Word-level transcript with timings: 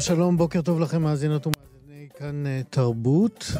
שלום, 0.00 0.36
בוקר 0.36 0.62
טוב 0.62 0.80
לכם, 0.80 1.02
מאזינות 1.02 1.46
ומאזיני 1.46 2.08
כאן 2.18 2.46
אה, 2.46 2.60
תרבות. 2.70 3.52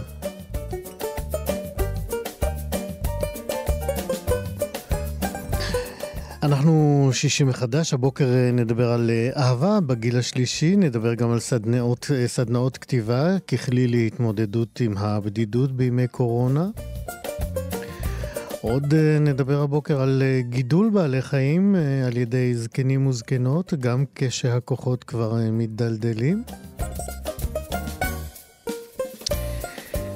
אנחנו 6.42 7.08
שישי 7.12 7.44
מחדש, 7.44 7.94
הבוקר 7.94 8.24
אה, 8.24 8.50
נדבר 8.52 8.92
על 8.92 9.10
אה, 9.10 9.30
אהבה 9.36 9.80
בגיל 9.80 10.18
השלישי, 10.18 10.76
נדבר 10.76 11.14
גם 11.14 11.30
על 11.30 11.40
סדנאות, 11.40 12.10
סדנאות 12.26 12.78
כתיבה 12.78 13.38
ככלי 13.38 13.86
להתמודדות 13.86 14.80
עם 14.80 14.96
הבדידות 14.96 15.72
בימי 15.72 16.08
קורונה. 16.08 16.68
עוד 18.62 18.94
נדבר 19.20 19.62
הבוקר 19.62 20.00
על 20.00 20.22
גידול 20.40 20.90
בעלי 20.90 21.22
חיים 21.22 21.74
על 22.06 22.16
ידי 22.16 22.54
זקנים 22.54 23.06
וזקנות, 23.06 23.74
גם 23.74 24.04
כשהכוחות 24.14 25.04
כבר 25.04 25.34
מתדלדלים. 25.52 26.42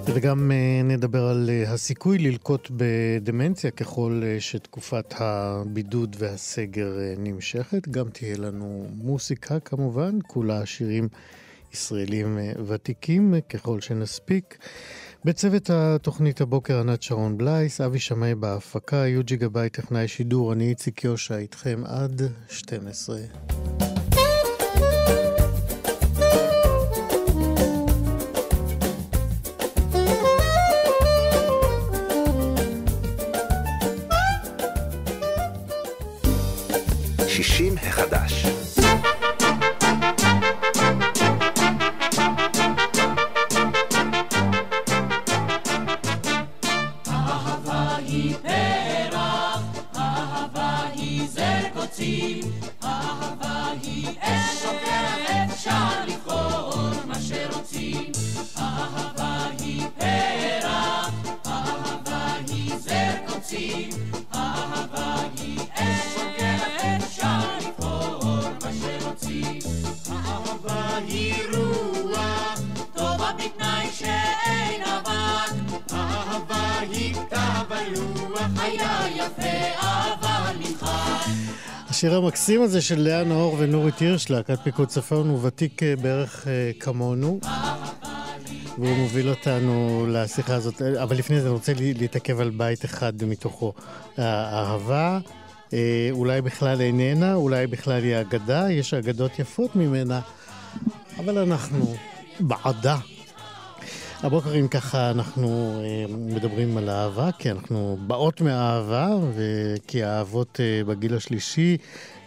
וגם 0.06 0.50
נדבר 0.84 1.24
על 1.24 1.50
הסיכוי 1.66 2.18
ללקוט 2.18 2.70
בדמנציה 2.76 3.70
ככל 3.70 4.22
שתקופת 4.38 5.14
הבידוד 5.18 6.16
והסגר 6.18 6.92
נמשכת. 7.18 7.88
גם 7.88 8.08
תהיה 8.08 8.36
לנו 8.36 8.86
מוסיקה 8.96 9.60
כמובן, 9.60 10.18
כולה 10.26 10.66
שירים 10.66 11.08
ישראלים 11.72 12.38
ותיקים 12.66 13.34
ככל 13.48 13.80
שנספיק. 13.80 14.58
בצוות 15.24 15.70
התוכנית 15.70 16.40
הבוקר 16.40 16.80
ענת 16.80 17.02
שרון 17.02 17.38
בלייס, 17.38 17.80
אבי 17.80 17.98
שמאי 17.98 18.34
בהפקה, 18.34 18.96
יוג'י 18.96 19.36
גבאי 19.36 19.68
טכנאי 19.68 20.08
שידור, 20.08 20.52
אני 20.52 20.68
איציק 20.68 21.04
יושע 21.04 21.36
איתכם 21.36 21.82
עד 21.86 22.22
12. 22.48 23.18
שישים 37.28 37.74
החדש 37.78 38.13
הזה 82.74 82.82
של 82.82 83.00
לאה 83.00 83.24
נאור 83.24 83.56
ונורית 83.58 83.98
הירש, 83.98 84.30
להקת 84.30 84.58
פיקוד 84.62 84.88
צפון, 84.88 85.28
הוא 85.28 85.38
ותיק 85.42 85.82
אה, 85.82 85.96
בערך 85.96 86.48
אה, 86.48 86.70
כמונו. 86.80 87.40
והוא 88.78 88.96
מוביל 88.96 89.28
אותנו 89.28 90.06
לשיחה 90.08 90.54
הזאת. 90.54 90.82
אבל 90.82 91.16
לפני 91.16 91.40
זה 91.40 91.46
אני 91.46 91.54
רוצה 91.54 91.72
להתעכב 91.78 92.40
על 92.40 92.50
בית 92.50 92.84
אחד 92.84 93.24
מתוכו. 93.24 93.72
האהבה 94.16 95.18
אה, 95.72 96.08
אולי 96.10 96.40
בכלל 96.40 96.80
איננה, 96.80 97.34
אולי 97.34 97.66
בכלל 97.66 98.02
היא 98.02 98.20
אגדה, 98.20 98.70
יש 98.70 98.94
אגדות 98.94 99.38
יפות 99.38 99.76
ממנה, 99.76 100.20
אבל 101.18 101.38
אנחנו 101.38 101.94
בעדה. 102.40 102.96
הבוקר 104.24 104.54
אם 104.54 104.68
ככה 104.68 105.10
אנחנו 105.10 105.80
מדברים 106.08 106.76
על 106.76 106.90
אהבה, 106.90 107.30
כי 107.38 107.50
אנחנו 107.50 107.98
באות 108.06 108.40
מהאהבה, 108.40 109.08
וכי 109.34 110.02
האהבות 110.04 110.60
אה, 110.60 110.84
בגיל 110.84 111.14
השלישי, 111.16 111.76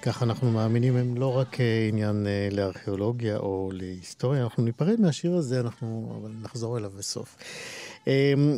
ככה 0.08 0.26
אנחנו 0.26 0.52
מאמינים, 0.52 0.96
הם 0.96 1.18
לא 1.18 1.38
רק 1.38 1.62
אה, 1.62 1.88
עניין 1.90 2.28
לארכיאולוגיה 2.52 3.38
או 3.38 3.70
להיסטוריה, 3.74 4.44
אנחנו 4.44 4.64
ניפרד 4.64 5.02
מהשיר 5.02 5.36
הזה, 5.36 5.60
אנחנו 5.60 6.20
אבל 6.22 6.32
נחזור 6.42 6.78
אליו 6.78 6.92
בסוף. 6.98 7.38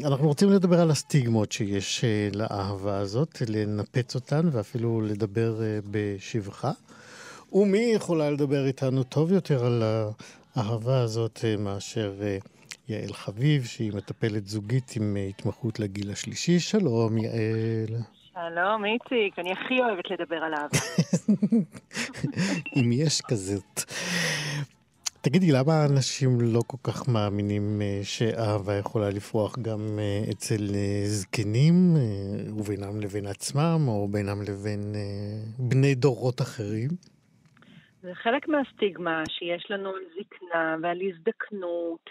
אנחנו 0.05 0.27
רוצים 0.27 0.49
לדבר 0.49 0.79
על 0.79 0.91
הסטיגמות 0.91 1.51
שיש 1.51 2.03
לאהבה 2.33 2.97
הזאת, 2.97 3.41
לנפץ 3.47 4.15
אותן 4.15 4.49
ואפילו 4.51 5.01
לדבר 5.01 5.61
בשבחה. 5.91 6.71
ומי 7.53 7.91
יכולה 7.95 8.31
לדבר 8.31 8.65
איתנו 8.67 9.03
טוב 9.03 9.31
יותר 9.31 9.65
על 9.65 9.83
האהבה 10.55 11.01
הזאת 11.01 11.45
מאשר... 11.59 12.13
יעל 12.89 13.13
חביב, 13.13 13.65
שהיא 13.65 13.93
מטפלת 13.93 14.47
זוגית 14.47 14.93
עם 14.95 15.17
אה, 15.17 15.25
התמחות 15.25 15.79
לגיל 15.79 16.11
השלישי. 16.11 16.59
שלום, 16.59 17.17
יעל. 17.17 18.01
שלום, 18.33 18.85
איציק, 18.85 19.39
אני 19.39 19.51
הכי 19.51 19.79
אוהבת 19.79 20.11
לדבר 20.11 20.35
על 20.35 20.53
אהבה. 20.53 20.77
אם 22.75 22.91
יש 22.91 23.21
כזאת. 23.21 23.81
תגידי, 25.21 25.51
למה 25.51 25.85
אנשים 25.85 26.29
לא 26.41 26.61
כל 26.67 26.77
כך 26.83 27.09
מאמינים 27.09 27.81
אה, 27.81 27.99
שאהבה 28.03 28.73
יכולה 28.73 29.09
לפרוח 29.09 29.59
גם 29.59 29.99
אה, 29.99 30.31
אצל 30.31 30.61
זקנים, 31.05 31.73
ובינם 32.57 32.99
לבין 33.01 33.25
עצמם, 33.25 33.79
או 33.87 34.07
בינם 34.07 34.41
לבין 34.41 34.95
בני 35.59 35.95
דורות 35.95 36.41
אחרים? 36.41 36.89
זה 38.01 38.11
חלק 38.13 38.47
מהסטיגמה 38.47 39.23
שיש 39.29 39.71
לנו 39.71 39.89
על 39.89 40.03
זקנה 40.19 40.75
ועל 40.81 40.99
הזדקנות. 41.01 42.09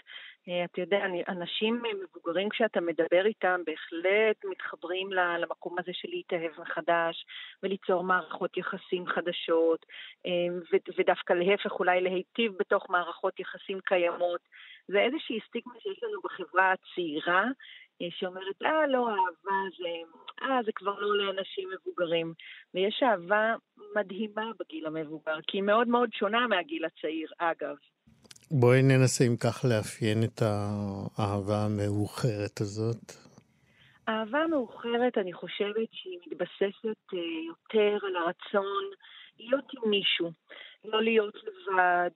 אה, 0.49 0.65
אתה 0.65 0.81
יודע, 0.81 1.05
אנשים 1.27 1.81
מבוגרים 2.03 2.49
כשאתה 2.49 2.81
מדבר 2.81 3.25
איתם 3.25 3.61
בהחלט 3.65 4.45
מתחברים 4.45 5.11
למקום 5.13 5.79
הזה 5.79 5.91
של 5.93 6.09
להתאהב 6.09 6.51
מחדש 6.61 7.25
וליצור 7.63 8.03
מערכות 8.03 8.57
יחסים 8.57 9.07
חדשות 9.07 9.85
אה, 10.25 10.81
ודווקא 10.97 11.33
להפך 11.33 11.71
אולי 11.71 12.01
להיטיב 12.01 12.51
בתוך 12.59 12.89
מערכות 12.89 13.39
יחסים 13.39 13.79
קיימות. 13.85 14.41
זה 14.87 14.99
איזושהי 14.99 15.39
סטיגמה 15.47 15.73
שיש 15.79 16.03
לנו 16.03 16.21
בחברה 16.21 16.71
הצעירה 16.71 17.45
אה, 18.01 18.07
שאומרת, 18.11 18.61
אה, 18.65 18.87
לא, 18.87 19.09
אהבה 19.09 19.59
זה, 19.77 19.89
אה, 20.41 20.59
זה 20.65 20.71
כבר 20.75 20.99
לא 20.99 21.17
לאנשים 21.17 21.69
מבוגרים. 21.69 22.33
ויש 22.73 23.03
אהבה 23.03 23.55
מדהימה 23.95 24.51
בגיל 24.59 24.85
המבוגר, 24.85 25.39
כי 25.47 25.57
היא 25.57 25.63
מאוד 25.63 25.87
מאוד 25.87 26.09
שונה 26.13 26.47
מהגיל 26.47 26.85
הצעיר, 26.85 27.31
אגב. 27.37 27.75
בואי 28.51 28.81
ננסה 28.81 29.23
אם 29.27 29.35
כך 29.37 29.65
לאפיין 29.69 30.23
את 30.23 30.41
האהבה 30.41 31.65
המאוחרת 31.65 32.61
הזאת. 32.61 33.11
אהבה 34.09 34.47
מאוחרת, 34.47 35.17
אני 35.17 35.33
חושבת 35.33 35.89
שהיא 35.91 36.19
מתבססת 36.27 37.13
אה, 37.13 37.19
יותר 37.47 37.97
על 38.07 38.15
הרצון 38.15 38.83
להיות 39.39 39.65
עם 39.73 39.89
מישהו. 39.89 40.31
לא 40.85 41.03
להיות 41.03 41.35
לבד, 41.35 42.09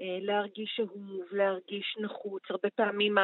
אה, 0.00 0.18
להרגיש 0.20 0.80
אהוב, 0.80 1.22
להרגיש 1.32 1.96
נחוץ. 2.00 2.42
הרבה 2.50 2.70
פעמים 2.70 3.14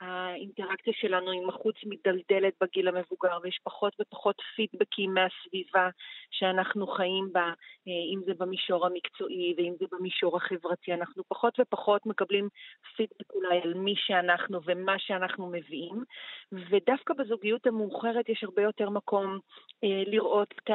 האינטראקציה 0.00 0.92
שלנו 0.96 1.30
עם 1.30 1.48
החוץ 1.48 1.76
מדלדלת 1.84 2.54
בגיל 2.60 2.88
המבוגר, 2.88 3.38
ויש 3.42 3.60
פחות 3.62 3.92
ופחות 4.00 4.36
פידבקים 4.56 5.14
מהסביבה 5.14 5.88
שאנחנו 6.30 6.86
חיים 6.86 7.28
בה, 7.32 7.52
אה, 7.88 8.14
אם 8.14 8.20
זה 8.26 8.32
במישור 8.38 8.86
המקצועי 8.86 9.54
ואם 9.56 9.74
זה 9.78 9.86
במישור 9.92 10.36
החברתי. 10.36 10.92
אנחנו 10.92 11.22
פחות 11.28 11.60
ופחות 11.60 12.06
מקבלים 12.06 12.48
פידבק 12.96 13.32
אולי 13.34 13.60
על 13.62 13.74
מי 13.74 13.94
שאנחנו 13.96 14.60
ומה 14.64 14.98
שאנחנו 14.98 15.50
מביאים, 15.50 16.04
ודווקא 16.52 17.14
בזוגיות 17.14 17.66
המאוחרת 17.66 18.28
יש 18.28 18.44
הרבה 18.44 18.62
יותר 18.62 18.90
מקום 18.90 19.38
אה, 19.84 20.02
לראות 20.06 20.54
את 20.64 20.70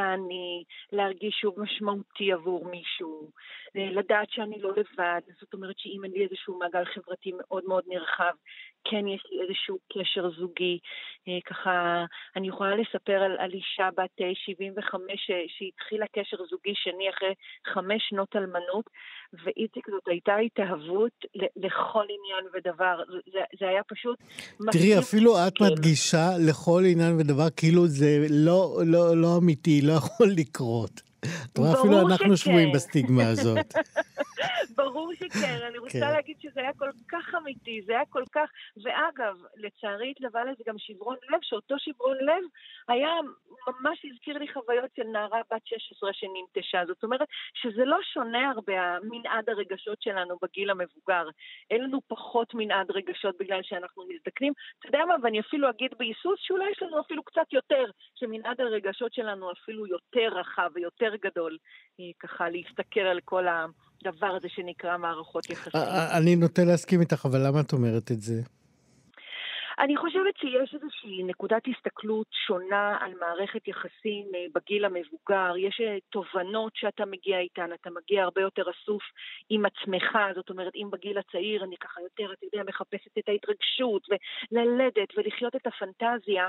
להרגיש 0.92 1.36
שוב 1.42 1.60
משמעותי 1.60 2.34
עבור 2.34 2.66
מישהו, 2.66 3.30
לדעת 3.76 4.28
שאני 4.32 4.62
לא 4.62 4.72
לבד, 4.72 5.22
זאת 5.42 5.54
אומרת 5.54 5.76
שאם 5.78 6.02
אין 6.04 6.12
לי 6.12 6.24
איזשהו 6.24 6.60
מעגל 6.60 6.86
חברתי 6.86 7.32
מאוד 7.40 7.64
מאוד 7.68 7.84
נרחב, 7.88 8.34
כן 8.84 9.08
יש 9.08 9.24
לי 9.32 9.42
איזשהו 9.42 9.78
קשר 9.94 10.30
זוגי. 10.40 10.80
אה, 11.28 11.40
ככה, 11.46 12.06
אני 12.36 12.48
יכולה 12.48 12.76
לספר 12.76 13.14
על, 13.14 13.36
על 13.40 13.52
אישה 13.54 13.90
בת 13.98 14.22
75 14.34 15.32
שהתחילה 15.48 16.06
קשר 16.16 16.38
זוגי 16.50 16.74
שני 16.76 17.10
אחרי 17.10 17.34
חמש 17.74 18.02
שנות 18.10 18.36
אלמנות, 18.36 18.86
ואיציק 19.34 19.90
זאת 19.90 20.08
הייתה 20.08 20.36
התאהבות 20.36 21.26
לכל 21.36 22.06
עניין 22.16 22.46
ודבר. 22.54 23.04
זה, 23.34 23.40
זה 23.60 23.68
היה 23.68 23.84
פשוט... 23.84 24.18
תראי, 24.72 25.00
אפילו 25.00 25.32
את 25.48 25.58
כן. 25.58 25.66
מדגישה 25.66 26.28
לכל 26.50 26.84
עניין 26.92 27.16
ודבר, 27.20 27.50
כאילו 27.58 27.88
זה 27.88 28.26
לא, 28.30 28.82
לא, 28.86 29.18
לא 29.18 29.38
אמיתי, 29.38 29.82
לא 29.82 29.94
יכול 29.94 30.28
לקרות. 30.38 31.09
את 31.22 31.58
רואה, 31.58 31.74
אפילו 31.80 32.02
אנחנו 32.08 32.38
שבויים 32.38 32.72
בסטיגמה 32.72 33.28
הזאת. 33.28 33.74
ברור 34.76 35.14
שכן, 35.14 35.60
אני 35.68 35.78
רוצה 35.78 36.00
כן. 36.00 36.12
להגיד 36.12 36.38
שזה 36.42 36.60
היה 36.60 36.74
כל 36.74 36.90
כך 37.10 37.36
אמיתי, 37.36 37.82
זה 37.86 37.94
היה 37.94 38.06
כל 38.10 38.24
כך... 38.32 38.50
ואגב, 38.84 39.36
לצערי 39.56 40.12
התלווה 40.12 40.44
לזה 40.44 40.64
גם 40.68 40.76
שברון 40.78 41.18
לב, 41.30 41.40
שאותו 41.42 41.76
שברון 41.80 42.18
לב 42.18 42.44
היה, 42.88 43.10
ממש 43.68 44.06
הזכיר 44.06 44.38
לי 44.38 44.54
חוויות 44.54 44.92
של 44.96 45.04
נערה 45.04 45.42
בת 45.52 45.68
16 45.68 46.10
שננטשה. 46.14 46.86
זאת 46.88 47.04
אומרת 47.04 47.28
שזה 47.54 47.86
לא 47.86 47.98
שונה 48.14 48.50
הרבה, 48.50 49.00
מנעד 49.04 49.50
הרגשות 49.50 50.02
שלנו 50.02 50.38
בגיל 50.42 50.70
המבוגר. 50.70 51.28
אין 51.72 51.84
לנו 51.84 52.02
פחות 52.08 52.54
מנעד 52.54 52.92
רגשות 52.92 53.36
בגלל 53.40 53.60
שאנחנו 53.64 54.04
מזדקנים. 54.10 54.54
אתה 54.80 54.88
יודע 54.88 55.06
מה, 55.08 55.16
ואני 55.24 55.40
אפילו 55.40 55.70
אגיד 55.70 55.92
בהיסוס 55.98 56.40
שאולי 56.40 56.72
יש 56.72 56.84
לנו 56.84 57.02
אפילו 57.02 57.24
קצת 57.24 57.54
יותר, 57.54 57.86
שמנעד 58.16 58.62
הרגשות 58.62 59.14
שלנו 59.14 59.52
אפילו 59.52 59.88
יותר 59.88 60.30
רחב 60.40 60.70
ויותר 60.74 61.16
גדול, 61.16 61.58
ככה 62.20 62.50
להסתכל 62.50 63.00
על 63.00 63.20
כל 63.26 63.48
הדבר 64.06 64.28
הזה 64.28 64.48
שנקרא 64.50 64.98
מערכות 64.98 65.50
יחסים. 65.50 65.82
אני 66.18 66.36
נוטה 66.36 66.64
להסכים 66.64 67.02
איתך, 67.02 67.26
אבל 67.26 67.48
למה 67.48 67.60
את 67.60 67.74
אומרת 67.74 68.12
את 68.12 68.22
זה? 68.22 68.42
אני 69.80 69.98
חושבת 69.98 70.38
שיש 70.38 70.74
איזושהי 70.74 71.24
נקודת 71.24 71.62
הסתכלות 71.68 72.28
שונה 72.48 72.98
על 73.02 73.14
מערכת 73.20 73.68
יחסים 73.68 74.26
אה, 74.36 74.46
בגיל 74.56 74.86
המבוגר. 74.86 75.58
יש 75.58 75.82
אה, 75.82 75.98
תובנות 76.10 76.72
שאתה 76.76 77.06
מגיע 77.06 77.40
איתן, 77.40 77.74
אתה 77.74 77.90
מגיע 77.90 78.24
הרבה 78.24 78.42
יותר 78.42 78.64
אסוף 78.70 79.04
עם 79.50 79.66
עצמך. 79.66 80.18
זאת 80.36 80.50
אומרת, 80.50 80.76
אם 80.76 80.88
בגיל 80.92 81.18
הצעיר 81.18 81.64
אני 81.64 81.78
ככה 81.78 82.02
יותר, 82.02 82.34
אתה 82.34 82.46
יודע, 82.46 82.64
מחפשת 82.68 83.18
את 83.18 83.30
ההתרגשות 83.30 84.08
וללדת 84.10 85.18
ולחיות 85.18 85.56
את 85.56 85.68
הפנטזיה, 85.68 86.48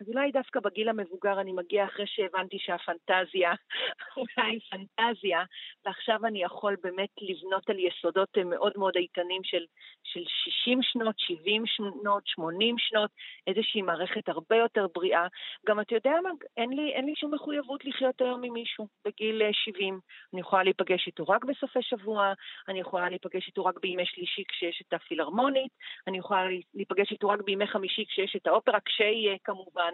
אז 0.00 0.08
אולי 0.08 0.30
דווקא 0.32 0.60
בגיל 0.60 0.88
המבוגר 0.88 1.40
אני 1.40 1.52
מגיע 1.52 1.84
אחרי 1.84 2.06
שהבנתי 2.06 2.58
שהפנטזיה 2.58 3.52
אולי 4.16 4.58
פנטזיה, 4.70 5.42
ועכשיו 5.84 6.26
אני 6.26 6.42
יכול 6.42 6.76
באמת 6.82 7.10
לבנות 7.20 7.70
על 7.70 7.78
יסודות 7.78 8.38
אה, 8.38 8.44
מאוד 8.44 8.72
מאוד 8.76 8.96
איתנים 8.96 9.44
של, 9.44 9.64
של 10.12 10.20
60 10.44 10.82
שנות, 10.82 11.14
70 11.18 11.62
שנות, 11.66 12.22
80 12.26 12.60
80 12.60 12.76
שנות, 12.78 13.10
איזושהי 13.46 13.82
מערכת 13.82 14.28
הרבה 14.28 14.56
יותר 14.56 14.86
בריאה. 14.94 15.26
גם 15.66 15.80
אתה 15.80 15.94
יודע 15.94 16.10
מה, 16.22 16.30
אין 16.56 16.70
לי, 16.70 16.92
אין 16.92 17.04
לי 17.06 17.12
שום 17.16 17.34
מחויבות 17.34 17.84
לחיות 17.84 18.20
היום 18.20 18.42
עם 18.44 18.52
מישהו 18.52 18.86
בגיל 19.04 19.42
70. 19.52 19.94
אה, 19.94 19.98
אני 20.32 20.40
יכולה 20.40 20.62
להיפגש 20.62 21.06
איתו 21.06 21.24
רק 21.24 21.44
בסופי 21.44 21.82
שבוע, 21.82 22.32
אני 22.68 22.80
יכולה 22.80 23.08
להיפגש 23.08 23.46
איתו 23.46 23.64
רק 23.64 23.80
בימי 23.82 24.06
שלישי 24.06 24.42
כשיש 24.48 24.82
את 24.86 24.92
הפילהרמונית, 24.92 25.72
אני 26.06 26.18
יכולה 26.18 26.44
להיפגש 26.74 27.12
איתו 27.12 27.28
רק 27.28 27.40
בימי 27.42 27.66
חמישי 27.66 28.04
כשיש 28.08 28.36
את 28.36 28.46
האופרה, 28.46 28.78
כשיהיה 28.84 29.36
כמובן. 29.44 29.92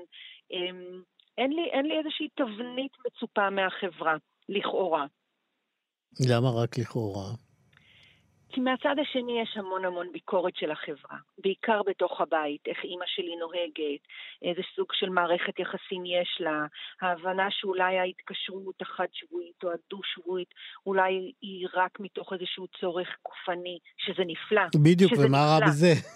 אמ, 0.50 1.02
אין 1.38 1.52
לי, 1.52 1.64
אין 1.64 1.86
לי 1.86 1.98
איזושהי 1.98 2.28
תבנית 2.34 2.92
מצופה 3.06 3.50
מהחברה, 3.50 4.16
לכאורה. 4.48 5.06
למה 6.30 6.48
רק 6.62 6.78
לכאורה? 6.78 7.45
כי 8.56 8.60
מהצד 8.60 8.96
השני 9.02 9.40
יש 9.42 9.56
המון 9.56 9.84
המון 9.84 10.12
ביקורת 10.12 10.56
של 10.56 10.70
החברה, 10.70 11.18
בעיקר 11.38 11.80
בתוך 11.86 12.20
הבית, 12.20 12.60
איך 12.66 12.78
אימא 12.84 13.04
שלי 13.06 13.36
נוהגת, 13.36 14.02
איזה 14.42 14.62
סוג 14.76 14.86
של 14.92 15.08
מערכת 15.08 15.58
יחסים 15.58 16.06
יש 16.06 16.38
לה, 16.40 16.66
ההבנה 17.00 17.46
שאולי 17.50 17.98
ההתקשרות 17.98 18.82
החד-שבועית 18.82 19.64
או 19.64 19.68
הדו-שבועית, 19.68 20.48
אולי 20.86 21.32
היא 21.42 21.68
רק 21.74 22.00
מתוך 22.00 22.32
איזשהו 22.32 22.66
צורך 22.80 23.08
גופני, 23.24 23.78
שזה 23.96 24.22
נפלא. 24.26 24.62
בדיוק, 24.82 25.12
ומה 25.18 25.38
רע 25.38 25.66
בזה? 25.66 25.92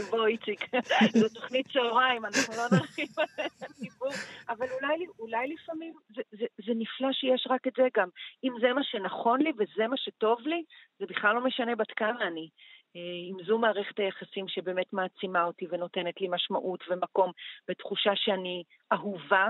בוא 0.10 0.26
איציק, 0.26 0.60
זו 1.20 1.28
תוכנית 1.28 1.66
צהריים, 1.72 2.24
אנחנו 2.24 2.54
לא 2.56 2.78
נרחיב 2.78 3.08
על 3.16 3.46
הדיבור, 3.60 4.12
אבל 4.48 4.66
אולי, 4.80 5.06
אולי 5.18 5.54
לפעמים 5.54 5.92
זה, 6.16 6.22
זה, 6.32 6.46
זה 6.66 6.72
נפלא 6.76 7.12
שיש 7.12 7.46
רק 7.50 7.66
את 7.66 7.72
זה 7.76 7.88
גם. 7.96 8.08
אם 8.44 8.52
זה 8.60 8.72
מה 8.72 8.84
שנכון 8.84 9.40
לי 9.40 9.52
וזה 9.58 9.86
מה 9.88 9.96
שטוב 9.96 10.29
טוב 10.30 10.46
לי, 10.46 10.62
זה 10.98 11.06
בכלל 11.06 11.34
לא 11.34 11.44
משנה 11.44 11.76
בת 11.76 11.92
כמה 11.96 12.26
אני. 12.26 12.48
אה, 12.96 13.00
אם 13.30 13.44
זו 13.46 13.58
מערכת 13.58 13.98
היחסים 13.98 14.48
שבאמת 14.48 14.92
מעצימה 14.92 15.44
אותי 15.44 15.66
ונותנת 15.70 16.20
לי 16.20 16.28
משמעות 16.30 16.84
ומקום 16.90 17.32
ותחושה 17.70 18.10
שאני 18.16 18.62
אהובה, 18.92 19.48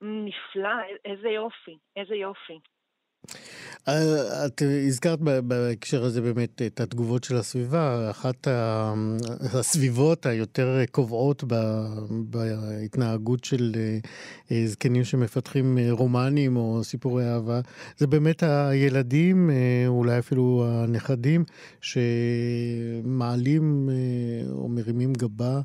נפלא, 0.00 0.74
איזה 1.04 1.28
יופי, 1.28 1.76
איזה 1.96 2.14
יופי. 2.14 2.58
אה, 3.88 4.46
את 4.46 4.62
הזכרת 4.86 5.18
בהקשר 5.20 6.04
הזה 6.04 6.20
באמת 6.20 6.62
את 6.62 6.80
התגובות 6.80 7.24
של 7.24 7.36
הסביבה. 7.36 8.10
אחת 8.10 8.48
הסביבות 9.52 10.26
היותר 10.26 10.84
קובעות 10.90 11.44
בהתנהגות 12.10 13.44
של 13.44 13.72
אה, 14.50 14.66
זקנים 14.66 15.04
שמפתחים 15.04 15.78
אה, 15.78 15.88
רומנים 15.90 16.56
או 16.56 16.84
סיפורי 16.84 17.24
אהבה, 17.28 17.60
זה 17.98 18.06
באמת 18.06 18.42
הילדים, 18.42 19.50
אולי 19.86 20.18
אפילו 20.18 20.64
הנכדים, 20.68 21.44
שמעלים 21.80 23.10
או 24.50 24.68
מרימים 24.68 25.12
גבה. 25.12 25.60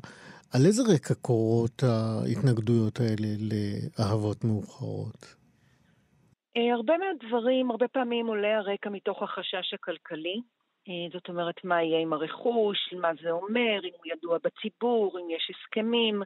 על 0.50 0.66
איזה 0.66 0.82
רקע 0.82 1.14
קורות 1.14 1.82
ההתנגדויות 1.82 3.00
האלה 3.00 3.28
לאהבות 3.38 4.44
מאוחרות? 4.44 5.41
אה, 6.56 6.74
הרבה 6.74 6.94
מהדברים, 6.98 7.70
הרבה 7.70 7.88
פעמים 7.88 8.26
עולה 8.26 8.58
הרקע 8.58 8.90
מתוך 8.90 9.22
החשש 9.22 9.74
הכלכלי. 9.74 10.40
אה, 10.88 11.08
זאת 11.12 11.28
אומרת, 11.28 11.64
מה 11.64 11.82
יהיה 11.82 12.00
עם 12.00 12.12
הרכוש, 12.12 12.92
מה 12.92 13.10
זה 13.22 13.30
אומר, 13.30 13.80
אם 13.84 13.90
הוא 13.96 14.06
ידוע 14.06 14.38
בציבור, 14.44 15.18
אם 15.18 15.30
יש 15.30 15.50
הסכמים, 15.50 16.22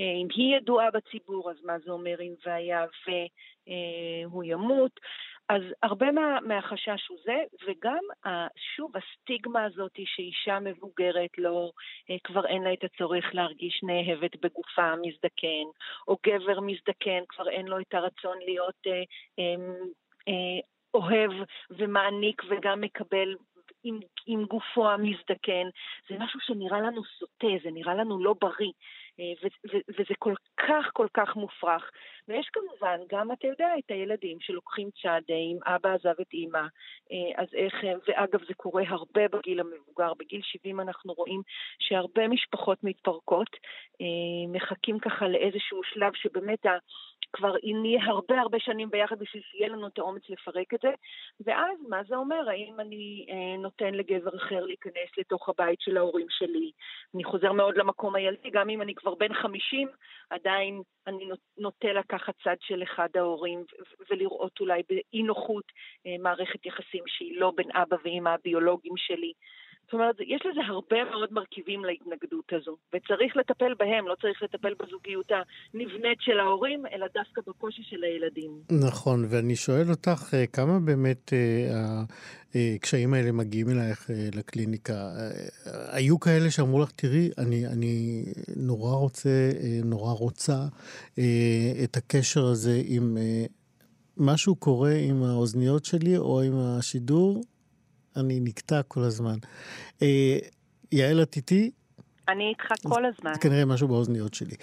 אה, 0.00 0.12
אם 0.22 0.28
היא 0.34 0.56
ידועה 0.56 0.90
בציבור, 0.90 1.50
אז 1.50 1.56
מה 1.64 1.78
זה 1.78 1.90
אומר 1.90 2.20
אם 2.20 2.34
והיה 2.46 2.84
והוא 4.24 4.44
ימות. 4.44 5.00
אז 5.48 5.62
הרבה 5.82 6.12
מה, 6.12 6.38
מהחשש 6.40 7.06
הוא 7.08 7.18
זה, 7.24 7.42
וגם 7.66 8.30
שוב 8.76 8.92
הסטיגמה 8.96 9.64
הזאת 9.64 9.98
שאישה 10.04 10.58
מבוגרת 10.60 11.30
לא, 11.38 11.70
אה, 12.10 12.16
כבר 12.24 12.46
אין 12.46 12.62
לה 12.62 12.72
את 12.72 12.84
הצורך 12.84 13.24
להרגיש 13.32 13.80
נאהבת 13.82 14.36
בגופה 14.36 14.82
המזדקן, 14.82 15.66
או 16.08 16.16
גבר 16.26 16.60
מזדקן 16.60 17.20
כבר 17.28 17.48
אין 17.48 17.66
לו 17.66 17.80
את 17.80 17.94
הרצון 17.94 18.38
להיות 18.44 18.86
אה, 18.86 18.92
אה, 19.38 19.54
אה, 20.28 20.60
אוהב 20.94 21.32
ומעניק 21.70 22.42
וגם 22.48 22.80
מקבל 22.80 23.34
עם, 23.84 24.00
עם 24.26 24.44
גופו 24.44 24.90
המזדקן, 24.90 25.66
זה 26.08 26.16
משהו 26.18 26.40
שנראה 26.40 26.80
לנו 26.80 27.02
סוטה, 27.04 27.46
זה 27.62 27.70
נראה 27.70 27.94
לנו 27.94 28.24
לא 28.24 28.34
בריא. 28.40 28.72
אה, 29.20 29.48
וזה 29.88 30.14
כל 30.18 30.34
כך 30.56 30.90
כל 30.92 31.06
כך 31.14 31.36
מופרך. 31.36 31.90
ויש 32.28 32.48
כמובן 32.52 33.00
גם, 33.08 33.32
אתה 33.32 33.46
יודע, 33.46 33.68
את 33.78 33.90
הילדים 33.90 34.40
שלוקחים 34.40 34.90
צ'אד 35.02 35.24
אם 35.28 35.58
אבא 35.66 35.94
עזב 35.94 36.20
את 36.20 36.32
אימא, 36.32 36.58
אה, 37.12 37.42
אז 37.42 37.48
איך, 37.54 37.74
ואגב 38.08 38.44
זה 38.48 38.54
קורה 38.54 38.82
הרבה 38.86 39.28
בגיל 39.28 39.60
המבוגר, 39.60 40.12
בגיל 40.18 40.40
70 40.42 40.80
אנחנו 40.80 41.12
רואים 41.12 41.42
שהרבה 41.78 42.28
משפחות 42.28 42.78
מתפרקות, 42.84 43.56
אה, 44.00 44.52
מחכים 44.52 44.98
ככה 44.98 45.28
לאיזשהו 45.28 45.80
שלב 45.84 46.12
שבאמת 46.14 46.66
כבר 47.32 47.54
נהיה 47.62 48.04
הרבה 48.04 48.40
הרבה 48.40 48.58
שנים 48.60 48.90
ביחד 48.90 49.18
בשביל 49.18 49.42
שיהיה 49.42 49.68
לנו 49.68 49.86
את 49.86 49.98
האומץ 49.98 50.22
לפרק 50.28 50.74
את 50.74 50.80
זה, 50.82 50.88
ואז 51.40 51.78
מה 51.88 52.00
זה 52.08 52.16
אומר? 52.16 52.48
האם 52.48 52.80
אני 52.80 53.26
אה, 53.30 53.56
נותן 53.58 53.94
לגבר 53.94 54.36
אחר 54.36 54.64
להיכנס 54.64 55.10
לתוך 55.18 55.48
הבית 55.48 55.80
של 55.80 55.96
ההורים 55.96 56.26
שלי? 56.30 56.70
אני 57.14 57.24
חוזר 57.24 57.52
מאוד 57.52 57.76
למקום 57.76 58.14
הילדי, 58.14 58.50
גם 58.50 58.70
אם 58.70 58.82
אני. 58.82 58.94
כבר 58.94 59.14
בן 59.14 59.34
50, 59.34 59.88
עדיין 60.30 60.82
אני 61.06 61.28
נוטה 61.58 61.92
לקחת 61.92 62.17
צד 62.44 62.56
של 62.60 62.82
אחד 62.82 63.08
ההורים 63.14 63.64
ולראות 64.10 64.60
אולי 64.60 64.82
באי 64.88 65.22
נוחות 65.22 65.64
מערכת 66.18 66.66
יחסים 66.66 67.04
שהיא 67.06 67.40
לא 67.40 67.52
בין 67.56 67.70
אבא 67.72 67.96
ואמא 68.04 68.28
הביולוגיים 68.28 68.96
שלי. 68.96 69.32
זאת 69.88 69.94
אומרת, 69.94 70.16
יש 70.20 70.42
לזה 70.46 70.60
הרבה 70.66 71.04
מאוד 71.10 71.32
מרכיבים 71.32 71.84
להתנגדות 71.84 72.52
הזו, 72.52 72.76
וצריך 72.94 73.36
לטפל 73.36 73.74
בהם, 73.78 74.08
לא 74.08 74.14
צריך 74.20 74.42
לטפל 74.42 74.74
בזוגיות 74.74 75.30
הנבנית 75.30 76.18
של 76.20 76.40
ההורים, 76.40 76.86
אלא 76.92 77.06
דווקא 77.14 77.40
בקושי 77.46 77.82
של 77.82 78.04
הילדים. 78.04 78.50
נכון, 78.86 79.24
ואני 79.30 79.56
שואל 79.56 79.90
אותך, 79.90 80.34
אה, 80.34 80.46
כמה 80.46 80.78
באמת 80.78 81.32
אה, 81.32 82.02
הקשיים 82.74 83.14
האלה 83.14 83.32
מגיעים 83.32 83.68
אלייך 83.68 84.10
אה, 84.10 84.28
לקליניקה? 84.34 85.10
היו 85.92 86.20
כאלה 86.20 86.50
שאמרו 86.50 86.80
לך, 86.80 86.90
תראי, 86.90 87.30
אני, 87.38 87.66
אני 87.66 88.24
נורא 88.56 88.94
רוצה, 88.94 89.50
נורא 89.84 90.12
רוצה 90.12 90.58
את 91.84 91.96
הקשר 91.96 92.44
הזה 92.44 92.82
עם... 92.84 93.16
משהו 94.20 94.56
קורה 94.56 94.94
עם 94.94 95.22
האוזניות 95.22 95.84
שלי 95.84 96.16
או 96.16 96.42
עם 96.42 96.52
השידור, 96.58 97.42
אני 98.18 98.40
נקטע 98.40 98.82
כל 98.82 99.02
הזמן. 99.02 99.38
אה, 100.02 100.38
יעל, 100.92 101.22
את 101.22 101.36
איתי? 101.36 101.70
אני 102.28 102.48
איתך 102.48 102.64
כל 102.82 103.04
הזמן. 103.04 103.34
זה 103.34 103.40
כנראה 103.40 103.64
משהו 103.64 103.88
באוזניות 103.88 104.34
שלי. 104.34 104.54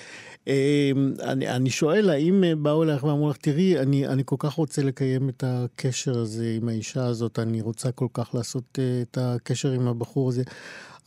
אה, 0.48 0.92
אני, 1.24 1.50
אני 1.50 1.70
שואל, 1.70 2.10
האם 2.10 2.44
אה, 2.44 2.56
באו 2.56 2.84
אליך 2.84 3.04
ואמרו 3.04 3.30
לך, 3.30 3.38
תראי, 3.38 3.80
אני, 3.80 4.08
אני 4.08 4.24
כל 4.26 4.36
כך 4.40 4.54
רוצה 4.54 4.84
לקיים 4.84 5.30
את 5.30 5.44
הקשר 5.48 6.20
הזה 6.20 6.54
עם 6.58 6.70
האישה 6.70 7.06
הזאת, 7.06 7.40
אני 7.40 7.62
רוצה 7.62 7.92
כל 7.92 8.08
כך 8.14 8.36
לעשות 8.36 8.80
את 9.02 9.18
הקשר 9.22 9.72
עם 9.72 9.88
הבחור 9.88 10.30
הזה, 10.30 10.44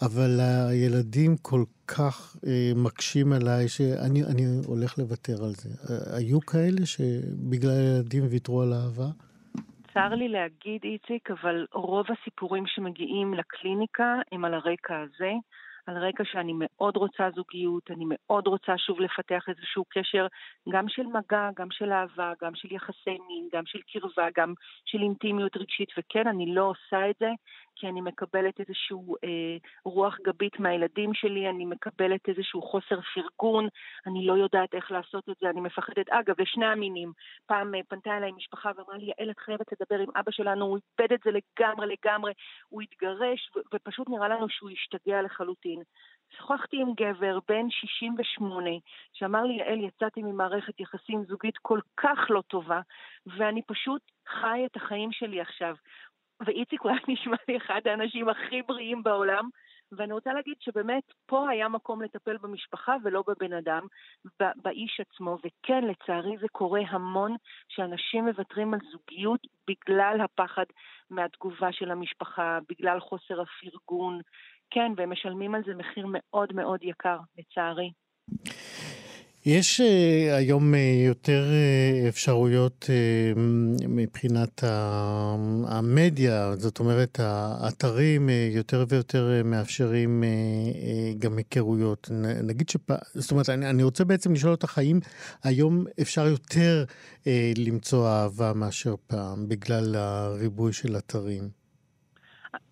אבל 0.02 0.40
הילדים 0.40 1.36
כל 1.36 1.64
כך 1.86 2.36
מקשים 2.76 3.32
עליי, 3.32 3.68
שאני 3.68 4.44
הולך 4.66 4.98
לוותר 4.98 5.44
על 5.44 5.54
זה. 5.54 5.68
היו 6.16 6.40
כאלה 6.40 6.86
שבגלל 6.86 7.70
הילדים 7.70 8.26
ויתרו 8.30 8.62
על 8.62 8.72
אהבה? 8.72 9.08
צר 9.98 10.14
לי 10.14 10.28
להגיד, 10.28 10.80
איציק, 10.84 11.30
אבל 11.30 11.66
רוב 11.72 12.06
הסיפורים 12.10 12.66
שמגיעים 12.66 13.34
לקליניקה 13.34 14.14
הם 14.32 14.44
על 14.44 14.54
הרקע 14.54 15.00
הזה. 15.00 15.32
על 15.88 15.98
רקע 15.98 16.24
שאני 16.24 16.52
מאוד 16.54 16.96
רוצה 16.96 17.30
זוגיות, 17.34 17.90
אני 17.90 18.04
מאוד 18.08 18.46
רוצה 18.46 18.78
שוב 18.78 19.00
לפתח 19.00 19.44
איזשהו 19.48 19.84
קשר 19.88 20.26
גם 20.68 20.88
של 20.88 21.06
מגע, 21.06 21.48
גם 21.56 21.70
של 21.70 21.92
אהבה, 21.92 22.32
גם 22.42 22.54
של 22.54 22.72
יחסי 22.72 23.18
מין, 23.28 23.48
גם 23.52 23.62
של 23.66 23.78
קרבה, 23.92 24.28
גם 24.36 24.54
של 24.84 25.02
אינטימיות 25.02 25.56
רגשית, 25.56 25.88
וכן, 25.98 26.26
אני 26.26 26.54
לא 26.54 26.62
עושה 26.62 27.10
את 27.10 27.16
זה 27.20 27.28
כי 27.78 27.88
אני 27.88 28.00
מקבלת 28.00 28.60
איזשהו 28.60 29.16
אה, 29.24 29.56
רוח 29.84 30.16
גבית 30.26 30.60
מהילדים 30.60 31.14
שלי, 31.14 31.48
אני 31.48 31.64
מקבלת 31.64 32.28
איזשהו 32.28 32.62
חוסר 32.62 33.00
פרגון, 33.14 33.68
אני 34.06 34.26
לא 34.26 34.32
יודעת 34.32 34.74
איך 34.74 34.90
לעשות 34.90 35.28
את 35.28 35.36
זה, 35.40 35.50
אני 35.50 35.60
מפחדת. 35.60 36.08
אגב, 36.10 36.34
לשני 36.40 36.66
המינים, 36.66 37.12
פעם 37.46 37.74
אה, 37.74 37.80
פנתה 37.88 38.16
אליי 38.16 38.32
משפחה 38.32 38.70
ואמרה 38.76 38.96
לי, 38.96 39.04
יעל, 39.04 39.30
את 39.30 39.38
חייבת 39.38 39.66
לדבר 39.72 40.02
עם 40.02 40.08
אבא 40.16 40.30
שלנו, 40.30 40.64
הוא 40.64 40.78
איבד 41.00 41.12
את 41.12 41.20
זה 41.24 41.30
לגמרי 41.30 41.86
לגמרי, 41.86 42.32
הוא 42.68 42.82
התגרש, 42.82 43.50
ו- 43.56 43.60
ופשוט 43.74 44.08
נראה 44.08 44.28
לנו 44.28 44.48
שהוא 44.48 44.70
השתגע 44.70 45.22
לחלוטין. 45.22 45.77
שוחחתי 46.36 46.76
עם 46.80 46.92
גבר 46.94 47.38
בן 47.48 47.70
68, 47.70 48.70
שאמר 49.12 49.42
לי, 49.42 49.54
יעל, 49.54 49.80
יצאתי 49.80 50.22
ממערכת 50.22 50.80
יחסים 50.80 51.24
זוגית 51.24 51.58
כל 51.58 51.80
כך 51.96 52.18
לא 52.30 52.42
טובה, 52.48 52.80
ואני 53.26 53.62
פשוט 53.62 54.02
חי 54.28 54.66
את 54.66 54.76
החיים 54.76 55.12
שלי 55.12 55.40
עכשיו. 55.40 55.74
ואיציק 56.46 56.84
אולי 56.84 56.98
נשמע 57.08 57.36
לי 57.48 57.56
אחד 57.56 57.80
האנשים 57.84 58.28
הכי 58.28 58.62
בריאים 58.62 59.02
בעולם, 59.02 59.48
ואני 59.92 60.12
רוצה 60.12 60.32
להגיד 60.32 60.54
שבאמת 60.60 61.02
פה 61.26 61.50
היה 61.50 61.68
מקום 61.68 62.02
לטפל 62.02 62.36
במשפחה 62.36 62.96
ולא 63.04 63.24
בבן 63.26 63.52
אדם, 63.52 63.86
באיש 64.56 65.00
עצמו, 65.00 65.36
וכן, 65.38 65.84
לצערי 65.84 66.38
זה 66.40 66.46
קורה 66.52 66.80
המון 66.88 67.36
שאנשים 67.68 68.24
מוותרים 68.24 68.74
על 68.74 68.80
זוגיות 68.92 69.40
בגלל 69.66 70.20
הפחד 70.20 70.64
מהתגובה 71.10 71.72
של 71.72 71.90
המשפחה, 71.90 72.58
בגלל 72.68 73.00
חוסר 73.00 73.40
הפרגון, 73.40 74.20
כן, 74.70 74.92
והם 74.96 75.10
משלמים 75.12 75.54
על 75.54 75.62
זה 75.66 75.72
מחיר 75.74 76.06
מאוד 76.08 76.48
מאוד 76.54 76.80
יקר, 76.82 77.18
לצערי. 77.38 77.90
יש 79.46 79.80
uh, 79.80 80.34
היום 80.34 80.74
uh, 80.74 80.76
יותר 81.06 81.44
uh, 81.44 82.08
אפשרויות 82.08 82.84
uh, 82.88 83.38
מבחינת 83.88 84.64
המדיה, 85.68 86.56
זאת 86.56 86.78
אומרת, 86.80 87.20
האתרים 87.22 88.28
uh, 88.28 88.56
יותר 88.56 88.84
ויותר 88.88 89.40
uh, 89.40 89.46
מאפשרים 89.46 90.22
uh, 90.22 90.76
uh, 90.76 91.24
גם 91.24 91.38
היכרויות. 91.38 92.10
נגיד 92.42 92.68
שפ... 92.68 92.90
זאת 93.14 93.30
אומרת, 93.30 93.48
אני, 93.48 93.70
אני 93.70 93.82
רוצה 93.82 94.04
בעצם 94.04 94.32
לשאול 94.32 94.52
אותך, 94.52 94.78
האם 94.78 95.00
היום 95.44 95.84
אפשר 96.00 96.26
יותר 96.26 96.84
uh, 96.88 97.26
למצוא 97.56 98.08
אהבה 98.08 98.52
מאשר 98.52 98.94
פעם, 99.06 99.48
בגלל 99.48 99.96
הריבוי 99.96 100.72
של 100.72 100.96
אתרים? 100.96 101.67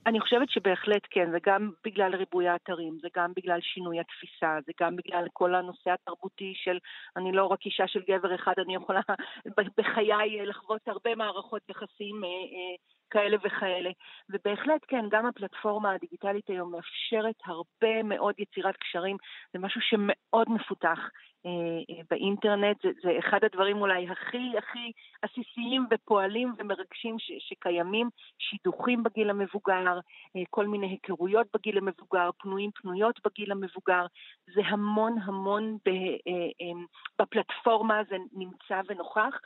אני 0.06 0.20
חושבת 0.20 0.50
שבהחלט 0.50 1.02
כן, 1.10 1.30
זה 1.30 1.38
גם 1.46 1.70
בגלל 1.84 2.14
ריבוי 2.14 2.48
האתרים, 2.48 2.98
זה 3.02 3.08
גם 3.16 3.32
בגלל 3.36 3.60
שינוי 3.60 4.00
התפיסה, 4.00 4.58
זה 4.66 4.72
גם 4.80 4.96
בגלל 4.96 5.26
כל 5.32 5.54
הנושא 5.54 5.90
התרבותי 5.90 6.52
של 6.56 6.78
אני 7.16 7.32
לא 7.32 7.46
רק 7.46 7.66
אישה 7.66 7.88
של 7.88 8.00
גבר 8.08 8.34
אחד, 8.34 8.54
אני 8.58 8.74
יכולה 8.74 9.00
בחיי 9.78 10.46
לחוות 10.46 10.88
הרבה 10.88 11.14
מערכות 11.14 11.62
יחסים 11.68 12.24
אה, 12.24 12.28
אה, 12.28 12.76
כאלה 13.10 13.36
וכאלה. 13.44 13.90
ובהחלט 14.30 14.80
כן, 14.88 15.04
גם 15.10 15.26
הפלטפורמה 15.26 15.92
הדיגיטלית 15.92 16.48
היום 16.48 16.72
מאפשרת 16.72 17.36
הרבה 17.46 18.02
מאוד 18.02 18.34
יצירת 18.38 18.76
קשרים, 18.76 19.16
זה 19.52 19.58
משהו 19.58 19.80
שמאוד 19.80 20.50
מפותח. 20.50 20.98
אה, 21.46 22.02
באינטרנט, 22.10 22.82
זה, 22.82 22.88
זה 23.02 23.10
אחד 23.18 23.38
הדברים 23.44 23.76
אולי 23.76 24.08
הכי 24.08 24.58
הכי 24.58 24.92
עסיסיים 25.22 25.86
ופועלים 25.90 26.52
ומרגשים 26.58 27.18
ש, 27.18 27.32
שקיימים, 27.38 28.08
שידוכים 28.38 29.02
בגיל 29.02 29.30
המבוגר, 29.30 29.98
אה, 30.36 30.42
כל 30.50 30.66
מיני 30.66 30.86
היכרויות 30.86 31.46
בגיל 31.54 31.78
המבוגר, 31.78 32.30
פנויים 32.38 32.70
פנויות 32.74 33.20
בגיל 33.26 33.52
המבוגר, 33.52 34.06
זה 34.54 34.60
המון 34.64 35.16
המון 35.24 35.76
ב, 35.84 35.88
אה, 35.88 36.72
בפלטפורמה 37.18 38.00
זה 38.08 38.16
נמצא 38.32 38.80
ונוכח, 38.88 39.40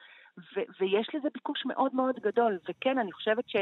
ו, 0.57 0.61
ויש 0.81 1.09
לזה 1.15 1.29
ביקוש 1.35 1.63
מאוד 1.67 1.95
מאוד 1.95 2.15
גדול, 2.23 2.59
וכן, 2.69 2.99
אני 2.99 3.13
חושבת 3.13 3.49
ש, 3.49 3.57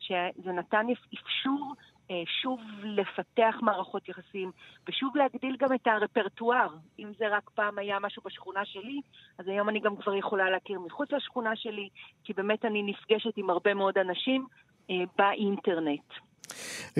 שזה 0.00 0.52
נתן 0.52 0.86
אפשור 1.14 1.74
אה, 2.10 2.22
שוב 2.42 2.60
לפתח 2.82 3.54
מערכות 3.62 4.08
יחסים, 4.08 4.50
ושוב 4.88 5.16
להגדיל 5.16 5.56
גם 5.56 5.74
את 5.74 5.86
הרפרטואר. 5.86 6.68
אם 6.98 7.12
זה 7.18 7.28
רק 7.28 7.50
פעם 7.50 7.78
היה 7.78 7.98
משהו 7.98 8.22
בשכונה 8.24 8.64
שלי, 8.64 9.00
אז 9.38 9.48
היום 9.48 9.68
אני 9.68 9.80
גם 9.80 9.96
כבר 9.96 10.14
יכולה 10.14 10.50
להכיר 10.50 10.80
מחוץ 10.80 11.12
לשכונה 11.12 11.56
שלי, 11.56 11.88
כי 12.24 12.32
באמת 12.32 12.64
אני 12.64 12.82
נפגשת 12.82 13.36
עם 13.36 13.50
הרבה 13.50 13.74
מאוד 13.74 13.98
אנשים 13.98 14.46
אה, 14.90 14.96
באינטרנט. 15.18 16.31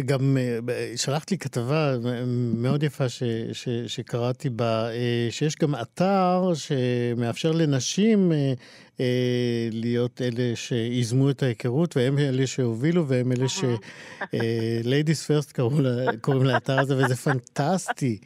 גם 0.06 0.36
אה, 0.68 0.92
שלחת 0.96 1.30
לי 1.30 1.38
כתבה 1.38 1.96
מאוד 2.54 2.82
יפה 2.82 3.08
ש, 3.08 3.22
ש, 3.52 3.68
שקראתי 3.86 4.50
בה, 4.50 4.90
אה, 4.90 5.28
שיש 5.30 5.56
גם 5.56 5.74
אתר 5.74 6.52
שמאפשר 6.54 7.52
לנשים 7.52 8.32
אה, 8.32 9.06
להיות 9.72 10.22
אלה 10.22 10.56
שיזמו 10.56 11.30
את 11.30 11.42
ההיכרות, 11.42 11.96
והם 11.96 12.18
אלה 12.18 12.46
שהובילו, 12.46 13.08
והם 13.08 13.32
אלה 13.32 13.48
ש... 13.48 13.64
ladies 14.82 15.28
first 15.28 15.60
קוראים 16.20 16.44
לאתר 16.44 16.80
הזה, 16.80 16.96
וזה 16.96 17.16
פנטסטי. 17.16 18.18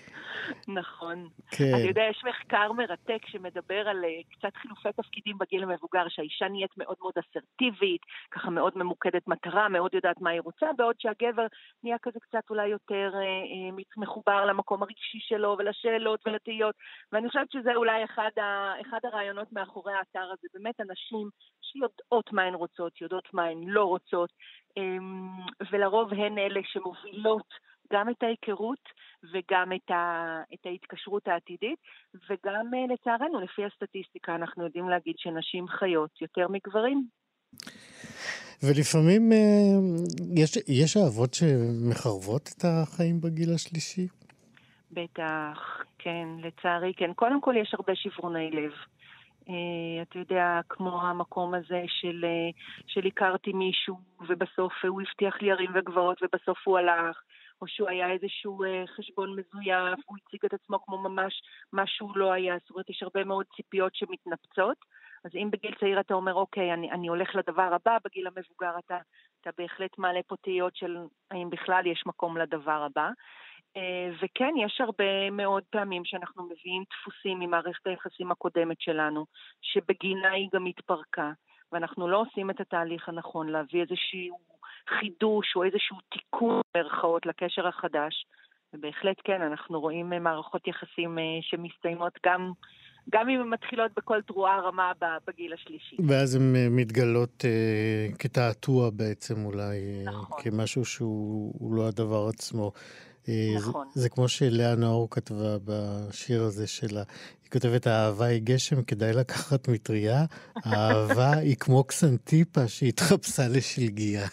נכון. 0.68 1.28
כן. 1.50 1.74
אני 1.74 1.88
יודע, 1.88 2.02
יש 2.10 2.22
מחקר 2.28 2.72
מרתק 2.72 3.26
שמדבר 3.26 3.88
על 3.88 4.04
uh, 4.04 4.36
קצת 4.36 4.56
חילופי 4.56 4.88
תפקידים 4.96 5.38
בגיל 5.38 5.62
המבוגר, 5.62 6.08
שהאישה 6.08 6.48
נהיית 6.48 6.70
מאוד 6.76 6.96
מאוד 7.00 7.12
אסרטיבית, 7.18 8.00
ככה 8.30 8.50
מאוד 8.50 8.72
ממוקדת 8.76 9.28
מטרה, 9.28 9.68
מאוד 9.68 9.94
יודעת 9.94 10.20
מה 10.20 10.30
היא 10.30 10.40
רוצה, 10.40 10.66
בעוד 10.76 10.94
שהגבר 10.98 11.46
נהיה 11.82 11.96
כזה 12.02 12.20
קצת 12.20 12.50
אולי 12.50 12.68
יותר 12.68 13.12
uh, 13.14 13.78
uh, 13.78 13.82
מחובר 13.96 14.44
למקום 14.46 14.82
הרגשי 14.82 15.18
שלו 15.20 15.56
ולשאלות 15.58 16.20
ולתהיות, 16.26 16.74
ואני 17.12 17.28
חושבת 17.28 17.50
שזה 17.52 17.74
אולי 17.74 18.04
אחד, 18.04 18.30
ה, 18.40 18.72
אחד 18.80 18.98
הרעיונות 19.04 19.52
מאחורי 19.52 19.92
האתר 19.92 20.32
הזה, 20.32 20.48
באמת 20.54 20.80
אנשים 20.80 21.28
שיודעות 21.62 22.32
מה 22.32 22.42
הן 22.42 22.54
רוצות, 22.54 23.00
יודעות 23.00 23.28
מה 23.34 23.44
הן 23.44 23.62
לא 23.66 23.84
רוצות, 23.84 24.30
um, 24.78 25.66
ולרוב 25.70 26.12
הן 26.12 26.38
אלה 26.38 26.60
שמובילות 26.64 27.66
גם 27.92 28.10
את 28.10 28.22
ההיכרות 28.22 28.88
וגם 29.32 29.72
את, 29.72 29.90
ה, 29.90 30.42
את 30.54 30.66
ההתקשרות 30.66 31.28
העתידית, 31.28 31.78
וגם 32.14 32.74
אה, 32.74 32.94
לצערנו, 32.94 33.40
לפי 33.40 33.64
הסטטיסטיקה, 33.64 34.34
אנחנו 34.34 34.64
יודעים 34.64 34.88
להגיד 34.88 35.14
שנשים 35.18 35.68
חיות 35.68 36.22
יותר 36.22 36.48
מגברים. 36.48 37.06
ולפעמים 38.62 39.32
אה, 39.32 39.38
יש, 40.36 40.56
יש 40.68 40.96
אהבות 40.96 41.34
שמחרבות 41.34 42.42
את 42.56 42.64
החיים 42.64 43.20
בגיל 43.20 43.54
השלישי? 43.54 44.08
בטח, 44.92 45.84
כן, 45.98 46.28
לצערי 46.38 46.92
כן. 46.96 47.12
קודם 47.14 47.40
כל 47.40 47.54
יש 47.62 47.74
הרבה 47.74 47.92
שברוני 47.94 48.50
לב. 48.50 48.72
Uh, 49.46 50.02
אתה 50.02 50.18
יודע, 50.18 50.60
כמו 50.68 51.02
המקום 51.02 51.54
הזה 51.54 51.82
של, 51.86 52.24
של 52.86 53.06
הכרתי 53.06 53.52
מישהו 53.52 53.96
ובסוף 54.28 54.72
הוא 54.88 55.00
הבטיח 55.02 55.42
לי 55.42 55.52
הרים 55.52 55.70
וגבעות 55.74 56.22
ובסוף 56.22 56.58
הוא 56.64 56.78
הלך, 56.78 57.22
או 57.60 57.66
שהוא 57.68 57.88
היה 57.88 58.12
איזשהו 58.12 58.64
אה, 58.64 58.84
חשבון 58.86 59.30
מזויף, 59.30 59.98
הוא 60.06 60.16
הציג 60.26 60.40
את 60.44 60.54
עצמו 60.54 60.84
כמו 60.84 60.98
ממש 60.98 61.42
מה 61.72 61.86
שהוא 61.86 62.16
לא 62.16 62.32
היה, 62.32 62.58
זאת 62.58 62.70
אומרת, 62.70 62.90
יש 62.90 63.02
הרבה 63.02 63.24
מאוד 63.24 63.46
ציפיות 63.56 63.94
שמתנפצות. 63.94 64.76
אז 65.24 65.30
אם 65.34 65.50
בגיל 65.50 65.74
צעיר 65.80 66.00
אתה 66.00 66.14
אומר, 66.14 66.34
אוקיי, 66.34 66.72
אני, 66.74 66.90
אני 66.90 67.08
הולך 67.08 67.34
לדבר 67.34 67.74
הבא, 67.74 67.98
בגיל 68.04 68.26
המבוגר 68.26 68.78
אתה, 68.78 68.98
אתה 69.40 69.50
בהחלט 69.58 69.98
מעלה 69.98 70.20
פה 70.26 70.36
תהיות 70.36 70.76
של 70.76 70.96
האם 71.30 71.50
בכלל 71.50 71.86
יש 71.86 72.02
מקום 72.06 72.36
לדבר 72.36 72.82
הבא. 72.82 73.10
אה, 73.76 74.10
וכן, 74.22 74.54
יש 74.58 74.80
הרבה 74.80 75.30
מאוד 75.30 75.62
פעמים 75.70 76.04
שאנחנו 76.04 76.44
מביאים 76.44 76.84
דפוסים 76.90 77.40
ממערכת 77.40 77.86
היחסים 77.86 78.30
הקודמת 78.30 78.80
שלנו, 78.80 79.26
שבגינה 79.62 80.30
היא 80.30 80.48
גם 80.54 80.66
התפרקה, 80.66 81.32
ואנחנו 81.72 82.08
לא 82.08 82.20
עושים 82.20 82.50
את 82.50 82.60
התהליך 82.60 83.08
הנכון 83.08 83.48
להביא 83.48 83.80
איזשהו 83.80 84.38
חידוש 84.88 85.56
או 85.56 85.64
איזשהו 85.64 85.96
תיקון, 86.12 86.60
במירכאות, 86.74 87.26
לקשר 87.26 87.66
החדש. 87.68 88.26
ובהחלט 88.74 89.16
כן, 89.24 89.42
אנחנו 89.42 89.80
רואים 89.80 90.10
מערכות 90.20 90.66
יחסים 90.66 91.18
אה, 91.18 91.24
שמסתיימות 91.42 92.12
גם 92.26 92.52
גם 93.10 93.28
אם 93.28 93.40
הן 93.40 93.48
מתחילות 93.48 93.90
בכל 93.96 94.22
תרועה 94.22 94.60
רמה 94.60 94.92
בגיל 95.26 95.52
השלישי. 95.52 95.96
ואז 96.08 96.34
הן 96.34 96.56
אה, 96.56 96.66
מתגלות 96.70 97.44
אה, 97.44 98.06
כתעתוע 98.18 98.90
בעצם 98.90 99.44
אולי, 99.44 99.78
אה, 99.78 100.02
נכון. 100.04 100.42
כמשהו 100.42 100.84
שהוא 100.84 101.74
לא 101.76 101.88
הדבר 101.88 102.28
עצמו. 102.28 102.72
אה, 103.28 103.34
נכון. 103.56 103.86
זה, 103.94 104.00
זה 104.00 104.08
כמו 104.08 104.28
שלאה 104.28 104.74
נאור 104.76 105.10
כתבה 105.10 105.56
בשיר 105.64 106.42
הזה 106.42 106.66
שלה. 106.66 107.02
היא 107.46 107.52
כותבת, 107.52 107.86
האהבה 107.86 108.24
היא 108.24 108.40
גשם, 108.44 108.82
כדאי 108.82 109.12
לקחת 109.12 109.68
מטריה. 109.68 110.24
האהבה 110.56 111.32
היא 111.32 111.56
כמו 111.56 111.84
קסנטיפה 111.84 112.68
שהתחפשה 112.68 113.42
לשלגיה. 113.48 114.26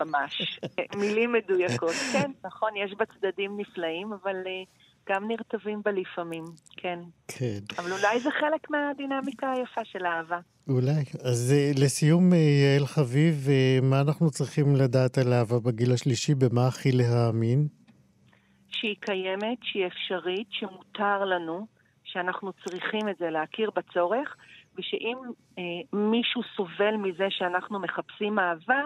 ממש. 0.00 0.60
מילים 0.96 1.32
מדויקות. 1.32 1.94
כן, 2.12 2.30
נכון, 2.44 2.70
יש 2.84 2.94
בה 2.98 3.04
צדדים 3.04 3.60
נפלאים, 3.60 4.12
אבל... 4.22 4.36
גם 5.08 5.28
נרטבים 5.28 5.82
בה 5.84 5.90
לפעמים, 5.92 6.44
כן. 6.76 6.98
כן. 7.28 7.58
אבל 7.78 7.92
אולי 7.92 8.20
זה 8.20 8.30
חלק 8.30 8.70
מהדינמיקה 8.70 9.52
היפה 9.52 9.80
של 9.84 10.06
האהבה. 10.06 10.38
אולי. 10.68 11.04
אז 11.22 11.52
אה, 11.56 11.70
לסיום, 11.78 12.32
אה, 12.32 12.38
יעל 12.38 12.86
חביב, 12.86 13.46
אה, 13.48 13.78
מה 13.82 14.00
אנחנו 14.00 14.30
צריכים 14.30 14.76
לדעת 14.76 15.18
על 15.18 15.32
אהבה 15.32 15.60
בגיל 15.60 15.92
השלישי? 15.92 16.34
במה 16.34 16.66
הכי 16.66 16.92
להאמין? 16.92 17.68
שהיא 18.80 18.96
קיימת, 19.00 19.58
שהיא 19.62 19.86
אפשרית, 19.86 20.46
שמותר 20.50 21.24
לנו, 21.24 21.66
שאנחנו 22.04 22.52
צריכים 22.52 23.08
את 23.08 23.16
זה, 23.18 23.30
להכיר 23.30 23.70
בצורך, 23.76 24.36
ושאם 24.78 25.16
אה, 25.58 25.62
מישהו 25.92 26.42
סובל 26.56 26.96
מזה 26.96 27.26
שאנחנו 27.30 27.80
מחפשים 27.80 28.38
אהבה, 28.38 28.82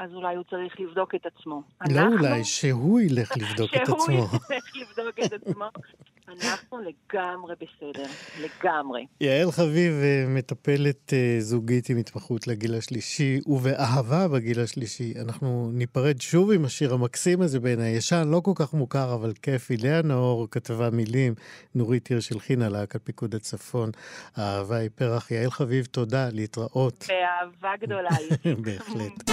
אז 0.00 0.14
אולי 0.14 0.36
הוא 0.36 0.44
צריך 0.50 0.80
לבדוק 0.80 1.14
את 1.14 1.26
עצמו. 1.26 1.62
לא 1.90 2.00
אנחנו... 2.00 2.16
אולי, 2.16 2.44
שהוא 2.44 3.00
ילך 3.00 3.32
לבדוק 3.36 3.70
את 3.74 3.80
עצמו. 3.80 3.96
שהוא 3.98 4.40
ילך 4.50 4.76
לבדוק 4.76 5.18
את 5.26 5.32
עצמו. 5.32 5.64
אנחנו 6.28 6.78
לגמרי 6.78 7.54
בסדר, 7.54 8.06
לגמרי. 8.40 9.06
יעל 9.20 9.50
חביב, 9.50 9.92
אה, 9.92 10.24
מטפלת 10.28 11.12
אה, 11.12 11.36
זוגית 11.40 11.90
עם 11.90 11.96
התמחות 11.96 12.46
לגיל 12.46 12.74
השלישי, 12.74 13.40
ובאהבה 13.46 14.28
בגיל 14.28 14.60
השלישי. 14.60 15.14
אנחנו 15.24 15.70
ניפרד 15.72 16.20
שוב 16.20 16.52
עם 16.52 16.64
השיר 16.64 16.94
המקסים 16.94 17.42
הזה 17.42 17.60
בעיניי, 17.60 17.90
ישן, 17.90 18.28
לא 18.28 18.40
כל 18.44 18.52
כך 18.54 18.74
מוכר, 18.74 19.14
אבל 19.14 19.32
כיפי. 19.42 19.76
לאה 19.76 20.02
נאור 20.02 20.48
כתבה 20.50 20.90
מילים, 20.90 21.34
נורית 21.74 22.06
הירש 22.06 22.32
הלחינה 22.32 22.68
להקת 22.68 23.04
פיקוד 23.04 23.34
הצפון. 23.34 23.90
אהבה 24.38 24.76
היא 24.76 24.90
פרח. 24.94 25.30
יעל 25.30 25.50
חביב, 25.50 25.84
תודה, 25.84 26.28
להתראות. 26.32 27.06
באהבה 27.08 27.76
גדולה. 27.80 28.10
בהחלט. 28.64 29.30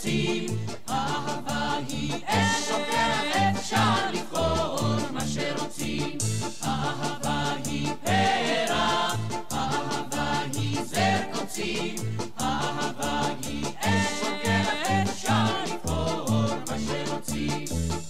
רוצים, 0.00 0.56
אהבה 0.88 1.78
היא 1.88 2.14
אש 2.26 2.68
שוקרת, 2.68 3.56
אפשר 3.56 4.10
לבחור 4.12 4.96
מה 5.10 5.20
שרוצים. 5.26 6.18
אהבה 6.64 7.52
היא 7.64 7.88
פרח, 8.04 9.16
אהבה 9.52 10.40
היא 10.54 10.82
זר 10.82 11.20
קוצים, 11.32 11.94
אהבה 12.40 13.22
היא 13.42 13.64
אש 13.80 14.20
שוקרת, 14.20 15.08
אפשר 15.10 15.44
לבחור 15.66 16.48
מה 16.68 16.76
שרוצים. 16.86 17.64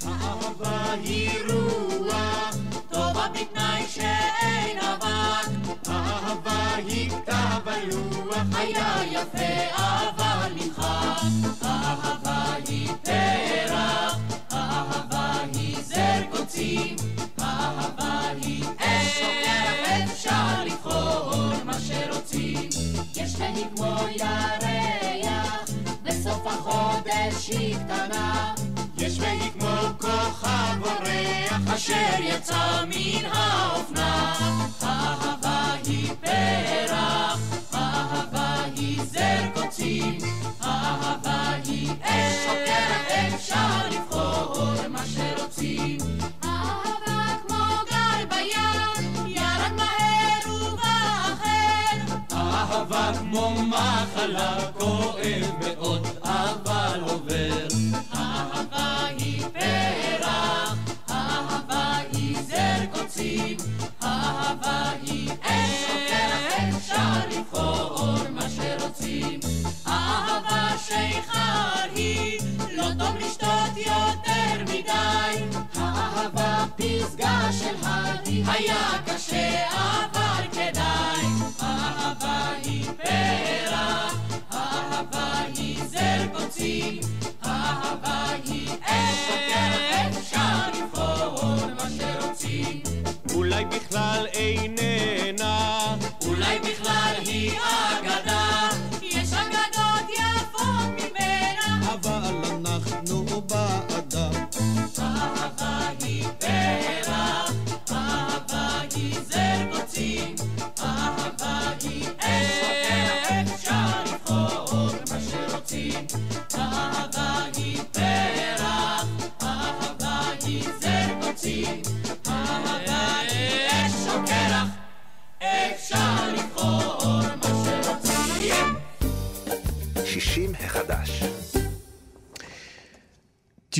אהבה 0.07 0.93
היא 1.05 1.31
רוח, 1.49 2.57
טובה 2.91 3.27
בתנאי 3.35 3.87
שאין 3.89 4.79
אבק, 4.79 5.79
אהבה 5.89 6.75
היא 6.87 7.11
כתב 7.11 7.69
הלוח, 7.69 8.47
היה 8.57 9.01
יפה 9.11 9.75
אבל 9.75 10.30
נמחק. 11.25 11.81
רוצים, 16.51 16.97
אהבה 17.41 18.21
היא 18.43 18.65
אש, 18.79 19.23
אפשר 20.05 20.65
לבחור 20.65 21.53
מה 21.65 21.73
שרוצים. 21.81 22.69
יש 23.17 23.35
והיא 23.39 23.67
כמו 23.77 23.97
ירח, 24.17 25.71
בסוף 26.03 26.47
החודש 26.47 27.49
היא 27.49 27.77
קטנה. 27.77 28.55
יש 28.99 29.19
והיא 29.19 29.51
כמו 29.59 29.77
כוכב 30.01 30.83
אורח, 30.83 31.75
אשר 31.75 32.21
יצא 32.21 32.85
מן 32.87 33.25
האופנה. 33.33 34.35
אהבה 34.83 35.73
היא 35.87 36.13
פרח, 36.21 37.41
אהבה 39.01 39.09
היא 39.09 39.53
זר 39.55 39.61
קוצים, 39.63 40.19
אהבה 40.63 41.51
היא 41.65 41.91
אש, 42.03 42.47
אפשר 43.35 43.89
לבחור 43.91 44.89
מה 44.89 45.03
שרוצים. 45.07 45.99
אהבה 52.33 53.13
כמו 53.21 53.55
מחלה 53.69 54.57
כואב 54.79 55.51
מאוד, 55.61 56.07
אבל 56.23 57.01
עובר. 57.03 57.67
אהבה 58.15 59.07
היא 59.19 59.45
פרח, 59.53 60.75
אהבה 61.11 61.97
היא 62.13 62.37
זר 62.43 62.87
קוצים, 62.93 63.57
אהבה 64.03 64.91
היא 65.03 65.31
אש, 65.43 65.85
אפשר 66.69 67.19
לבחור 67.31 68.17
מה 69.01 69.07
שרוצים. 69.07 69.41
אהבה 69.87 70.79
שיכר 70.87 71.91
היא, 71.95 72.41
לא 72.77 72.85
טוב 72.99 73.17
לשתות 73.21 73.77
יותר 73.77 74.63
מדי. 74.63 75.59
האהבה 75.75 76.65
פסגה 76.77 77.49
של 77.61 77.75
הרי, 77.83 78.43
היה 78.47 78.91
קשה 79.07 79.67
אבל 79.71 80.45
כדאי. 80.53 81.27
אהבה 81.63 82.49
היא 82.65 82.85
פרח, 82.97 84.17
אהבה 84.53 85.43
היא 85.57 85.85
זר 85.85 86.27
קוצים, 86.33 87.01
אהבה 87.45 88.27
היא 88.45 88.69
אש, 88.85 89.31
אפשר 90.19 90.69
לבחור 90.79 91.57
מה 91.77 91.87
שרוצים. 91.99 92.83
אולי 93.35 93.65
בכלל 93.65 94.27
איננה, 94.35 95.30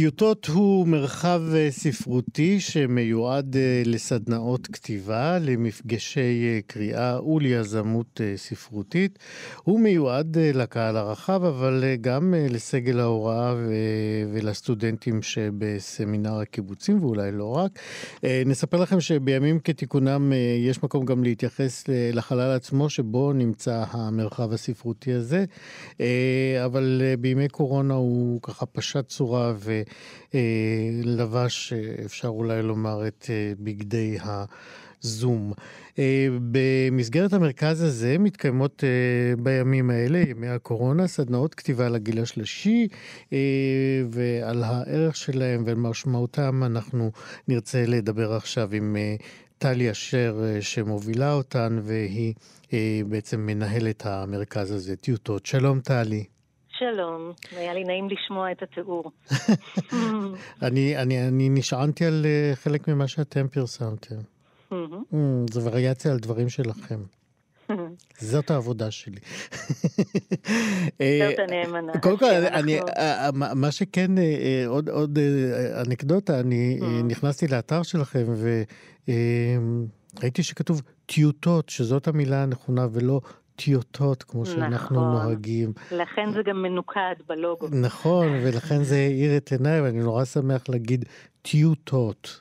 טיוטות 0.01 0.47
הוא 0.47 0.87
מרחב 0.87 1.43
אה, 1.55 1.71
ספרותי 1.71 2.61
שמיועד 2.61 3.57
אה, 3.57 3.83
לסדנאות 3.87 4.67
כתיבה, 4.67 5.39
למפגשי 5.39 6.45
אה, 6.45 6.61
קריאה 6.67 7.25
וליזמות 7.25 8.21
ספרותית. 8.37 9.19
הוא 9.63 9.81
מיועד 9.81 10.39
לקהל 10.39 10.97
הרחב, 10.97 11.45
אבל 11.45 11.85
גם 12.01 12.35
לסגל 12.51 13.01
ההוראה 13.01 13.55
ולסטודנטים 14.33 15.23
שבסמינר 15.23 16.41
הקיבוצים, 16.41 17.05
ואולי 17.05 17.33
לא 17.33 17.57
רק. 17.57 17.79
נספר 18.47 18.77
לכם 18.77 19.01
שבימים 19.01 19.61
כתיקונם 19.61 20.33
יש 20.59 20.83
מקום 20.83 21.05
גם 21.05 21.25
להתייחס 21.25 21.85
לחלל 21.89 22.51
עצמו, 22.51 22.91
שבו 22.91 23.33
נמצא 23.33 23.85
המרחב 23.91 24.53
הספרותי 24.53 25.13
הזה, 25.13 25.45
אבל 26.65 27.03
בימי 27.19 27.49
קורונה 27.49 27.95
הוא 27.95 28.43
ככה 28.43 28.67
פשט 28.67 29.09
צורה. 29.09 29.53
ולבש, 30.35 31.73
אפשר 32.05 32.29
אולי 32.29 32.63
לומר, 32.63 33.07
את 33.07 33.27
אה, 33.31 33.53
בגדי 33.61 34.19
הזום. 34.23 35.53
אה, 35.99 36.29
במסגרת 36.51 37.33
המרכז 37.33 37.83
הזה 37.83 38.19
מתקיימות 38.19 38.85
אה, 38.85 39.37
בימים 39.43 39.91
האלה, 39.91 40.19
ימי 40.19 40.49
הקורונה, 40.49 41.07
סדנאות 41.07 41.55
כתיבה 41.55 41.89
לגיל 41.89 42.23
השלישי, 42.23 42.89
ועל 44.11 44.63
הערך 44.63 45.17
שלהם 45.17 45.63
ועל 45.67 45.75
משמעותם 45.75 46.63
אנחנו 46.67 47.11
נרצה 47.49 47.85
לדבר 47.87 48.33
עכשיו 48.33 48.69
עם 48.73 48.97
טלי 49.59 49.91
אשר 49.91 50.45
שמובילה 50.61 51.33
אותן, 51.33 51.81
והיא 51.83 52.35
בעצם 53.09 53.47
מנהלת 53.47 54.07
המרכז 54.07 54.71
הזה, 54.71 54.97
טיוטות. 54.97 55.47
שלום 55.47 55.81
טלי. 55.81 56.25
שלום, 56.81 57.33
היה 57.57 57.75
לי 57.75 57.85
נעים 57.85 58.09
לשמוע 58.11 58.53
את 58.53 58.63
התיאור. 58.63 59.13
אני, 60.63 60.97
אני, 60.97 61.29
אני 61.29 61.49
נשענתי 61.49 62.05
על 62.05 62.25
uh, 62.25 62.57
חלק 62.57 62.89
ממה 62.89 63.09
שאתם 63.09 63.49
פרסמתם. 63.49 64.17
mm, 64.71 64.75
זו 65.51 65.65
וריאציה 65.65 66.13
על 66.13 66.19
דברים 66.19 66.49
שלכם. 66.49 67.01
זאת 68.31 68.51
העבודה 68.51 68.91
שלי. 68.91 69.21
זאת 71.29 71.39
הנאמנה. 71.49 71.93
קודם 72.03 72.19
כל, 72.19 72.31
אני, 72.31 72.81
אה, 72.81 73.31
מה 73.55 73.71
שכן, 73.71 74.19
אה, 74.19 74.65
עוד, 74.67 74.89
עוד 74.89 75.19
אנקדוטה, 75.87 76.41
אני 76.41 76.81
נכנסתי 77.05 77.49
לאתר 77.49 77.83
שלכם 77.83 78.25
וראיתי 79.09 80.43
שכתוב 80.43 80.83
טיוטות, 81.07 81.69
שזאת 81.69 82.09
המילה 82.09 82.43
הנכונה, 82.43 82.87
ולא 82.93 83.21
טיוטות, 83.65 84.23
כמו 84.23 84.47
שאנחנו 84.47 84.97
נכון. 84.97 85.13
נוהגים. 85.13 85.73
לכן 85.93 86.33
זה 86.33 86.43
גם 86.43 86.63
מנוקד 86.63 87.15
בלוגו. 87.29 87.67
נכון, 87.83 88.29
ולכן 88.45 88.83
זה 88.83 88.95
האיר 88.95 89.37
את 89.37 89.53
עיניי, 89.53 89.81
ואני 89.81 89.99
נורא 89.99 90.25
שמח 90.25 90.69
להגיד 90.69 91.05
טיוטות. 91.43 92.41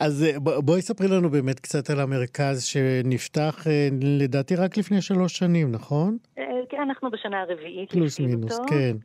אז 0.00 0.24
אה, 0.24 0.40
בואי 0.40 0.82
ספרי 0.82 1.08
לנו 1.08 1.30
באמת 1.30 1.60
קצת 1.60 1.90
על 1.90 2.00
המרכז 2.00 2.64
שנפתח 2.64 3.66
אה, 3.66 3.88
לדעתי 4.02 4.56
רק 4.56 4.76
לפני 4.76 5.02
שלוש 5.02 5.38
שנים, 5.38 5.72
נכון? 5.72 6.16
אה, 6.38 6.44
כן, 6.68 6.80
אנחנו 6.80 7.10
בשנה 7.10 7.40
הרביעית. 7.40 7.90
פלוס 7.92 8.20
מינוס, 8.20 8.58
כן. 8.68 8.96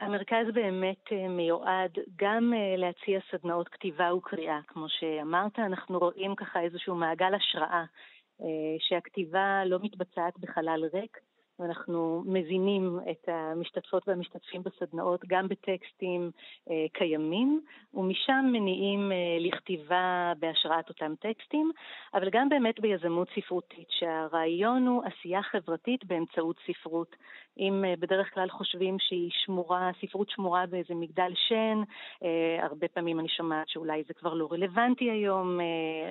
המרכז 0.00 0.46
באמת 0.54 1.28
מיועד 1.28 1.90
גם 2.18 2.52
להציע 2.76 3.20
סדנאות 3.30 3.68
כתיבה 3.68 4.14
וקריאה. 4.14 4.58
כמו 4.66 4.86
שאמרת, 4.88 5.58
אנחנו 5.58 5.98
רואים 5.98 6.34
ככה 6.34 6.60
איזשהו 6.60 6.94
מעגל 6.94 7.34
השראה 7.34 7.70
אה, 7.80 7.84
שהכתיבה 8.78 9.62
לא 9.66 9.78
מתבצעת 9.82 10.38
בחלל 10.38 10.84
ריק, 10.92 11.18
ואנחנו 11.58 12.22
מזינים 12.26 12.98
את 13.10 13.28
המשתתפות 13.28 14.08
והמשתתפים 14.08 14.62
בסדנאות 14.62 15.20
גם 15.26 15.48
בטקסטים 15.48 16.30
אה, 16.70 16.86
קיימים, 16.92 17.60
ומשם 17.94 18.44
מניעים 18.52 19.12
אה, 19.12 19.16
לכתיבה 19.40 20.32
בהשראת 20.38 20.88
אותם 20.88 21.14
טקסטים, 21.20 21.70
אבל 22.14 22.30
גם 22.30 22.48
באמת 22.48 22.80
ביזמות 22.80 23.28
ספרותית, 23.36 23.86
שהרעיון 23.90 24.86
הוא 24.86 25.02
עשייה 25.04 25.42
חברתית 25.42 26.04
באמצעות 26.04 26.56
ספרות. 26.66 27.16
אם 27.58 27.84
אה, 27.84 27.94
בדרך 28.00 28.34
כלל 28.34 28.48
חושבים 28.50 28.96
שהיא 29.00 29.30
שמורה, 29.44 29.90
ספרות 30.00 30.30
שמורה 30.30 30.66
באיזה 30.66 30.94
מגדל 30.94 31.32
שן, 31.48 31.78
אה, 32.24 32.66
הרבה 32.66 32.88
פעמים 32.88 33.20
אני 33.20 33.28
שומעת 33.28 33.68
שאולי 33.68 34.02
זה 34.08 34.14
כבר 34.14 34.34
לא 34.34 34.48
רלוונטי 34.52 35.10
היום 35.10 35.60
אה, 35.60 36.10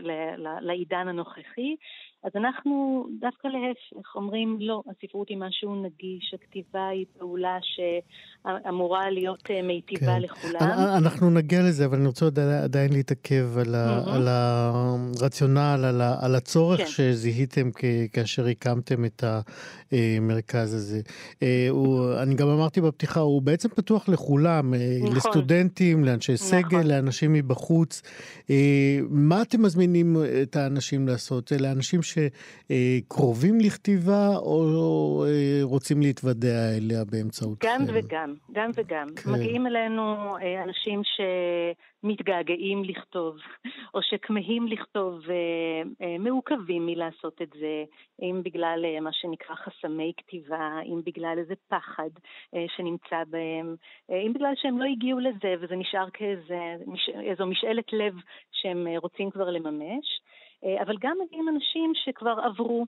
לעידן 0.61 1.07
הנוכחי, 1.07 1.75
אז 2.23 2.31
אנחנו 2.35 3.05
דווקא 3.19 3.47
להפך, 3.47 4.15
אומרים 4.15 4.57
לא, 4.61 4.83
הספרות 4.87 5.29
היא 5.29 5.37
משהו 5.37 5.83
נגיש, 5.83 6.33
הכתיבה 6.33 6.87
היא 6.87 7.05
פעולה 7.17 7.57
שאמורה 7.61 9.09
להיות 9.09 9.49
מיטיבה 9.63 10.05
כן. 10.05 10.21
לכולם. 10.21 10.61
אנחנו 10.97 11.29
נגיע 11.29 11.59
לזה, 11.59 11.85
אבל 11.85 11.97
אני 11.97 12.07
רוצה 12.07 12.25
עדיין 12.63 12.93
להתעכב 12.93 13.57
על, 13.57 13.75
mm-hmm. 13.75 14.09
על 14.09 14.27
הרציונל, 14.27 15.85
על, 15.85 16.01
על 16.21 16.35
הצורך 16.35 16.79
כן. 16.79 16.85
שזיהיתם 16.85 17.69
כאשר 18.13 18.45
הקמתם 18.45 19.05
את 19.05 19.23
המרכז 19.91 20.73
הזה. 20.73 21.01
אה, 21.43 21.67
הוא, 21.69 22.13
אני 22.23 22.35
גם 22.35 22.47
אמרתי 22.47 22.81
בפתיחה, 22.81 23.19
הוא 23.19 23.41
בעצם 23.41 23.69
פתוח 23.69 24.09
לכולם, 24.09 24.73
אה, 24.73 24.79
נכון. 25.01 25.15
לסטודנטים, 25.15 26.05
לאנשי 26.05 26.37
סגל, 26.37 26.77
נכון. 26.77 26.87
לאנשים 26.87 27.33
מבחוץ. 27.33 28.01
מה 29.09 29.41
אתם 29.41 29.61
מזמינים 29.61 30.15
את 30.43 30.55
האנשים 30.55 31.07
לעשות? 31.07 31.47
זה 31.47 31.57
לאנשים 31.59 31.99
שקרובים 32.01 33.59
לכתיבה, 33.59 34.27
או 34.37 35.25
אה, 35.27 35.59
רוצים 35.63 36.01
להתוודע 36.01 36.77
אליה 36.77 37.03
באמצעותכם? 37.11 37.67
גם 37.67 37.85
וגם, 37.93 38.33
גם 38.51 38.69
וגם. 38.75 39.07
כן. 39.15 39.31
מגיעים 39.31 39.67
אלינו 39.67 40.35
אה, 40.37 40.63
אנשים 40.63 41.01
שמתגעגעים 42.03 42.83
לכתוב, 42.83 43.35
או 43.93 43.99
שכמהים 44.01 44.67
לכתוב, 44.67 45.19
אה, 45.29 46.17
מעוכבים 46.19 46.85
מלעשות 46.85 47.41
את 47.41 47.49
זה, 47.59 47.83
אם 48.21 48.41
בגלל 48.45 48.85
מה 49.01 49.09
שנקרא 49.13 49.55
חסמי 49.55 50.13
כתיבה, 50.17 50.79
אם 50.85 51.01
בגלל 51.05 51.22
איזה 51.37 51.53
פחד 51.67 52.09
שנמצא 52.75 53.23
בהם, 53.27 53.75
אם 54.09 54.33
בגלל 54.33 54.53
שהם 54.55 54.79
לא 54.79 54.85
הגיעו 54.85 55.19
לזה 55.19 55.55
וזה 55.59 55.75
נשאר 55.75 56.09
כאיזו 56.13 57.45
משאלת 57.45 57.93
לב 57.93 58.13
שהם 58.51 58.87
רוצים 58.97 59.31
כבר 59.31 59.49
לממש. 59.49 60.05
אה, 60.65 60.81
אבל 60.83 60.95
גם 60.99 61.17
מגיעים 61.25 61.49
אנשים 61.49 61.91
שכבר 61.95 62.35
עברו 62.43 62.85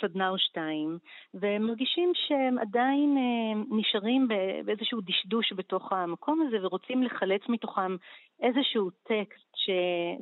סדנה 0.00 0.28
או 0.28 0.38
שתיים, 0.38 0.98
והם 1.34 1.62
מרגישים 1.62 2.12
שהם 2.14 2.58
עדיין 2.58 3.16
אה, 3.18 3.76
נשארים 3.78 4.28
באיזשהו 4.64 5.00
דשדוש 5.00 5.52
בתוך 5.52 5.92
המקום 5.92 6.42
הזה 6.46 6.56
ורוצים 6.62 7.02
לחלץ 7.02 7.40
מתוכם 7.48 7.96
איזשהו 8.42 8.90
טקסט 8.90 9.48
ש... 9.54 9.70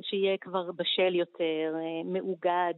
שיהיה 0.09 0.37
כבר 0.41 0.71
בשל 0.71 1.15
יותר, 1.15 1.73
אה, 1.75 2.01
מאוגד, 2.05 2.73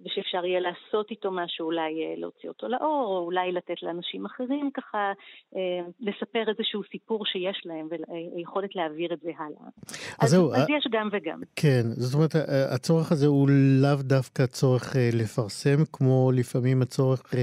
ושאפשר 0.00 0.44
יהיה 0.44 0.60
לעשות 0.60 1.10
איתו 1.10 1.30
משהו, 1.32 1.66
אולי 1.66 1.80
אה, 1.80 2.14
להוציא 2.16 2.48
אותו 2.48 2.68
לאור, 2.68 3.06
או 3.08 3.24
אולי 3.24 3.52
לתת 3.52 3.82
לאנשים 3.82 4.26
אחרים 4.26 4.70
ככה, 4.74 5.12
אה, 5.56 5.80
לספר 6.00 6.44
איזשהו 6.48 6.82
סיפור 6.92 7.26
שיש 7.26 7.62
להם, 7.64 7.88
ויכולת 8.36 8.76
להעביר 8.76 9.12
את 9.12 9.20
זה 9.20 9.30
הלאה. 9.38 9.68
אז, 9.88 9.96
אז, 10.20 10.30
זהו, 10.30 10.54
אז 10.54 10.66
יש 10.78 10.88
גם 10.92 11.08
וגם. 11.12 11.40
כן, 11.56 11.82
זאת 11.82 12.14
אומרת, 12.14 12.34
הצורך 12.74 13.12
הזה 13.12 13.26
הוא 13.26 13.48
לאו 13.82 14.02
דווקא 14.02 14.46
צורך 14.46 14.96
לפרסם, 15.12 15.84
כמו 15.92 16.30
לפעמים 16.34 16.82
הצורך 16.82 17.34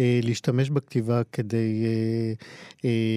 להשתמש 0.00 0.70
בכתיבה 0.70 1.20
כדי 1.32 1.84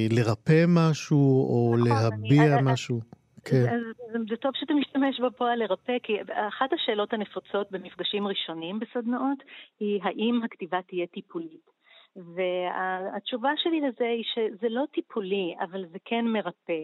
לרפא 0.09 0.65
משהו, 0.67 1.47
או 1.49 1.75
נכון, 1.77 1.89
להביע 1.89 2.59
אני, 2.59 2.71
משהו. 2.71 3.22
כן. 3.45 3.75
אז 3.75 3.82
זה 4.29 4.36
טוב 4.36 4.51
שאתה 4.56 4.73
משתמש 4.73 5.19
בפועל 5.19 5.60
לרפא, 5.60 5.97
כי 6.03 6.13
אחת 6.32 6.73
השאלות 6.73 7.13
הנפוצות 7.13 7.71
במפגשים 7.71 8.27
ראשונים 8.27 8.79
בסדנאות 8.79 9.43
היא 9.79 9.99
האם 10.03 10.41
הכתיבה 10.43 10.82
תהיה 10.82 11.08
טיפולית. 11.08 11.73
והתשובה 12.15 13.49
שלי 13.58 13.82
לזה 13.82 14.08
היא 14.08 14.23
שזה 14.23 14.69
לא 14.69 14.84
טיפולי, 14.93 15.56
אבל 15.60 15.86
זה 15.86 15.97
כן 16.06 16.25
מרפא. 16.25 16.84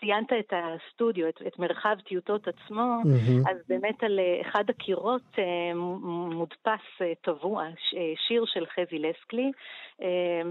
ציינת 0.00 0.32
את 0.32 0.52
הסטודיו, 0.52 1.28
את, 1.28 1.42
את 1.46 1.58
מרחב 1.58 1.96
טיוטות 2.04 2.48
עצמו, 2.48 3.02
mm-hmm. 3.04 3.50
אז 3.50 3.56
באמת 3.68 4.02
על 4.02 4.18
אה, 4.18 4.40
אחד 4.40 4.64
הקירות 4.70 5.38
אה, 5.38 5.74
מודפס 6.34 7.02
אה, 7.02 7.12
טבוע, 7.22 7.64
שיר 8.28 8.44
של 8.46 8.66
חזי 8.66 8.98
לסקלי, 8.98 9.50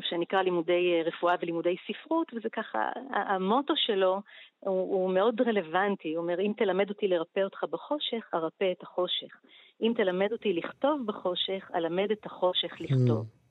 שנקרא 0.02 0.42
לימודי 0.42 1.04
רפואה 1.06 1.36
ולימודי 1.42 1.76
ספרות, 1.88 2.32
וזה 2.34 2.50
ככה, 2.50 2.90
המוטו 3.12 3.74
שלו 3.78 4.22
הוא, 4.60 4.94
הוא 4.94 5.14
מאוד 5.14 5.42
רלוונטי, 5.42 6.14
הוא 6.16 6.24
אומר, 6.24 6.40
אם 6.40 6.52
תלמד 6.58 6.90
אותי 6.90 7.08
לרפא 7.08 7.40
אותך 7.40 7.64
בחושך, 7.70 8.30
ארפא 8.34 8.72
את 8.72 8.84
החושך. 8.84 9.36
אם 9.82 9.94
תלמד 9.96 10.32
אותי 10.32 10.54
לכתוב 10.54 11.02
בחושך, 11.06 11.72
אלמד 11.76 12.12
את 12.12 12.26
החושך 12.26 12.72
לכתוב. 12.80 13.26
Mm. 13.26 13.45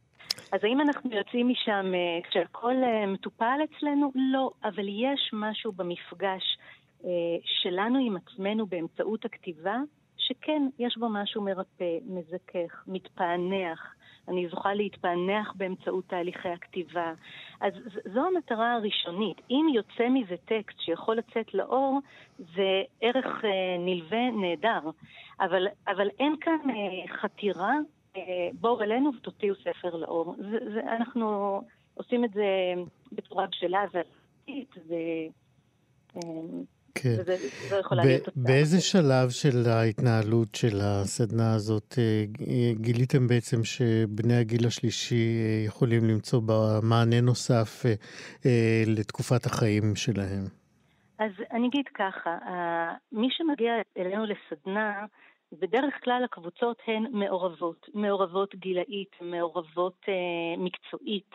אז 0.53 0.61
האם 0.65 0.81
אנחנו 0.81 1.11
יוצאים 1.13 1.49
משם 1.49 1.93
אה, 1.95 2.31
כשהכול 2.31 2.85
אה, 2.85 3.07
מטופל 3.07 3.59
אצלנו? 3.65 4.13
לא, 4.15 4.51
אבל 4.65 4.85
יש 4.89 5.31
משהו 5.33 5.73
במפגש 5.73 6.59
אה, 7.05 7.11
שלנו 7.45 7.99
עם 8.07 8.17
עצמנו 8.17 8.67
באמצעות 8.67 9.25
הכתיבה 9.25 9.77
שכן, 10.17 10.63
יש 10.79 10.97
בו 10.99 11.09
משהו 11.09 11.43
מרפא, 11.43 11.99
מזכך, 12.07 12.85
מתפענח. 12.87 13.95
אני 14.29 14.49
זוכה 14.49 14.75
להתפענח 14.75 15.53
באמצעות 15.57 16.05
תהליכי 16.09 16.49
הכתיבה. 16.49 17.13
אז 17.61 17.73
זו 18.15 18.21
המטרה 18.27 18.73
הראשונית. 18.75 19.41
אם 19.51 19.67
יוצא 19.75 20.09
מזה 20.09 20.37
טקסט 20.45 20.81
שיכול 20.81 21.17
לצאת 21.17 21.55
לאור, 21.55 22.01
זה 22.39 22.83
ערך 23.01 23.45
אה, 23.45 23.77
נלווה 23.79 24.31
נהדר. 24.31 24.91
אבל, 25.41 25.67
אבל 25.89 26.09
אין 26.19 26.37
כאן 26.41 26.71
אה, 26.71 27.17
חתירה, 27.17 27.75
בואו 28.61 28.83
אלינו 28.83 29.11
ותוציאו 29.17 29.55
ספר 29.55 29.97
לאור. 29.97 30.35
זה, 30.39 30.59
זה, 30.75 30.81
אנחנו 30.97 31.61
עושים 31.95 32.25
את 32.25 32.31
זה 32.31 32.45
בצורה 33.13 33.47
בשלה 33.47 33.85
וארצית, 33.93 34.75
ו... 34.89 34.95
כן. 36.95 37.17
באיזה 38.37 38.81
שלב 38.81 39.31
של 39.31 39.69
ההתנהלות 39.71 40.55
של 40.55 40.77
הסדנה 40.83 41.55
הזאת 41.55 41.95
אה, 41.99 42.25
גיליתם 42.75 43.29
בעצם 43.29 43.65
שבני 43.65 44.37
הגיל 44.37 44.67
השלישי 44.67 45.15
אה, 45.15 45.67
יכולים 45.67 46.05
למצוא 46.05 46.41
בה 46.43 46.79
מענה 46.83 47.21
נוסף 47.21 47.87
אה, 47.87 48.83
לתקופת 48.87 49.47
החיים 49.47 49.97
שלהם? 49.97 50.45
אז 51.19 51.33
אני 51.53 51.69
אגיד 51.69 51.85
ככה, 51.95 52.39
מי 53.13 53.29
שמגיע 53.31 53.73
אלינו 53.99 54.25
לסדנה, 54.25 55.05
בדרך 55.61 56.05
כלל 56.05 56.25
הקבוצות 56.25 56.83
הן 56.87 57.07
מעורבות, 57.11 57.89
מעורבות 57.95 58.55
גילאית, 58.55 59.17
מעורבות 59.21 59.97
אה, 60.09 60.15
מקצועית, 60.59 61.31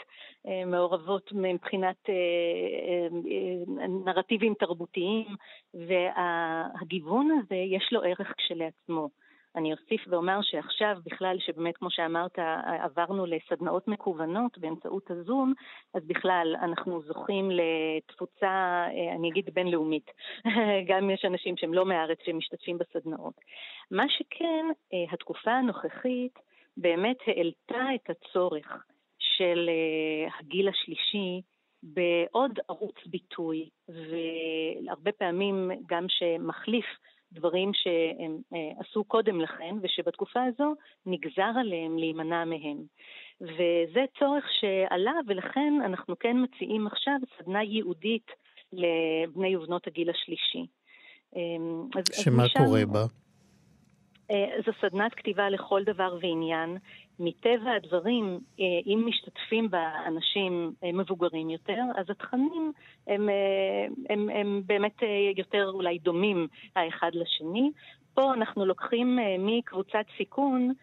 אה, 0.47 0.65
מעורבות 0.65 1.31
מבחינת 1.33 2.09
אה, 2.09 2.13
אה, 3.31 3.87
נרטיבים 4.05 4.53
תרבותיים, 4.53 5.27
והגיוון 5.73 7.29
הזה 7.31 7.55
יש 7.55 7.89
לו 7.91 8.01
ערך 8.03 8.33
כשלעצמו. 8.37 9.09
אני 9.55 9.73
אוסיף 9.73 10.01
ואומר 10.07 10.39
שעכשיו 10.41 10.97
בכלל, 11.05 11.37
שבאמת, 11.39 11.77
כמו 11.77 11.91
שאמרת, 11.91 12.39
עברנו 12.63 13.25
לסדנאות 13.25 13.87
מקוונות 13.87 14.57
באמצעות 14.57 15.11
הזום, 15.11 15.53
אז 15.93 16.03
בכלל 16.07 16.55
אנחנו 16.61 17.01
זוכים 17.01 17.51
לתפוצה, 17.51 18.85
אני 19.15 19.29
אגיד, 19.29 19.49
בינלאומית. 19.53 20.11
גם 20.89 21.09
יש 21.09 21.25
אנשים 21.25 21.57
שהם 21.57 21.73
לא 21.73 21.85
מהארץ 21.85 22.17
שמשתתפים 22.25 22.77
בסדנאות. 22.77 23.33
מה 23.91 24.03
שכן, 24.09 24.65
התקופה 25.11 25.51
הנוכחית 25.51 26.39
באמת 26.77 27.17
העלתה 27.27 27.85
את 27.95 28.09
הצורך 28.09 28.83
של 29.19 29.69
הגיל 30.39 30.69
השלישי 30.69 31.41
בעוד 31.83 32.59
ערוץ 32.69 32.95
ביטוי, 33.05 33.69
והרבה 33.89 35.11
פעמים 35.11 35.71
גם 35.87 36.05
שמחליף 36.09 36.85
דברים 37.31 37.71
שהם 37.73 38.37
אה, 38.53 38.71
עשו 38.79 39.03
קודם 39.03 39.41
לכן, 39.41 39.75
ושבתקופה 39.81 40.39
הזו 40.43 40.73
נגזר 41.05 41.51
עליהם 41.59 41.97
להימנע 41.97 42.45
מהם. 42.45 42.77
וזה 43.41 44.05
צורך 44.19 44.45
שעלה, 44.59 45.13
ולכן 45.27 45.73
אנחנו 45.85 46.19
כן 46.19 46.37
מציעים 46.43 46.87
עכשיו 46.87 47.15
סדנה 47.37 47.63
ייעודית 47.63 48.31
לבני 48.73 49.55
ובנות 49.55 49.87
הגיל 49.87 50.09
השלישי. 50.09 50.65
אמ, 51.35 51.87
אז, 51.95 52.23
שמה 52.23 52.43
אז 52.43 52.49
קורה 52.57 52.85
בה? 52.85 53.05
אה, 54.31 54.61
זו 54.65 54.71
סדנת 54.81 55.15
כתיבה 55.15 55.49
לכל 55.49 55.83
דבר 55.83 56.17
ועניין. 56.21 56.77
מטבע 57.19 57.71
הדברים, 57.75 58.39
אה, 58.59 58.65
אם 58.85 59.03
משתתפים 59.05 59.69
בה 59.69 59.91
אנשים 60.07 60.73
אה, 60.83 60.91
מבוגרים 60.91 61.49
יותר, 61.49 61.81
אז 61.95 62.09
התכנים 62.09 62.71
הם, 63.07 63.29
הם, 64.09 64.29
הם 64.29 64.61
באמת 64.65 64.95
יותר 65.35 65.69
אולי 65.73 65.99
דומים 65.99 66.47
האחד 66.75 67.11
לשני. 67.13 67.71
פה 68.13 68.33
אנחנו 68.33 68.65
לוקחים 68.65 69.19
מקבוצת 69.39 70.05
סיכון, 70.17 70.73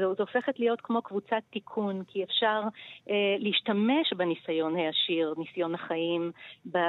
זאת 0.00 0.20
הופכת 0.20 0.58
להיות 0.58 0.80
כמו 0.80 1.02
קבוצת 1.02 1.42
תיקון, 1.50 2.02
כי 2.08 2.24
אפשר 2.24 2.62
להשתמש 3.38 4.12
בניסיון 4.16 4.76
העשיר, 4.76 5.34
ניסיון 5.38 5.74
החיים, 5.74 6.32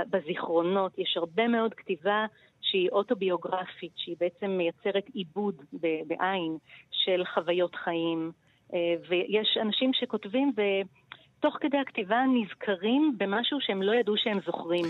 בזיכרונות. 0.10 0.98
יש 0.98 1.18
הרבה 1.18 1.48
מאוד 1.48 1.74
כתיבה 1.74 2.26
שהיא 2.74 2.90
אוטוביוגרפית, 2.90 3.92
שהיא 3.96 4.16
בעצם 4.20 4.52
מייצרת 4.52 5.06
עיבוד 5.14 5.56
בעין 6.08 6.58
של 6.92 7.24
חוויות 7.34 7.76
חיים. 7.76 8.32
אה, 8.74 8.80
ויש 9.10 9.58
אנשים 9.62 9.92
שכותבים 9.94 10.54
ו... 10.58 10.62
תוך 11.40 11.58
כדי 11.62 11.78
הכתיבה 11.78 12.16
נזכרים 12.34 13.16
במשהו 13.18 13.58
שהם 13.62 13.82
לא 13.82 13.92
ידעו 13.96 14.14
שהם 14.18 14.40
זוכרים. 14.46 14.86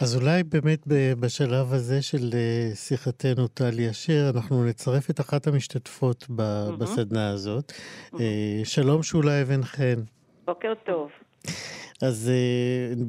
אז 0.00 0.16
אולי 0.22 0.42
באמת 0.42 0.78
בשלב 1.20 1.72
הזה 1.72 2.02
של 2.02 2.30
אה, 2.34 2.74
שיחתנו, 2.74 3.48
טלי 3.48 3.90
אשר, 3.90 4.30
אנחנו 4.34 4.64
נצרף 4.64 5.10
את 5.10 5.20
אחת 5.20 5.46
המשתתפות 5.46 6.26
בסדנה 6.78 7.30
הזאת. 7.30 7.72
Mm-hmm. 7.72 8.16
שלום 8.64 9.02
שולה 9.02 9.42
אבן 9.42 9.62
חן. 9.62 10.00
בוקר 10.44 10.72
טוב. 10.86 11.10
אז 12.02 12.30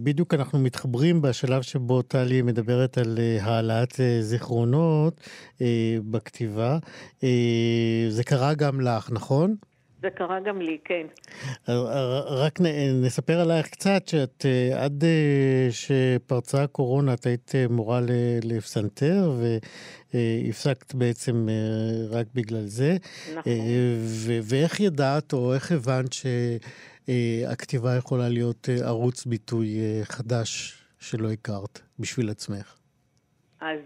בדיוק 0.03 0.33
אנחנו 0.33 0.59
מתחברים 0.59 1.21
בשלב 1.21 1.61
שבו 1.61 2.01
טלי 2.01 2.41
מדברת 2.41 2.97
על 2.97 3.17
העלאת 3.41 3.93
זיכרונות 4.19 5.29
בכתיבה. 6.11 6.77
זה 8.09 8.23
קרה 8.23 8.53
גם 8.53 8.81
לך, 8.81 9.11
נכון? 9.11 9.55
זה 10.03 10.09
קרה 10.09 10.39
גם 10.39 10.61
לי, 10.61 10.77
כן. 10.85 11.07
רק 12.27 12.59
נספר 13.03 13.39
עלייך 13.39 13.67
קצת, 13.67 14.07
שאת 14.07 14.45
עד 14.75 15.03
שפרצה 15.71 16.63
הקורונה 16.63 17.13
את 17.13 17.25
היית 17.25 17.51
מורה 17.69 17.99
לפסנתר, 18.43 19.31
והפסקת 20.13 20.95
בעצם 20.95 21.47
רק 22.09 22.25
בגלל 22.35 22.65
זה. 22.65 22.97
נכון. 23.35 23.53
ואיך 24.43 24.79
ידעת, 24.79 25.33
או 25.33 25.53
איך 25.53 25.71
הבנת 25.71 26.13
ש... 26.13 26.25
אה, 27.09 27.43
הכתיבה 27.51 27.95
יכולה 27.95 28.29
להיות 28.29 28.69
אה, 28.69 28.87
ערוץ 28.87 29.25
ביטוי 29.25 29.79
אה, 29.79 30.01
חדש 30.05 30.77
שלא 30.99 31.31
הכרת 31.31 31.79
בשביל 31.99 32.29
עצמך? 32.29 32.75
אז 33.63 33.79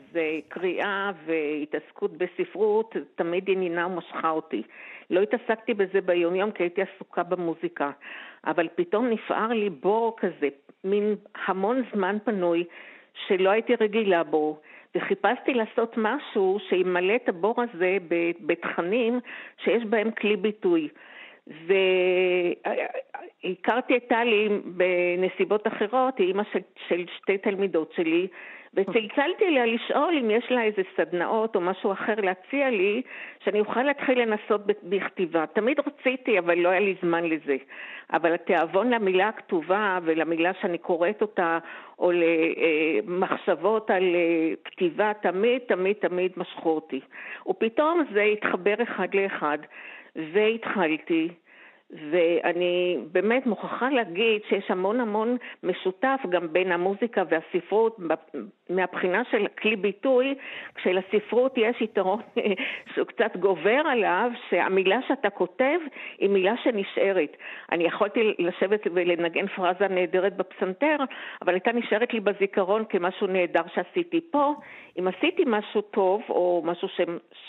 קריאה 0.47 1.11
והתעסקות 1.25 2.11
בספרות 2.17 2.95
תמיד 3.15 3.49
עניינה 3.49 3.87
ומשכה 3.87 4.29
אותי. 4.29 4.63
לא 5.09 5.21
התעסקתי 5.21 5.73
בזה 5.73 6.01
ביומיום 6.01 6.51
כי 6.51 6.63
הייתי 6.63 6.81
עסוקה 6.81 7.23
במוזיקה, 7.23 7.91
אבל 8.45 8.67
פתאום 8.75 9.09
נפער 9.09 9.47
לי 9.47 9.69
בור 9.69 10.15
כזה, 10.17 10.49
מין 10.83 11.15
המון 11.47 11.83
זמן 11.93 12.17
פנוי 12.25 12.63
שלא 13.27 13.49
הייתי 13.49 13.75
רגילה 13.75 14.23
בו, 14.23 14.59
וחיפשתי 14.95 15.53
לעשות 15.53 15.93
משהו 15.97 16.57
שימלא 16.69 17.15
את 17.15 17.29
הבור 17.29 17.55
הזה 17.61 17.97
בתכנים 18.41 19.19
שיש 19.63 19.83
בהם 19.83 20.11
כלי 20.11 20.35
ביטוי. 20.35 20.89
והכרתי 23.43 23.97
את 23.97 24.03
טלי 24.09 24.49
בנסיבות 24.65 25.67
אחרות, 25.67 26.17
היא 26.17 26.27
אימא 26.27 26.43
של, 26.53 26.59
של 26.87 27.05
שתי 27.17 27.37
תלמידות 27.37 27.93
שלי, 27.95 28.27
וצלצלתי 28.77 29.45
אליה 29.45 29.65
לשאול 29.65 30.17
אם 30.19 30.31
יש 30.31 30.51
לה 30.51 30.63
איזה 30.63 30.81
סדנאות 30.97 31.55
או 31.55 31.61
משהו 31.61 31.91
אחר 31.91 32.15
להציע 32.17 32.69
לי, 32.69 33.01
שאני 33.43 33.59
אוכל 33.59 33.83
להתחיל 33.83 34.21
לנסות 34.21 34.61
בכתיבה. 34.83 35.45
תמיד 35.45 35.79
רציתי, 35.79 36.39
אבל 36.39 36.57
לא 36.57 36.69
היה 36.69 36.79
לי 36.79 36.95
זמן 37.01 37.23
לזה. 37.23 37.57
אבל 38.13 38.33
התיאבון 38.33 38.89
למילה 38.89 39.27
הכתובה 39.27 39.99
ולמילה 40.03 40.51
שאני 40.61 40.77
קוראת 40.77 41.21
אותה, 41.21 41.57
או 41.99 42.11
למחשבות 42.11 43.91
על 43.91 44.15
אה, 44.15 44.53
כתיבה, 44.65 45.11
תמיד, 45.21 45.61
תמיד, 45.67 45.95
תמיד 45.95 46.31
משכו 46.37 46.69
אותי. 46.69 46.99
ופתאום 47.47 48.03
זה 48.13 48.21
התחבר 48.21 48.75
אחד 48.83 49.07
לאחד. 49.15 49.57
והתחלתי, 50.33 51.29
ואני 51.91 52.97
באמת 53.11 53.45
מוכרחה 53.45 53.89
להגיד 53.89 54.41
שיש 54.49 54.71
המון 54.71 54.99
המון 54.99 55.37
משותף 55.63 56.19
גם 56.29 56.53
בין 56.53 56.71
המוזיקה 56.71 57.23
והספרות 57.29 57.97
מהבחינה 58.69 59.23
של 59.31 59.47
כלי 59.61 59.75
ביטוי, 59.75 60.35
כשלספרות 60.75 61.53
יש 61.57 61.81
יתרון 61.81 62.19
שהוא 62.93 63.07
קצת 63.07 63.37
גובר 63.37 63.81
עליו, 63.91 64.31
שהמילה 64.49 64.99
שאתה 65.07 65.29
כותב 65.29 65.79
היא 66.19 66.29
מילה 66.29 66.53
שנשארת. 66.63 67.37
אני 67.71 67.83
יכולתי 67.83 68.33
לשבת 68.39 68.87
ולנגן 68.93 69.47
פרזה 69.47 69.87
נהדרת 69.87 70.37
בפסנתר, 70.37 70.97
אבל 71.41 71.53
הייתה 71.53 71.71
נשארת 71.71 72.13
לי 72.13 72.19
בזיכרון 72.19 72.83
כמשהו 72.89 73.27
נהדר 73.27 73.63
שעשיתי 73.75 74.21
פה. 74.31 74.53
אם 74.99 75.07
עשיתי 75.07 75.43
משהו 75.47 75.81
טוב 75.81 76.21
או 76.29 76.61
משהו 76.65 76.87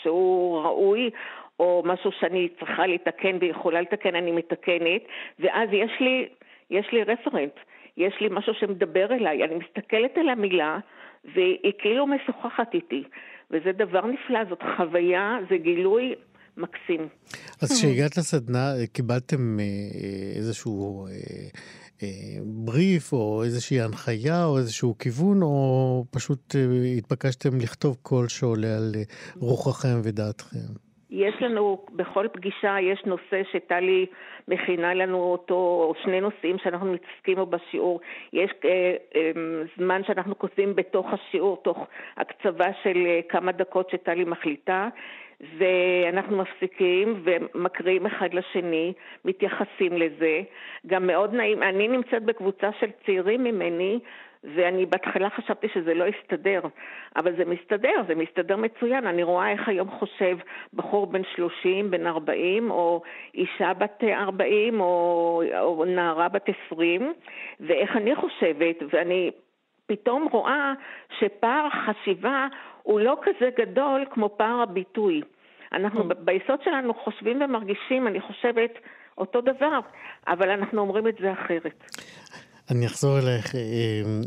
שהוא 0.01 0.61
ראוי, 0.61 1.09
או 1.59 1.83
משהו 1.85 2.11
שאני 2.19 2.49
צריכה 2.59 2.87
לתקן 2.87 3.37
ויכולה 3.41 3.81
לתקן, 3.81 4.15
אני 4.15 4.31
מתקנת, 4.31 5.01
ואז 5.39 5.69
יש 5.73 5.91
לי, 5.99 6.27
יש 6.69 6.85
לי 6.91 7.03
רפרנט, 7.03 7.53
יש 7.97 8.13
לי 8.21 8.27
משהו 8.31 8.53
שמדבר 8.53 9.13
אליי, 9.13 9.43
אני 9.43 9.55
מסתכלת 9.55 10.17
על 10.17 10.29
המילה 10.29 10.79
והיא 11.35 11.73
כאילו 11.79 12.07
משוחחת 12.07 12.73
איתי, 12.73 13.03
וזה 13.51 13.71
דבר 13.71 14.05
נפלא, 14.05 14.39
זאת 14.49 14.59
חוויה, 14.77 15.37
זה 15.49 15.57
גילוי 15.57 16.15
מקסים. 16.57 17.07
אז 17.61 17.79
כשהגעת 17.79 18.17
לסדנה, 18.17 18.71
קיבלתם 18.93 19.59
אה, 19.59 19.65
איזשהו... 20.37 21.07
אה, 21.07 21.49
בריף 22.43 23.13
או 23.13 23.43
איזושהי 23.43 23.81
הנחיה 23.81 24.45
או 24.45 24.57
איזשהו 24.57 24.97
כיוון, 24.99 25.41
או 25.41 26.05
פשוט 26.11 26.55
התבקשתם 26.97 27.59
לכתוב 27.59 27.97
קול 28.01 28.27
שעולה 28.27 28.77
על 28.77 28.95
רוחכם 29.35 30.01
ודעתכם? 30.03 30.88
יש 31.11 31.35
לנו, 31.41 31.85
בכל 31.91 32.27
פגישה 32.33 32.75
יש 32.81 33.05
נושא 33.05 33.41
שטלי 33.51 34.05
מכינה 34.47 34.93
לנו 34.93 35.17
אותו, 35.17 35.53
או 35.53 35.93
שני 36.03 36.21
נושאים 36.21 36.57
שאנחנו 36.57 36.93
מתעסקים 36.93 37.35
בו 37.35 37.45
בשיעור. 37.45 37.99
יש 38.33 38.51
אה, 38.65 38.95
אה, 39.15 39.31
זמן 39.77 40.01
שאנחנו 40.03 40.37
כותבים 40.39 40.75
בתוך 40.75 41.07
השיעור, 41.13 41.57
תוך 41.63 41.87
הקצבה 42.17 42.73
של 42.83 43.05
אה, 43.05 43.19
כמה 43.29 43.51
דקות 43.51 43.89
שטלי 43.89 44.23
מחליטה, 44.23 44.89
ואנחנו 45.57 46.37
מפסיקים 46.37 47.23
ומקריאים 47.23 48.05
אחד 48.05 48.33
לשני, 48.33 48.93
מתייחסים 49.25 49.97
לזה. 49.97 50.41
גם 50.87 51.07
מאוד 51.07 51.33
נעים, 51.33 51.63
אני 51.63 51.87
נמצאת 51.87 52.23
בקבוצה 52.23 52.69
של 52.79 52.87
צעירים 53.05 53.43
ממני, 53.43 53.99
ואני 54.43 54.85
בהתחלה 54.85 55.29
חשבתי 55.29 55.67
שזה 55.73 55.93
לא 55.93 56.05
יסתדר, 56.07 56.61
אבל 57.15 57.35
זה 57.35 57.45
מסתדר, 57.45 57.95
זה 58.07 58.15
מסתדר 58.15 58.55
מצוין. 58.55 59.07
אני 59.07 59.23
רואה 59.23 59.51
איך 59.51 59.69
היום 59.69 59.89
חושב 59.91 60.37
בחור 60.73 61.07
בן 61.07 61.21
30, 61.35 61.91
בן 61.91 62.07
40, 62.07 62.71
או 62.71 63.01
אישה 63.33 63.73
בת 63.73 64.03
40, 64.03 64.81
או, 64.81 65.43
או 65.59 65.85
נערה 65.85 66.29
בת 66.29 66.45
20, 66.71 67.13
ואיך 67.59 67.95
אני 67.95 68.15
חושבת, 68.15 68.75
ואני 68.93 69.31
פתאום 69.85 70.27
רואה 70.31 70.73
שפער 71.19 71.67
החשיבה 71.67 72.47
הוא 72.83 72.99
לא 72.99 73.17
כזה 73.21 73.49
גדול 73.57 74.05
כמו 74.09 74.29
פער 74.37 74.61
הביטוי. 74.61 75.21
אנחנו 75.73 76.01
mm. 76.01 76.13
ביסוד 76.13 76.61
שלנו 76.63 76.93
חושבים 76.93 77.41
ומרגישים, 77.41 78.07
אני 78.07 78.21
חושבת, 78.21 78.71
אותו 79.17 79.41
דבר, 79.41 79.79
אבל 80.27 80.49
אנחנו 80.49 80.81
אומרים 80.81 81.07
את 81.07 81.15
זה 81.21 81.33
אחרת. 81.33 81.83
אני 82.71 82.85
אחזור 82.87 83.19
אלייך 83.19 83.55
אה, 83.55 83.61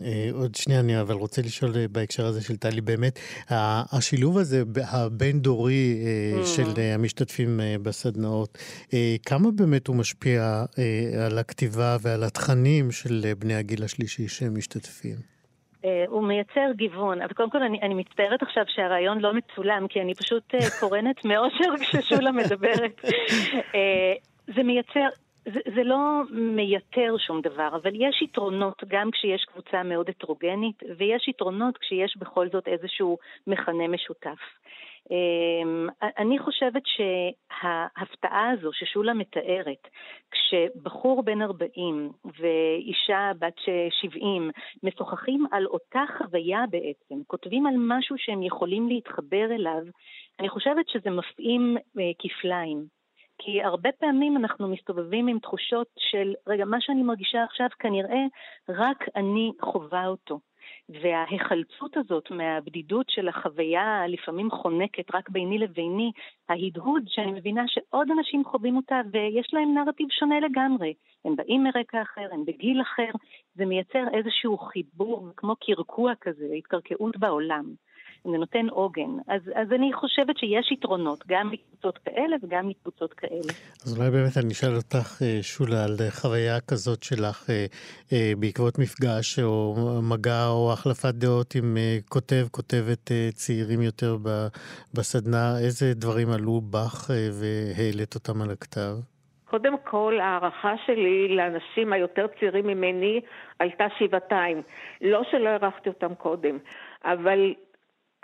אה, 0.05 0.28
עוד 0.33 0.55
שנייה, 0.55 0.81
אני 0.81 1.00
אבל 1.00 1.14
רוצה 1.14 1.42
לשאול 1.42 1.70
אה, 1.76 1.87
בהקשר 1.88 2.26
הזה 2.26 2.44
של 2.44 2.57
טלי, 2.57 2.81
באמת, 2.81 3.18
השילוב 3.92 4.38
הזה 4.38 4.62
הבין-דורי 4.92 6.02
אה, 6.05 6.42
mm. 6.42 6.46
של 6.46 6.81
אה, 6.81 6.94
המשתתפים 6.94 7.61
אה, 7.61 7.76
בסדנאות, 7.83 8.59
אה, 8.94 9.16
כמה 9.26 9.50
באמת 9.50 9.87
הוא 9.87 9.96
משפיע 9.96 10.64
אה, 10.78 11.26
על 11.26 11.38
הכתיבה 11.38 11.96
ועל 12.02 12.24
התכנים 12.24 12.90
של 12.90 13.20
אה, 13.24 13.35
בני 13.35 13.55
הגיל 13.55 13.85
השלישי 13.85 14.28
שמשתתפים? 14.28 15.16
אה, 15.85 16.05
הוא 16.09 16.24
מייצר 16.24 16.72
גיוון, 16.76 17.22
אבל 17.22 17.33
קודם 17.33 17.50
כל 17.50 17.62
אני, 17.62 17.81
אני 17.83 17.94
מצטערת 17.94 18.42
עכשיו 18.42 18.64
שהרעיון 18.68 19.18
לא 19.18 19.33
מצולם, 19.35 19.87
כי 19.88 20.00
אני 20.00 20.14
פשוט 20.14 20.55
אה, 20.55 20.61
קורנת 20.81 21.24
מאושר 21.24 21.76
כששולה 21.83 22.33
מדברת. 22.33 23.00
אה, 23.74 24.12
זה 24.55 24.62
מייצר, 24.62 25.09
זה, 25.44 25.61
זה 25.74 25.83
לא 25.83 26.22
מייתר 26.31 27.14
שום 27.18 27.40
דבר, 27.40 27.68
אבל 27.83 27.92
יש 27.94 28.22
יתרונות 28.22 28.83
גם 28.88 29.11
כשיש 29.11 29.44
קבוצה 29.44 29.83
מאוד 29.83 30.09
הטרוגנית, 30.09 30.83
ויש 30.98 31.28
יתרונות 31.28 31.78
כשיש 31.78 32.16
בכל 32.16 32.48
זאת 32.48 32.68
איזשהו 32.68 33.18
מכנה 33.46 33.88
משותף. 33.88 34.38
אמ, 35.11 35.88
אני 36.18 36.38
חושבת 36.38 36.83
שההפתעה 36.87 38.50
הזו 38.50 38.70
ששולה 38.72 39.14
מתארת, 39.14 39.88
כשבחור 40.31 41.22
בן 41.22 41.42
40 41.42 42.12
ואישה 42.38 43.33
בת 43.38 43.57
70 43.90 44.50
משוחחים 44.83 45.46
על 45.52 45.66
אותה 45.66 46.05
חוויה 46.18 46.64
בעצם, 46.70 47.14
כותבים 47.26 47.66
על 47.66 47.74
משהו 47.78 48.16
שהם 48.18 48.42
יכולים 48.42 48.88
להתחבר 48.88 49.44
אליו, 49.50 49.83
אני 50.40 50.48
חושבת 50.48 50.88
שזה 50.88 51.11
מפעים 51.11 51.76
אה, 51.98 52.11
כפליים. 52.18 53.01
כי 53.44 53.62
הרבה 53.62 53.92
פעמים 53.92 54.37
אנחנו 54.37 54.68
מסתובבים 54.68 55.28
עם 55.28 55.38
תחושות 55.38 55.87
של, 55.98 56.35
רגע, 56.46 56.64
מה 56.64 56.76
שאני 56.81 57.02
מרגישה 57.02 57.44
עכשיו 57.44 57.66
כנראה 57.78 58.24
רק 58.68 59.05
אני 59.16 59.52
חווה 59.61 60.07
אותו. 60.07 60.40
וההיחלצות 60.88 61.96
הזאת 61.96 62.31
מהבדידות 62.31 63.07
של 63.09 63.28
החוויה 63.28 64.02
הלפעמים 64.02 64.50
חונקת 64.50 65.14
רק 65.14 65.28
ביני 65.28 65.59
לביני, 65.59 66.11
ההדהוד 66.48 67.02
שאני 67.07 67.33
מבינה 67.33 67.62
שעוד 67.66 68.09
אנשים 68.18 68.44
חווים 68.44 68.76
אותה 68.76 69.00
ויש 69.12 69.50
להם 69.52 69.74
נרטיב 69.74 70.09
שונה 70.11 70.40
לגמרי. 70.40 70.94
הם 71.24 71.37
באים 71.37 71.64
מרקע 71.64 72.02
אחר, 72.02 72.28
הם 72.33 72.44
בגיל 72.44 72.83
אחר, 72.83 73.11
זה 73.55 73.66
מייצר 73.66 74.05
איזשהו 74.12 74.59
חיבור, 74.59 75.28
כמו 75.37 75.55
קרקוע 75.57 76.12
כזה, 76.20 76.46
התקרקעות 76.59 77.16
בעולם. 77.16 77.64
זה 78.24 78.38
נותן 78.38 78.68
עוגן. 78.70 79.11
אז, 79.28 79.42
אז 79.54 79.72
אני 79.72 79.92
חושבת 79.92 80.38
שיש 80.38 80.72
יתרונות, 80.72 81.24
גם 81.26 81.50
מקבוצות 81.50 81.98
כאלה 81.98 82.37
וגם 82.42 82.68
מקבוצות 82.68 83.14
כאלה. 83.14 83.52
אז 83.85 83.98
אולי 83.98 84.11
באמת 84.11 84.37
אני 84.37 84.52
אשאל 84.52 84.76
אותך, 84.76 85.22
אה, 85.22 85.38
שולה, 85.42 85.85
על 85.85 85.96
חוויה 86.11 86.61
כזאת 86.61 87.02
שלך 87.02 87.50
אה, 87.50 87.66
אה, 88.12 88.32
בעקבות 88.38 88.78
מפגש 88.78 89.38
או 89.38 89.74
מגע 90.02 90.46
או 90.46 90.72
החלפת 90.72 91.14
דעות 91.14 91.54
עם 91.54 91.76
כותב, 92.08 92.46
כותבת 92.50 93.11
צעירים 93.35 93.82
יותר 93.82 94.16
בסדנה, 94.94 95.58
איזה 95.58 95.94
דברים 95.94 96.28
עלו 96.30 96.61
בך 96.61 97.11
והעלית 97.32 98.14
אותם 98.14 98.42
על 98.42 98.50
הכתב? 98.50 98.92
קודם 99.44 99.74
כל, 99.85 100.18
ההערכה 100.20 100.74
שלי 100.87 101.37
לאנשים 101.37 101.92
היותר 101.92 102.26
צעירים 102.40 102.66
ממני 102.66 103.20
עלתה 103.58 103.87
שבעתיים. 103.98 104.62
לא 105.00 105.22
שלא 105.30 105.48
הערכתי 105.48 105.88
אותם 105.88 106.14
קודם, 106.14 106.58
אבל 107.04 107.54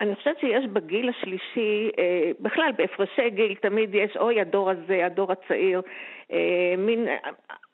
אני 0.01 0.15
חושבת 0.15 0.39
שיש 0.41 0.65
בגיל 0.73 1.09
השלישי, 1.09 1.91
אה, 1.99 2.31
בכלל 2.41 2.71
בהפרשי 2.77 3.31
גיל 3.31 3.55
תמיד 3.55 3.95
יש, 3.95 4.17
אוי 4.17 4.41
הדור 4.41 4.71
הזה, 4.71 5.07
הדור 5.07 5.33
הצעיר, 5.33 5.83
אה, 6.33 6.75
מין 6.79 7.09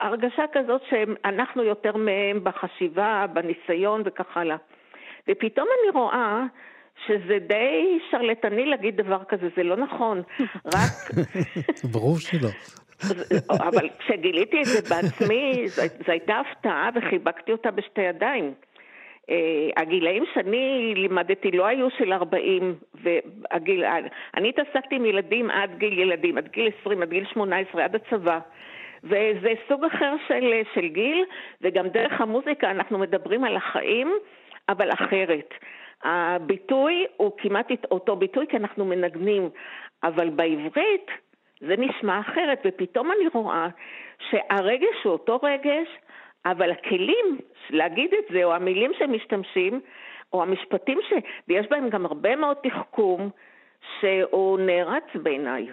הרגשה 0.00 0.42
כזאת 0.52 0.82
שאנחנו 0.90 1.62
יותר 1.62 1.96
מהם 1.96 2.44
בחשיבה, 2.44 3.26
בניסיון 3.32 4.02
וכך 4.04 4.37
הלאה. 4.37 4.56
ופתאום 5.28 5.68
אני 5.82 6.00
רואה 6.00 6.42
שזה 7.06 7.38
די 7.38 7.98
שרלטני 8.10 8.66
להגיד 8.66 8.96
דבר 8.96 9.24
כזה, 9.28 9.48
זה 9.56 9.62
לא 9.62 9.76
נכון, 9.76 10.22
רק... 10.66 11.26
ברור 11.92 12.18
שלא. 12.18 12.48
אבל 13.50 13.88
כשגיליתי 13.98 14.60
את 14.60 14.64
זה 14.64 14.94
בעצמי, 14.94 15.68
זו 15.68 16.12
הייתה 16.12 16.40
הפתעה 16.40 16.90
וחיבקתי 16.94 17.52
אותה 17.52 17.70
בשתי 17.70 18.00
ידיים. 18.00 18.54
Uh, 19.30 19.80
הגילאים 19.80 20.24
שאני 20.34 20.94
לימדתי 20.96 21.50
לא 21.50 21.66
היו 21.66 21.90
של 21.90 22.12
40, 22.12 22.74
והגיל, 22.94 23.84
אני 24.37 24.48
התעסקתי 24.48 24.94
עם 24.94 25.04
ילדים 25.04 25.50
עד 25.50 25.78
גיל 25.78 25.98
ילדים, 25.98 26.38
עד 26.38 26.48
גיל 26.48 26.70
20, 26.80 27.02
עד 27.02 27.10
גיל 27.10 27.24
18, 27.32 27.84
עד 27.84 27.94
הצבא. 27.94 28.38
וזה 29.04 29.52
סוג 29.68 29.84
אחר 29.84 30.14
של, 30.28 30.62
של 30.74 30.88
גיל, 30.88 31.24
וגם 31.60 31.88
דרך 31.88 32.20
המוזיקה 32.20 32.70
אנחנו 32.70 32.98
מדברים 32.98 33.44
על 33.44 33.56
החיים, 33.56 34.12
אבל 34.68 34.90
אחרת. 34.92 35.54
הביטוי 36.02 37.06
הוא 37.16 37.32
כמעט 37.38 37.70
אותו 37.90 38.16
ביטוי 38.16 38.46
כי 38.46 38.56
אנחנו 38.56 38.84
מנגנים, 38.84 39.48
אבל 40.02 40.30
בעברית 40.30 41.10
זה 41.60 41.74
נשמע 41.78 42.20
אחרת, 42.20 42.62
ופתאום 42.64 43.10
אני 43.12 43.28
רואה 43.34 43.68
שהרגש 44.30 45.04
הוא 45.04 45.12
אותו 45.12 45.38
רגש, 45.42 45.88
אבל 46.46 46.70
הכלים 46.70 47.38
להגיד 47.70 48.11
את 48.18 48.24
זה, 48.33 48.44
או 48.44 48.54
המילים 48.54 48.90
שמשתמשים, 48.98 49.80
או 50.33 50.42
המשפטים 50.42 50.98
ש... 51.09 51.12
ויש 51.48 51.66
בהם 51.70 51.90
גם 51.90 52.07
הרבה 52.07 52.37
מאוד 52.37 52.57
תחכום, 52.62 53.30
שהוא 54.00 54.59
נערץ 54.59 55.04
בעיניי, 55.22 55.66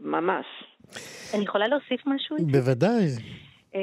ממש. 0.00 0.46
אני 1.34 1.44
יכולה 1.44 1.68
להוסיף 1.68 2.06
משהו? 2.06 2.36
בוודאי. 2.52 3.06
Uh, 3.72 3.76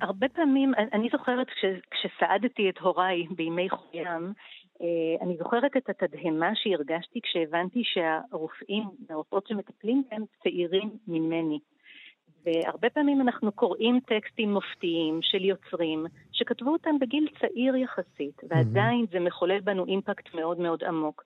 הרבה 0.00 0.28
פעמים, 0.28 0.72
אני 0.92 1.08
זוכרת 1.12 1.46
כש, 1.46 1.64
כשסעדתי 1.90 2.70
את 2.70 2.78
הוריי 2.78 3.26
בימי 3.30 3.70
חוים, 3.70 4.32
uh, 4.74 4.82
אני 5.22 5.36
זוכרת 5.38 5.76
את 5.76 5.90
התדהמה 5.90 6.50
שהרגשתי 6.54 7.20
כשהבנתי 7.22 7.82
שהרופאים 7.84 8.84
והרופאות 9.08 9.46
שמטפלים 9.46 10.02
הם 10.12 10.24
צעירים 10.42 10.90
ממני. 11.08 11.58
והרבה 12.44 12.90
פעמים 12.90 13.20
אנחנו 13.20 13.52
קוראים 13.52 14.00
טקסטים 14.00 14.52
מופתיים 14.52 15.18
של 15.22 15.44
יוצרים 15.44 16.06
שכתבו 16.32 16.72
אותם 16.72 16.98
בגיל 16.98 17.28
צעיר 17.40 17.76
יחסית, 17.76 18.40
ועדיין 18.48 19.06
זה 19.12 19.20
מחולל 19.20 19.60
בנו 19.60 19.86
אימפקט 19.86 20.34
מאוד 20.34 20.58
מאוד 20.58 20.84
עמוק. 20.84 21.24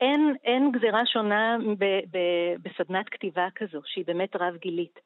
אין, 0.00 0.34
אין 0.44 0.72
גזירה 0.72 1.06
שונה 1.06 1.56
ב, 1.78 1.84
ב, 1.84 2.18
בסדנת 2.62 3.08
כתיבה 3.08 3.48
כזו, 3.54 3.80
שהיא 3.84 4.04
באמת 4.06 4.36
רב-גילית. 4.36 4.98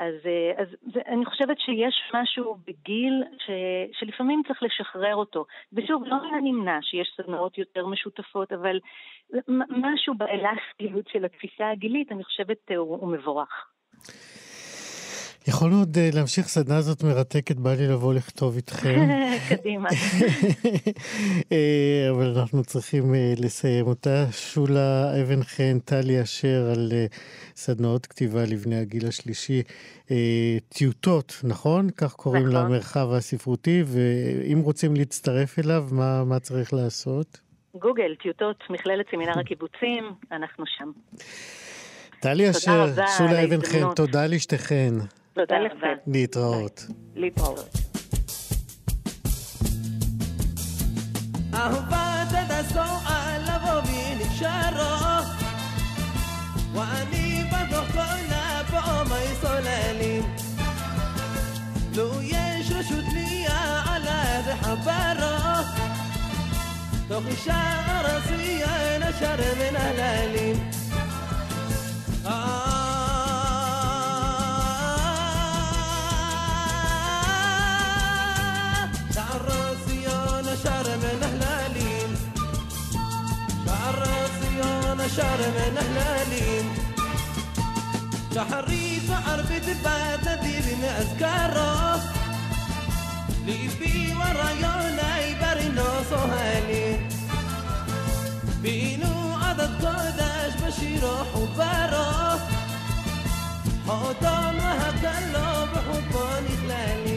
אז, 0.00 0.14
אז 0.56 0.68
זה, 0.94 1.00
אני 1.06 1.24
חושבת 1.24 1.58
שיש 1.58 1.94
משהו 2.14 2.56
בגיל 2.66 3.24
ש, 3.38 3.50
שלפעמים 3.98 4.42
צריך 4.48 4.62
לשחרר 4.62 5.14
אותו. 5.14 5.44
ושוב, 5.72 6.04
לא 6.06 6.16
נמנע 6.42 6.78
שיש 6.82 7.14
סדנאות 7.16 7.58
יותר 7.58 7.86
משותפות, 7.86 8.52
אבל 8.52 8.80
משהו 9.68 10.14
באלסטיות 10.14 11.08
של 11.08 11.24
התפיסה 11.24 11.70
הגילית, 11.70 12.12
אני 12.12 12.24
חושבת, 12.24 12.70
הוא, 12.76 12.96
הוא 12.96 13.08
מבורך. 13.08 13.66
יכולנו 15.48 15.78
עוד 15.78 15.98
אה, 15.98 16.10
להמשיך 16.14 16.48
סדנה 16.48 16.76
הזאת 16.76 17.02
מרתקת, 17.02 17.56
בא 17.56 17.74
לי 17.74 17.88
לבוא 17.88 18.14
לכתוב 18.14 18.56
איתכם. 18.56 19.08
קדימה. 19.48 19.88
אה, 21.52 22.08
אבל 22.10 22.38
אנחנו 22.38 22.64
צריכים 22.64 23.14
אה, 23.14 23.34
לסיים 23.38 23.86
אותה. 23.86 24.26
שולה 24.32 25.22
אבן 25.22 25.42
חן, 25.42 25.78
טלי 25.78 26.22
אשר, 26.22 26.70
על 26.72 26.92
סדנאות 27.56 28.06
כתיבה 28.06 28.44
לבני 28.44 28.76
הגיל 28.76 29.06
השלישי. 29.06 29.62
טיוטות, 30.68 31.40
נכון? 31.44 31.90
כך 31.90 32.12
קוראים 32.14 32.46
נכון. 32.46 32.66
למרחב 32.66 33.12
הספרותי, 33.12 33.82
ואם 33.86 34.60
רוצים 34.60 34.96
להצטרף 34.96 35.58
אליו, 35.58 35.84
מה, 35.90 36.24
מה 36.24 36.38
צריך 36.38 36.74
לעשות? 36.74 37.40
גוגל, 37.74 38.14
טיוטות, 38.22 38.64
מכללת 38.70 39.06
סמינר 39.10 39.38
הקיבוצים, 39.38 40.04
אנחנו 40.32 40.64
שם. 40.66 40.90
טלי 42.20 42.50
אשר, 42.50 42.86
שולה 43.18 43.44
אבן 43.44 43.62
חן. 43.62 43.94
תודה 43.94 44.26
לשתיכן. 44.26 44.92
תודה 45.36 45.58
לכם. 45.58 45.96
להתראות. 46.06 46.86
להתראות. 47.14 47.68
אהבת 51.54 52.32
הדסו 52.32 52.80
עליו 53.06 53.82
ונקשרו 53.84 54.96
ואני 56.74 57.44
בתוך 57.44 57.92
כל 57.92 58.26
הפעמי 58.30 59.34
סוללים 59.40 60.22
לו 61.96 62.22
יש 62.22 62.70
רשות 62.72 63.04
בנייה 63.10 63.82
עליי 63.86 64.42
וחברו 64.46 65.62
תוך 67.08 67.26
אישה 67.26 67.62
רסייה 68.04 68.98
נשר 68.98 69.36
מן 69.58 69.76
הלילים 69.76 70.75
شعرنا 85.16 85.70
نحن 85.70 85.96
تحريف 85.96 86.66
تحري 88.34 89.00
فقر 89.08 89.40
بتبقى 89.42 90.36
دي 90.42 90.58
أذكاره. 91.00 92.00
ليبي 93.46 94.12
ورا 94.14 94.28
ورايانا 94.28 95.18
يبري 95.18 95.68
ناسو 95.68 96.16
هالي 96.16 96.98
بينو 98.62 99.34
عدد 99.42 99.84
قداش 99.84 100.52
باش 100.62 100.78
يروحوا 100.82 101.46
برا 101.58 102.38
حضانها 103.88 104.90
كله 105.02 105.64
بحباني 105.72 106.54
خلالي 106.62 107.15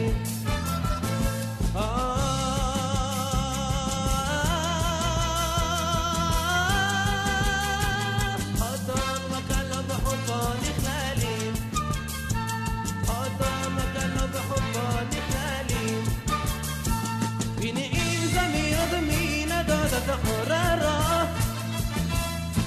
زهرارة 20.06 21.28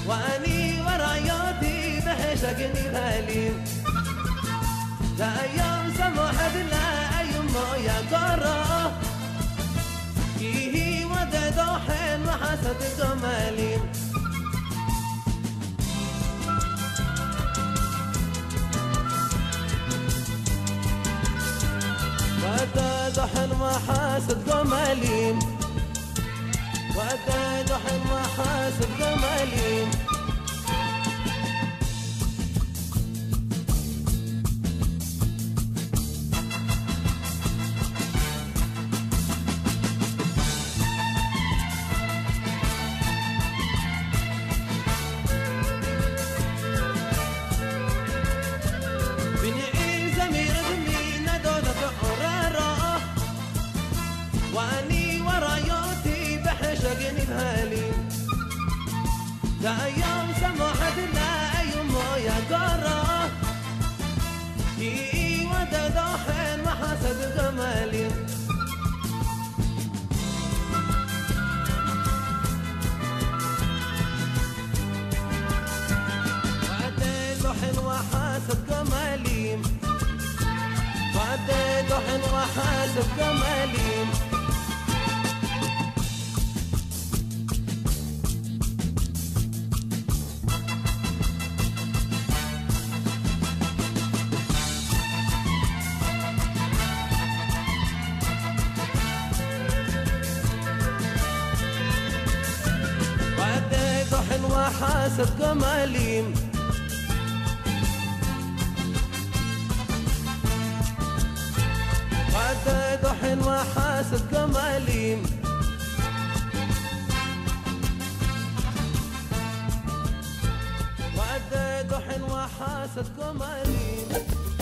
وأني 0.06 0.80
وراياتي 0.82 2.00
بهشقني 2.06 2.84
بالي 2.94 3.50
لا 5.18 5.42
أيام 5.42 5.92
سمحت 5.98 6.54
لا 6.72 6.88
أيام 7.20 7.54
يا 7.86 7.98
قرة 8.12 8.92
إيه 10.40 11.04
ودد 11.06 11.54
دوحن 11.56 12.20
وحسد 12.28 12.76
الجمالي 12.82 13.76
وده 22.44 23.08
دوحن 23.08 23.50
وحسد 23.60 24.38
جمالي. 24.46 25.53
وأتى 26.96 27.62
دحر 27.68 28.00
وحاسب 28.12 28.88
جمالي 28.98 29.86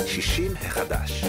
60 0.07 0.53
החדש. 0.61 1.24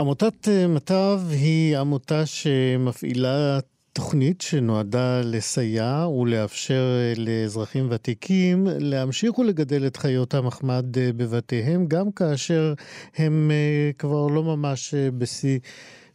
עמותת 0.00 0.48
אה, 0.48 0.66
מטב 0.66 1.20
היא 1.30 1.78
עמותה 1.78 2.26
שמפעילה 2.26 3.58
תוכנית 3.92 4.40
שנועדה 4.40 5.20
לסייע 5.24 6.06
ולאפשר 6.06 6.98
אה, 6.98 7.12
לאזרחים 7.16 7.86
ותיקים 7.90 8.66
להמשיך 8.78 9.38
ולגדל 9.38 9.86
את 9.86 9.96
חיות 9.96 10.34
המחמד 10.34 10.98
אה, 10.98 11.10
בבתיהם, 11.16 11.86
גם 11.86 12.12
כאשר 12.12 12.74
הם 13.16 13.50
כבר 13.98 14.26
לא 14.26 14.42
ממש 14.42 14.94
בשיא 15.18 15.58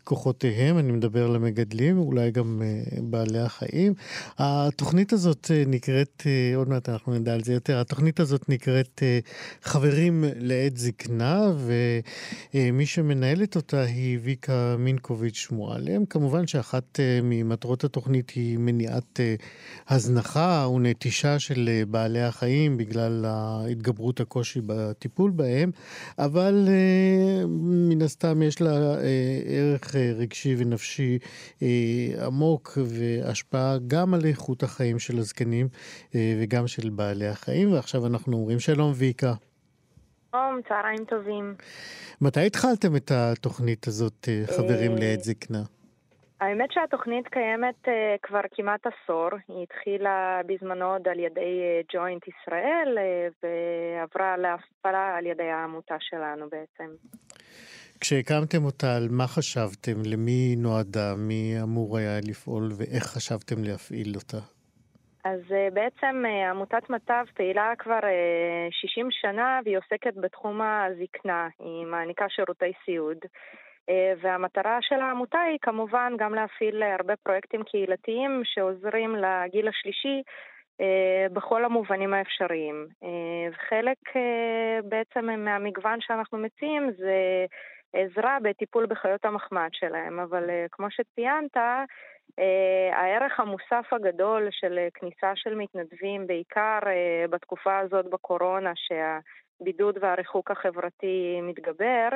כוחותיהם, 0.08 0.78
אני 0.78 0.92
מדבר 0.92 1.26
על 1.26 1.36
המגדלים, 1.36 1.98
אולי 1.98 2.32
גם 2.32 2.62
אה, 2.66 3.02
בעלי 3.02 3.40
החיים. 3.40 3.94
התוכנית 4.38 5.14
הזאת 5.14 5.52
אה, 5.54 5.64
נקראת, 5.68 6.24
אה, 6.26 6.56
עוד 6.56 6.70
מעט 6.70 6.90
אנחנו 6.90 7.14
נדע 7.14 7.34
על 7.34 7.44
זה 7.44 7.54
יותר, 7.54 7.80
התוכנית 7.80 8.20
הזאת 8.20 8.50
נקראת 8.50 9.04
חברים 9.62 10.24
לעת 10.36 10.78
זקנה, 10.78 11.52
ומי 12.54 12.86
שמנהלת 12.86 13.56
אותה 13.56 13.82
היא 13.82 14.20
ויקה 14.24 14.76
מינקוביץ' 14.80 15.48
מועלם. 15.52 16.06
כמובן 16.06 16.48
שאחת 16.48 17.00
ממטרות 17.24 17.84
התוכנית 17.84 18.30
היא 18.30 18.58
מניעת 18.58 19.20
הזנחה 19.90 20.68
ונטישה 20.76 21.40
של 21.40 21.70
בעלי 21.88 22.22
החיים 22.22 22.78
בגלל 22.78 23.26
התגברות 23.28 24.20
הקושי 24.20 24.62
בטיפול 24.66 25.32
בהם, 25.32 25.72
אבל 26.20 26.70
מן 27.90 28.02
הסתם 28.02 28.42
יש 28.42 28.62
לה 28.62 28.96
ערך 29.46 29.97
רגשי 30.18 30.56
ונפשי 30.58 31.20
אה, 31.62 32.26
עמוק 32.26 32.78
והשפעה 32.78 33.76
גם 33.88 34.14
על 34.14 34.20
איכות 34.26 34.64
החיים 34.64 35.00
של 35.00 35.18
הזקנים 35.18 35.68
אה, 36.16 36.34
וגם 36.42 36.68
של 36.68 36.90
בעלי 36.90 37.28
החיים. 37.28 37.74
ועכשיו 37.74 38.08
אנחנו 38.08 38.38
אומרים 38.38 38.60
שלום 38.60 38.92
ויקה. 38.96 39.34
שלום, 40.32 40.60
צהריים 40.68 41.06
טובים. 41.06 41.56
מתי 42.22 42.46
התחלתם 42.46 42.96
את 42.96 43.12
התוכנית 43.12 43.88
הזאת, 43.88 44.28
חברים 44.46 44.92
לעת 44.96 45.24
זקנה? 45.24 45.64
האמת 46.42 46.72
שהתוכנית 46.72 47.28
קיימת 47.28 47.86
uh, 47.86 47.90
כבר 48.22 48.42
כמעט 48.52 48.82
עשור, 48.88 49.30
היא 49.48 49.64
התחילה 49.64 50.42
בזמנו 50.46 50.86
עוד 50.86 51.08
על 51.08 51.20
ידי 51.20 51.82
ג'וינט 51.94 52.24
uh, 52.24 52.30
ישראל 52.30 52.98
uh, 52.98 53.34
ועברה 53.44 54.38
להפעלה 54.38 55.16
על 55.18 55.26
ידי 55.26 55.50
העמותה 55.50 55.96
שלנו 56.00 56.46
בעצם. 56.50 56.92
כשהקמתם 58.02 58.66
אותה, 58.66 58.96
על 58.96 59.08
מה 59.12 59.28
חשבתם? 59.28 59.98
למי 60.06 60.56
נועדה? 60.58 61.16
מי 61.18 61.56
אמור 61.64 61.98
היה 61.98 62.20
לפעול 62.30 62.70
ואיך 62.78 63.04
חשבתם 63.04 63.64
להפעיל 63.64 64.12
אותה? 64.16 64.38
אז 65.24 65.42
uh, 65.48 65.74
בעצם 65.74 66.24
uh, 66.26 66.50
עמותת 66.50 66.90
מט"ב 66.90 67.26
פעילה 67.36 67.74
כבר 67.80 68.00
uh, 68.00 68.72
60 68.72 69.08
שנה 69.12 69.60
והיא 69.66 69.78
עוסקת 69.78 70.14
בתחום 70.16 70.62
הזקנה, 70.62 71.48
היא 71.60 71.86
מעניקה 71.86 72.26
שירותי 72.30 72.72
סיעוד. 72.86 73.18
אה, 73.90 74.14
והמטרה 74.22 74.78
של 74.82 74.96
העמותה 74.96 75.40
היא 75.40 75.58
כמובן 75.62 76.14
גם 76.18 76.34
להפעיל 76.34 76.84
הרבה 76.84 77.16
פרויקטים 77.16 77.64
קהילתיים 77.64 78.42
שעוזרים 78.44 79.16
לגיל 79.16 79.68
השלישי 79.68 80.22
אה, 80.82 81.26
בכל 81.34 81.66
המובנים 81.66 82.14
האפשריים. 82.14 82.88
אה, 83.04 83.50
וחלק 83.52 83.98
בעצם 84.84 85.26
מהמגוון 85.26 86.02
שאנחנו 86.02 86.38
מציעים 86.38 86.92
זה 86.98 87.46
עזרה 87.98 88.38
בטיפול 88.44 88.86
בחיות 88.86 89.26
המחמד 89.26 89.70
שלהם, 89.72 90.20
אבל 90.20 90.50
כמו 90.72 90.88
שציינת, 90.92 91.58
הערך 92.94 93.40
המוסף 93.40 93.86
הגדול 93.94 94.48
של 94.52 94.80
כניסה 94.94 95.32
של 95.36 95.56
מתנדבים, 95.56 96.28
בעיקר 96.28 96.80
בתקופה 97.30 97.78
הזאת 97.80 98.06
בקורונה, 98.10 98.72
שה... 98.76 99.20
הבידוד 99.62 99.98
והריחוק 100.02 100.52
החברתי 100.52 101.42
מתגבר, 101.44 102.10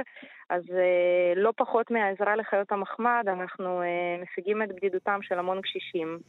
אז 0.49 0.61
אה, 0.71 1.41
לא 1.41 1.53
פחות 1.57 1.91
מהעזרה 1.91 2.35
לחיות 2.35 2.71
המחמד, 2.71 3.23
אנחנו 3.27 3.81
אה, 3.81 3.87
משיגים 4.23 4.63
את 4.63 4.69
בדידותם 4.75 5.19
של 5.21 5.39
המון 5.39 5.61
קשישים. 5.61 6.19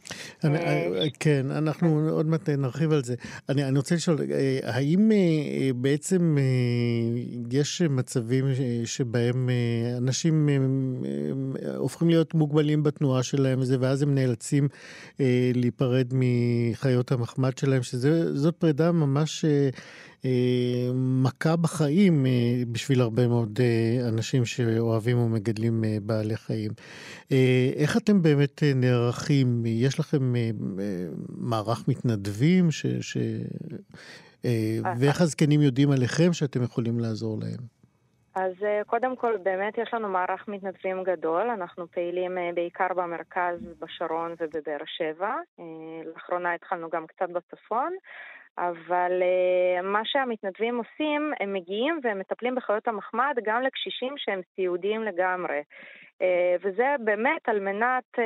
אני, 0.43 0.57
אה, 0.57 1.05
כן, 1.19 1.45
אנחנו 1.57 2.09
עוד 2.11 2.25
מעט 2.25 2.49
נרחיב 2.49 2.91
על 2.91 3.03
זה. 3.03 3.15
אני, 3.49 3.63
אני 3.63 3.77
רוצה 3.77 3.95
לשאול, 3.95 4.17
האם 4.63 5.09
בעצם 5.75 6.37
יש 7.51 7.81
מצבים 7.81 8.45
שבהם 8.85 9.49
אנשים 9.97 10.49
הופכים 11.77 12.09
להיות 12.09 12.33
מוגבלים 12.33 12.83
בתנועה 12.83 13.23
שלהם, 13.23 13.59
ואז 13.79 14.01
הם 14.01 14.15
נאלצים 14.15 14.67
להיפרד 15.55 16.07
מחיות 16.13 17.11
המחמד 17.11 17.57
שלהם, 17.57 17.83
שזאת 17.83 18.55
פרידה 18.55 18.91
ממש... 18.91 19.45
מכה 21.23 21.55
בחיים 21.55 22.25
אה, 22.25 22.31
בשביל 22.71 23.01
הרבה 23.01 23.27
מאוד 23.27 23.59
אה, 23.61 24.09
אנשים 24.09 24.45
שאוהבים 24.45 25.17
ומגדלים 25.17 25.83
אה, 25.83 25.97
בעלי 26.01 26.35
חיים. 26.35 26.71
איך 27.75 27.97
אתם 27.97 28.21
באמת 28.21 28.63
נערכים? 28.75 29.63
יש 29.65 29.99
לכם 29.99 30.33
מערך 31.29 31.87
מתנדבים 31.87 32.71
ש... 32.71 32.85
ש... 32.85 33.17
ואיך 34.99 35.21
הזקנים 35.21 35.61
יודעים 35.61 35.91
עליכם 35.91 36.33
שאתם 36.33 36.63
יכולים 36.63 36.99
לעזור 36.99 37.39
להם? 37.41 37.59
אז 38.35 38.53
קודם 38.85 39.15
כל, 39.15 39.33
באמת 39.43 39.77
יש 39.77 39.93
לנו 39.93 40.09
מערך 40.09 40.47
מתנדבים 40.47 41.03
גדול. 41.03 41.49
אנחנו 41.49 41.87
פעילים 41.91 42.37
בעיקר 42.55 42.87
במרכז, 42.95 43.59
בשרון 43.79 44.31
ובבאר 44.39 44.83
שבע. 44.85 45.35
לאחרונה 46.05 46.53
התחלנו 46.53 46.89
גם 46.89 47.07
קצת 47.07 47.29
בצפון. 47.29 47.93
אבל 48.57 49.11
uh, 49.21 49.81
מה 49.81 50.01
שהמתנדבים 50.05 50.77
עושים, 50.77 51.33
הם 51.39 51.53
מגיעים 51.53 51.99
והם 52.03 52.19
מטפלים 52.19 52.55
בחיות 52.55 52.87
המחמד 52.87 53.35
גם 53.45 53.61
לקשישים 53.61 54.13
שהם 54.17 54.41
סיעודיים 54.55 55.03
לגמרי. 55.03 55.59
Uh, 55.59 56.25
וזה 56.61 56.95
באמת 56.99 57.49
על 57.49 57.59
מנת 57.59 58.03
uh, 58.15 58.21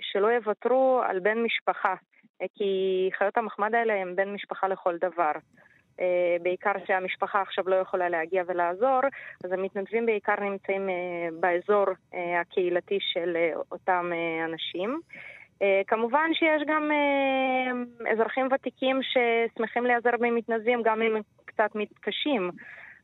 שלא 0.00 0.26
יוותרו 0.26 1.00
על 1.06 1.18
בן 1.20 1.38
משפחה, 1.38 1.94
כי 2.54 3.10
חיות 3.18 3.38
המחמד 3.38 3.74
האלה 3.74 3.94
הם 3.94 4.16
בן 4.16 4.28
משפחה 4.28 4.68
לכל 4.68 4.96
דבר. 4.96 5.32
בעיקר 6.42 6.72
שהמשפחה 6.86 7.40
עכשיו 7.42 7.68
לא 7.68 7.76
יכולה 7.76 8.08
להגיע 8.08 8.42
ולעזור, 8.46 9.00
אז 9.44 9.52
המתנדבים 9.52 10.06
בעיקר 10.06 10.40
נמצאים 10.40 10.88
באזור 11.40 11.84
הקהילתי 12.40 12.98
של 13.00 13.36
אותם 13.72 14.10
אנשים. 14.44 15.00
Uh, 15.62 15.84
כמובן 15.86 16.30
שיש 16.34 16.62
גם 16.66 16.90
uh, 16.90 18.12
אזרחים 18.12 18.48
ותיקים 18.52 19.00
ששמחים 19.02 19.84
להיעזר 19.84 20.10
במתנדבים 20.20 20.82
גם 20.82 21.02
אם 21.02 21.16
הם 21.16 21.22
קצת 21.44 21.70
מתקשים, 21.74 22.50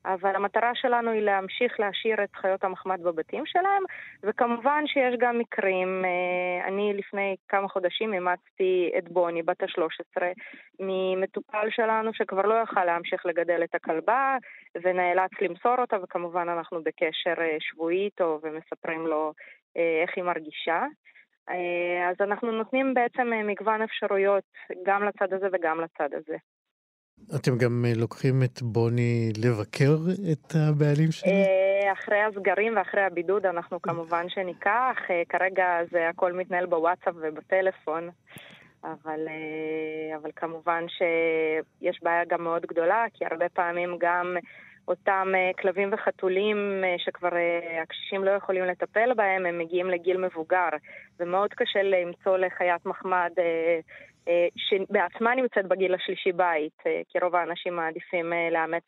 אבל 0.05 0.37
המטרה 0.37 0.71
שלנו 0.75 1.11
היא 1.11 1.23
להמשיך 1.23 1.81
להשאיר 1.81 2.25
את 2.25 2.37
חיות 2.37 2.65
המחמד 2.65 3.03
בבתים 3.03 3.47
שלהם, 3.47 3.83
וכמובן 4.23 4.85
שיש 4.87 5.15
גם 5.19 5.39
מקרים, 5.39 6.05
uh, 6.05 6.69
אני 6.69 6.93
לפני 6.95 7.37
כמה 7.49 7.69
חודשים 7.69 8.15
אימצתי 8.15 8.91
את 8.99 9.09
בוני, 9.09 9.43
בת 9.43 9.63
ה-13, 9.63 10.23
ממטופל 10.81 11.67
שלנו 11.71 12.15
שכבר 12.15 12.43
לא 12.43 12.55
יכל 12.55 12.85
להמשיך 12.85 13.27
לגדל 13.27 13.65
את 13.65 13.75
הכלבה, 13.75 14.37
ונאלץ 14.83 15.31
למסור 15.41 15.77
אותה, 15.79 15.97
וכמובן 16.03 16.49
אנחנו 16.49 16.83
בקשר 16.83 17.35
שבועי 17.59 18.05
איתו 18.05 18.41
ומספרים 18.43 19.07
לו 19.07 19.33
איך 19.77 20.11
היא 20.17 20.25
מרגישה. 20.25 20.85
אה, 21.51 22.11
אז 22.11 22.17
אנחנו 22.21 22.53
נותנים 22.53 22.95
בעצם 22.95 23.33
אה, 23.33 23.43
מגוון 23.43 23.83
אפשרויות 23.83 24.45
גם 24.87 25.05
לצד 25.05 25.33
הזה 25.33 25.47
וגם 25.53 25.81
לצד 25.81 26.09
הזה. 26.15 26.37
אתם 27.37 27.59
גם 27.59 27.85
אה, 27.87 27.93
לוקחים 27.97 28.43
את 28.45 28.63
בוני 28.63 29.33
לבקר 29.45 29.97
את 30.33 30.55
הבעלים 30.55 31.13
שלו? 31.13 31.33
אחרי 31.93 32.21
הסגרים 32.23 32.77
ואחרי 32.77 33.03
הבידוד 33.03 33.47
אנחנו 33.47 33.83
כמובן 33.83 34.29
שניקח, 34.29 34.97
כרגע 35.29 35.67
זה 35.91 36.09
הכל 36.09 36.33
מתנהל 36.33 36.67
בוואטסאפ 36.67 37.15
ובטלפון, 37.23 38.11
אבל, 38.85 39.21
אבל 40.17 40.31
כמובן 40.37 40.85
שיש 40.89 42.03
בעיה 42.03 42.25
גם 42.29 42.45
מאוד 42.45 42.67
גדולה, 42.67 43.05
כי 43.15 43.25
הרבה 43.25 43.49
פעמים 43.49 43.97
גם 44.01 44.37
אותם 44.89 45.33
אה, 45.35 45.51
כלבים 45.63 45.91
וחתולים 45.93 46.85
אה, 46.85 46.95
שכבר 46.99 47.37
אה, 47.37 47.83
הקשישים 47.83 48.25
לא 48.25 48.31
יכולים 48.31 48.65
לטפל 48.65 49.15
בהם, 49.15 49.47
הם 49.47 49.59
מגיעים 49.59 49.91
לגיל 49.91 50.17
מבוגר, 50.17 50.69
ומאוד 51.21 51.55
קשה 51.55 51.83
למצוא 51.83 52.37
לחיית 52.37 52.87
מחמד 52.87 53.31
שבעצמה 54.57 55.35
נמצאת 55.35 55.67
בגיל 55.69 55.95
השלישי 55.95 56.33
בית, 56.33 56.83
כי 57.09 57.19
רוב 57.23 57.37
האנשים 57.37 57.77
מעדיפים 57.77 58.33
לאמץ 58.53 58.83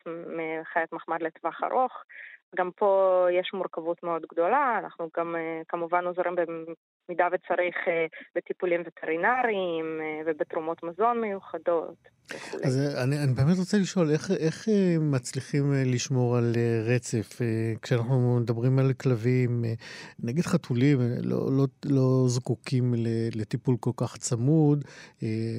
חיית 0.73 0.93
מחמד 0.93 1.21
לטווח 1.21 1.63
ארוך. 1.63 2.03
גם 2.55 2.71
פה 2.75 3.25
יש 3.31 3.53
מורכבות 3.53 4.03
מאוד 4.03 4.25
גדולה, 4.31 4.79
אנחנו 4.79 5.09
גם 5.17 5.35
כמובן 5.67 6.05
עוזרים 6.05 6.35
במידה 7.07 7.27
וצריך 7.31 7.75
בטיפולים 8.35 8.83
וטרינריים 8.85 10.01
ובתרומות 10.25 10.83
מזון 10.83 11.21
מיוחדות. 11.21 12.17
אז 12.63 12.97
אני, 13.03 13.23
אני 13.23 13.33
באמת 13.33 13.57
רוצה 13.57 13.77
לשאול, 13.77 14.11
איך, 14.11 14.31
איך 14.31 14.69
אה, 14.69 14.95
מצליחים 14.99 15.73
אה, 15.73 15.83
לשמור 15.85 16.37
על 16.37 16.53
אה, 16.55 16.95
רצף? 16.95 17.39
כשאנחנו 17.81 18.39
מדברים 18.41 18.79
על 18.79 18.93
כלבים, 18.93 19.65
נגיד 20.19 20.45
חתולים, 20.45 20.99
לא, 21.23 21.51
לא, 21.51 21.67
לא 21.85 22.25
זקוקים 22.27 22.93
לטיפול 23.35 23.75
כל 23.79 23.91
כך 23.97 24.17
צמוד, 24.17 24.85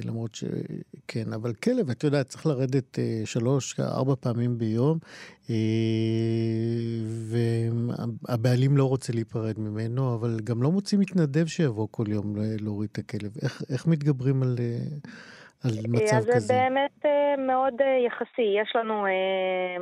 למרות 0.05 0.35
שכן, 0.35 1.33
אבל 1.33 1.53
כלב, 1.53 1.89
את 1.89 2.03
יודעת, 2.03 2.27
צריך 2.27 2.45
לרדת 2.45 2.99
שלוש, 3.25 3.79
ארבע 3.79 4.15
פעמים 4.19 4.57
ביום, 4.57 4.97
והבעלים 7.29 8.77
לא 8.77 8.83
רוצה 8.83 9.13
להיפרד 9.13 9.59
ממנו, 9.59 10.15
אבל 10.15 10.37
גם 10.43 10.63
לא 10.63 10.71
מוצאים 10.71 11.01
מתנדב 11.01 11.45
שיבוא 11.47 11.87
כל 11.91 12.03
יום 12.07 12.33
להוריד 12.61 12.89
את 12.91 12.97
הכלב. 12.97 13.31
איך, 13.43 13.61
איך 13.73 13.87
מתגברים 13.87 14.43
על... 14.43 14.55
על 15.63 15.71
מצב 15.89 16.15
אז 16.15 16.23
כזה? 16.23 16.35
אז 16.35 16.43
זה 16.43 16.53
באמת 16.53 17.05
אה, 17.05 17.35
מאוד 17.37 17.81
אה, 17.81 17.97
יחסי. 18.05 18.55
יש 18.61 18.75
לנו 18.75 19.05
אה, 19.05 19.77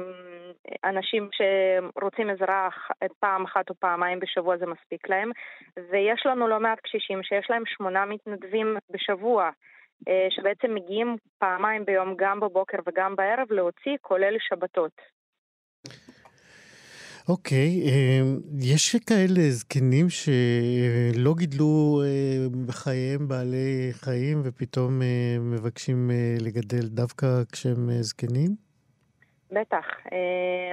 אנשים 0.90 1.30
שרוצים 1.38 2.30
עזרה 2.30 2.70
פעם 3.20 3.46
אחת 3.46 3.70
או 3.70 3.76
פעמיים 3.76 4.20
בשבוע, 4.20 4.58
זה 4.58 4.66
מספיק 4.66 5.10
להם, 5.10 5.32
ויש 5.92 6.26
לנו 6.26 6.48
לא 6.48 6.60
מעט 6.60 6.80
קשישים 6.80 7.24
שיש 7.24 7.48
להם 7.50 7.64
שמונה 7.66 8.06
מתנדבים 8.06 8.78
בשבוע. 8.90 9.50
שבעצם 10.30 10.76
מגיעים 10.76 11.16
פעמיים 11.40 11.86
ביום, 11.86 12.14
גם 12.18 12.40
בבוקר 12.40 12.78
וגם 12.88 13.16
בערב, 13.16 13.52
להוציא, 13.52 13.98
כולל 14.02 14.36
שבתות. 14.40 14.92
אוקיי, 17.30 17.70
אמ, 17.86 18.40
יש 18.60 18.96
כאלה 18.96 19.42
זקנים 19.50 20.06
שלא 20.10 21.34
גידלו 21.38 22.02
אה, 22.04 22.48
בחייהם 22.68 23.28
בעלי 23.28 23.90
חיים 23.92 24.42
ופתאום 24.44 25.02
אה, 25.02 25.38
מבקשים 25.40 26.12
אה, 26.12 26.36
לגדל 26.46 26.88
דווקא 26.88 27.28
כשהם 27.52 27.90
זקנים? 28.02 28.52
בטח. 29.52 29.86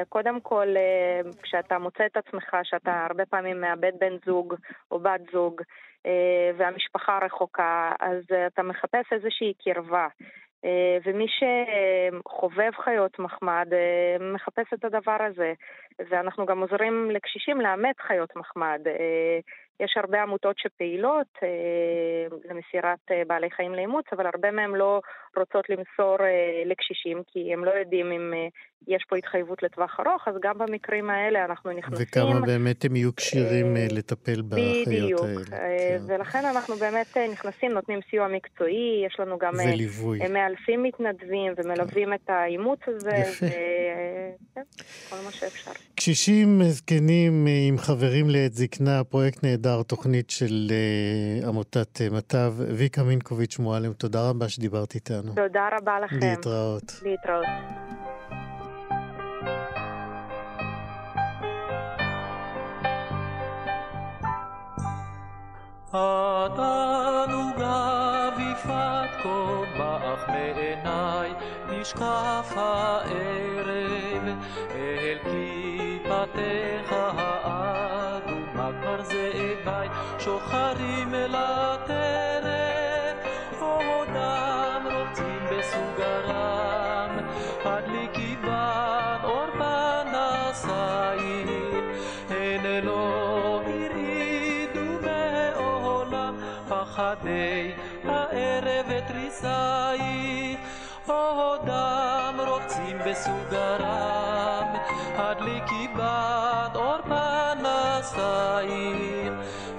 קודם 0.08 0.40
כל, 0.40 0.66
כשאתה 1.42 1.78
מוצא 1.78 2.06
את 2.06 2.16
עצמך 2.16 2.56
שאתה 2.62 3.06
הרבה 3.10 3.26
פעמים 3.26 3.60
מאבד 3.60 3.92
בן 4.00 4.16
זוג 4.26 4.54
או 4.90 4.98
בת 4.98 5.20
זוג 5.32 5.60
והמשפחה 6.58 7.18
רחוקה, 7.22 7.92
אז 8.00 8.22
אתה 8.46 8.62
מחפש 8.62 9.12
איזושהי 9.12 9.52
קרבה. 9.64 10.06
אה, 10.64 10.98
ומי 11.04 11.26
שחובב 11.28 12.70
חיות 12.84 13.18
מחמד 13.18 13.68
אה, 13.72 14.16
מחפש 14.34 14.72
את 14.74 14.84
הדבר 14.84 15.16
הזה. 15.20 15.52
ואנחנו 16.10 16.46
גם 16.46 16.60
עוזרים 16.60 17.10
לקשישים 17.10 17.60
לאמץ 17.60 17.96
חיות 18.00 18.36
מחמד. 18.36 18.80
יש 19.80 19.96
הרבה 19.96 20.22
עמותות 20.22 20.58
שפעילות 20.58 21.26
אה, 21.42 22.36
למסירת 22.50 22.98
אה, 23.10 23.22
בעלי 23.26 23.50
חיים 23.50 23.74
לאימוץ, 23.74 24.04
אבל 24.12 24.26
הרבה 24.26 24.50
מהם 24.50 24.76
לא 24.76 25.00
רוצות 25.36 25.70
למסור 25.70 26.16
אה, 26.20 26.62
לקשישים, 26.66 27.22
כי 27.26 27.52
הם 27.52 27.64
לא 27.64 27.70
יודעים 27.70 28.12
אם 28.12 28.34
אה, 28.34 28.48
יש 28.88 29.04
פה 29.08 29.16
התחייבות 29.16 29.62
לטווח 29.62 30.00
ארוך, 30.00 30.28
אז 30.28 30.34
גם 30.42 30.58
במקרים 30.58 31.10
האלה 31.10 31.44
אנחנו 31.44 31.72
נכנסים. 31.72 32.06
וכמה 32.08 32.40
באמת 32.40 32.84
הם 32.84 32.96
יהיו 32.96 33.16
כשירים 33.16 33.76
אה, 33.76 33.82
אה 33.82 33.86
לטפל 33.90 34.42
בחיות 34.42 34.88
בדיוק. 34.88 35.20
האלה. 35.20 35.32
בדיוק, 35.32 35.52
אה, 35.52 35.96
כן. 35.98 36.14
ולכן 36.14 36.44
אנחנו 36.44 36.76
באמת 36.76 37.16
אה, 37.16 37.28
נכנסים, 37.32 37.72
נותנים 37.72 38.00
סיוע 38.10 38.28
מקצועי, 38.28 39.04
יש 39.06 39.20
לנו 39.20 39.38
גם 39.38 39.60
אה, 39.60 39.64
וליווי. 39.64 40.20
אה, 40.22 40.28
מאלפים 40.28 40.82
מתנדבים 40.82 41.52
ומלווים 41.56 42.14
את 42.14 42.30
האימוץ 42.30 42.80
הזה. 42.86 43.10
יפה. 43.10 43.46
ו- 43.46 43.48
אה, 43.48 44.30
כן, 44.54 44.62
כל 45.10 45.16
מה 45.24 45.30
שאפשר. 45.32 45.70
קשישים 45.94 46.62
זקנים 46.62 47.46
אה, 47.46 47.52
עם 47.68 47.78
חברים 47.78 48.30
לעת 48.30 48.52
זקנה, 48.52 49.04
פרויקט 49.04 49.44
נהדר, 49.44 49.82
תוכנית 49.82 50.30
של 50.30 50.68
אה, 50.70 51.48
עמותת 51.48 52.00
אה, 52.00 52.10
מטב. 52.10 52.54
ויקה 52.58 53.02
מינקוביץ' 53.02 53.58
מועלם, 53.58 53.92
תודה 53.92 54.30
רבה 54.30 54.48
שדיברת 54.48 54.94
איתנו. 54.94 55.34
תודה 55.34 55.68
רבה 55.78 56.00
לכם. 56.00 56.16
להתראות. 56.22 56.92
להתראות. 57.02 57.46
התענוגה 65.96 67.78
ויפת 68.36 69.10
כה 69.22 69.62
בך 69.78 70.28
מעיניי, 70.28 71.30
נשקף 71.68 72.52
הערב 72.56 74.28
אל 74.70 75.18
כיפתך 75.24 76.92
האדומה 77.44 78.70
כבר 78.80 79.02
זאביי 79.02 79.88
שוחרים 80.18 81.14
אל 81.14 81.34
פחדי 96.94 97.72
הערב 98.04 98.86
ותריסייך, 98.88 100.60
עודם 101.06 102.40
רוצים 102.46 102.98
בסוגרם, 103.06 104.68
הדליקי 105.16 105.88
בת 105.96 106.76
אור 106.76 107.02
פנסייך, 107.02 108.12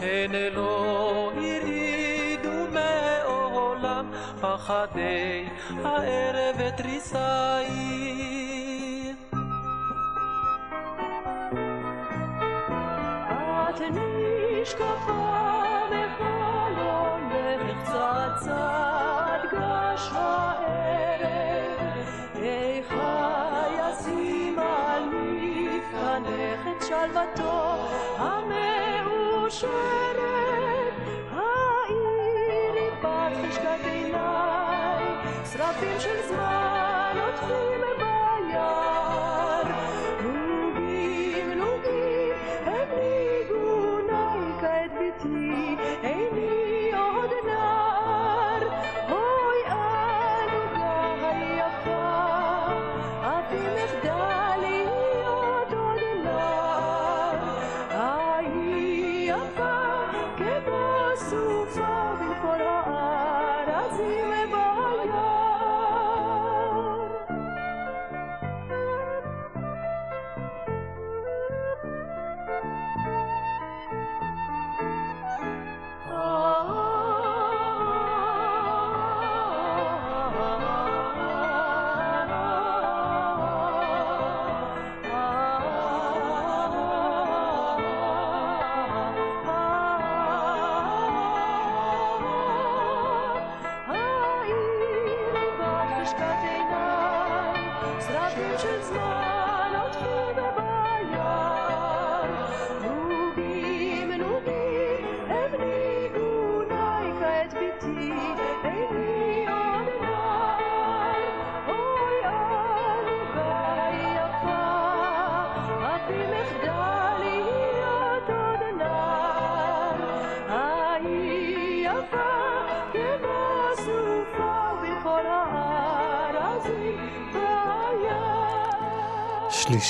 הן 0.01 0.31
לא 0.51 1.31
הרעידו 1.35 2.67
מעולם 2.71 4.11
פחדי 4.41 5.45
הערב 5.83 6.55
ותריסייך. 6.57 7.95
את 13.69 13.81
נשקפה 13.81 14.85
בחלומך 15.05 15.24
שלוותו 26.87 27.87
המאושרת, 28.17 29.73
האירי 31.31 32.89
בת 33.03 33.33
חשקת 33.49 33.81
עיניי, 33.85 35.03
שרפים 35.51 35.99
של 35.99 36.27
זמן 36.27 36.74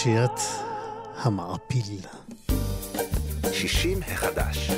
שלישיית 0.05 0.39
המעפיל. 1.15 1.99
שישים 3.51 3.99
החדש. 4.01 4.71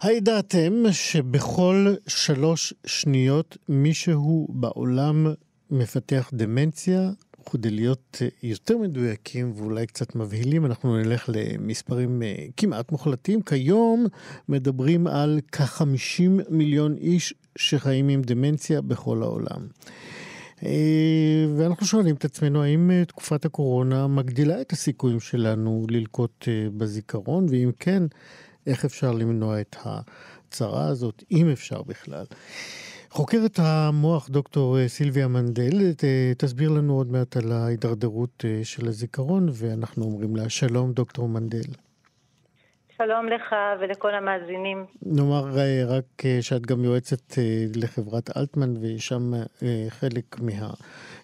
הידעתם 0.00 0.72
שבכל 0.92 1.94
שלוש 2.06 2.74
שניות 2.86 3.56
מישהו 3.68 4.46
בעולם 4.50 5.26
מפתח 5.70 6.30
דמנציה? 6.32 7.10
כדי 7.52 7.70
להיות 7.70 8.18
אה, 8.22 8.28
יותר 8.42 8.78
מדויקים 8.78 9.52
ואולי 9.56 9.86
קצת 9.86 10.16
מבהילים, 10.16 10.66
אנחנו 10.66 10.96
נלך 10.96 11.30
למספרים 11.32 12.22
אה, 12.22 12.46
כמעט 12.56 12.92
מוחלטים. 12.92 13.42
כיום 13.42 14.06
מדברים 14.48 15.06
על 15.06 15.40
כ-50 15.52 16.50
מיליון 16.50 16.96
איש 16.96 17.34
שחיים 17.58 18.08
עם 18.08 18.22
דמנציה 18.22 18.80
בכל 18.80 19.22
העולם. 19.22 19.66
אה, 20.64 21.46
ואנחנו 21.56 21.86
שואלים 21.86 22.14
את 22.14 22.24
עצמנו, 22.24 22.62
האם 22.62 22.90
אה, 22.90 23.04
תקופת 23.04 23.44
הקורונה 23.44 24.06
מגדילה 24.06 24.60
את 24.60 24.72
הסיכויים 24.72 25.20
שלנו 25.20 25.86
ללקות 25.90 26.48
אה, 26.48 26.66
בזיכרון, 26.76 27.46
ואם 27.50 27.70
כן, 27.78 28.02
איך 28.66 28.84
אפשר 28.84 29.12
למנוע 29.12 29.60
את 29.60 29.76
הצרה 29.84 30.86
הזאת, 30.86 31.24
אם 31.30 31.50
אפשר 31.50 31.82
בכלל. 31.82 32.24
חוקרת 33.10 33.58
המוח 33.62 34.28
דוקטור 34.28 34.88
סילביה 34.88 35.28
מנדל 35.28 35.92
תסביר 36.38 36.70
לנו 36.70 36.96
עוד 36.96 37.12
מעט 37.12 37.36
על 37.36 37.52
ההידרדרות 37.52 38.44
של 38.62 38.88
הזיכרון, 38.88 39.48
ואנחנו 39.52 40.04
אומרים 40.04 40.36
לה 40.36 40.48
שלום 40.48 40.92
דוקטור 40.92 41.28
מנדל. 41.28 41.64
שלום 42.96 43.28
לך 43.28 43.54
ולכל 43.80 44.14
המאזינים. 44.14 44.86
נאמר 45.02 45.58
אה, 45.58 45.84
רק 45.86 46.24
אה, 46.24 46.38
שאת 46.42 46.66
גם 46.66 46.84
יועצת 46.84 47.38
אה, 47.38 47.64
לחברת 47.74 48.36
אלטמן, 48.36 48.74
ושם 48.80 49.32
חלק 49.88 50.36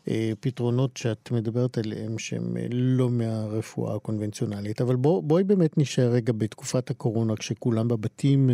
הפתרונות 0.07 0.97
שאת 0.97 1.31
מדברת 1.31 1.79
עליהם, 1.79 2.19
שהם 2.19 2.57
לא 2.71 3.11
מהרפואה 3.11 3.97
הקונבנציונלית. 3.97 4.81
אבל 4.81 4.97
בוא, 4.97 5.23
בואי 5.23 5.45
באמת 5.45 5.79
נשאר 5.79 6.09
רגע 6.09 6.33
בתקופת 6.33 6.91
הקורונה, 6.91 7.37
כשכולם 7.37 7.89
בבתים 7.89 8.51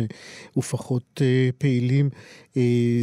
ופחות 0.57 1.21
פעילים. 1.57 2.09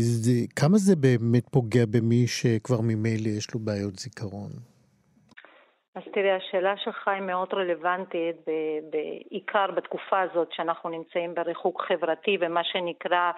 זה, 0.01 0.33
כמה 0.57 0.79
זה 0.79 0.97
באמת 0.97 1.45
פוגע 1.51 1.87
במי 1.87 2.27
שכבר 2.27 2.81
ממילא 2.81 3.29
יש 3.29 3.55
לו 3.55 3.61
בעיות 3.61 3.99
זיכרון? 3.99 4.74
אז 5.95 6.03
תראה, 6.13 6.37
השאלה 6.37 6.77
שלך 6.77 7.09
היא 7.09 7.23
מאוד 7.23 7.55
רלוונטית, 7.55 8.37
בעיקר 8.91 9.67
בתקופה 9.77 10.21
הזאת 10.21 10.53
שאנחנו 10.53 10.91
נמצאים 10.91 11.35
בריחוק 11.35 11.83
חברתי 11.83 12.39
ומה 12.41 12.65
שנקרא 12.65 13.33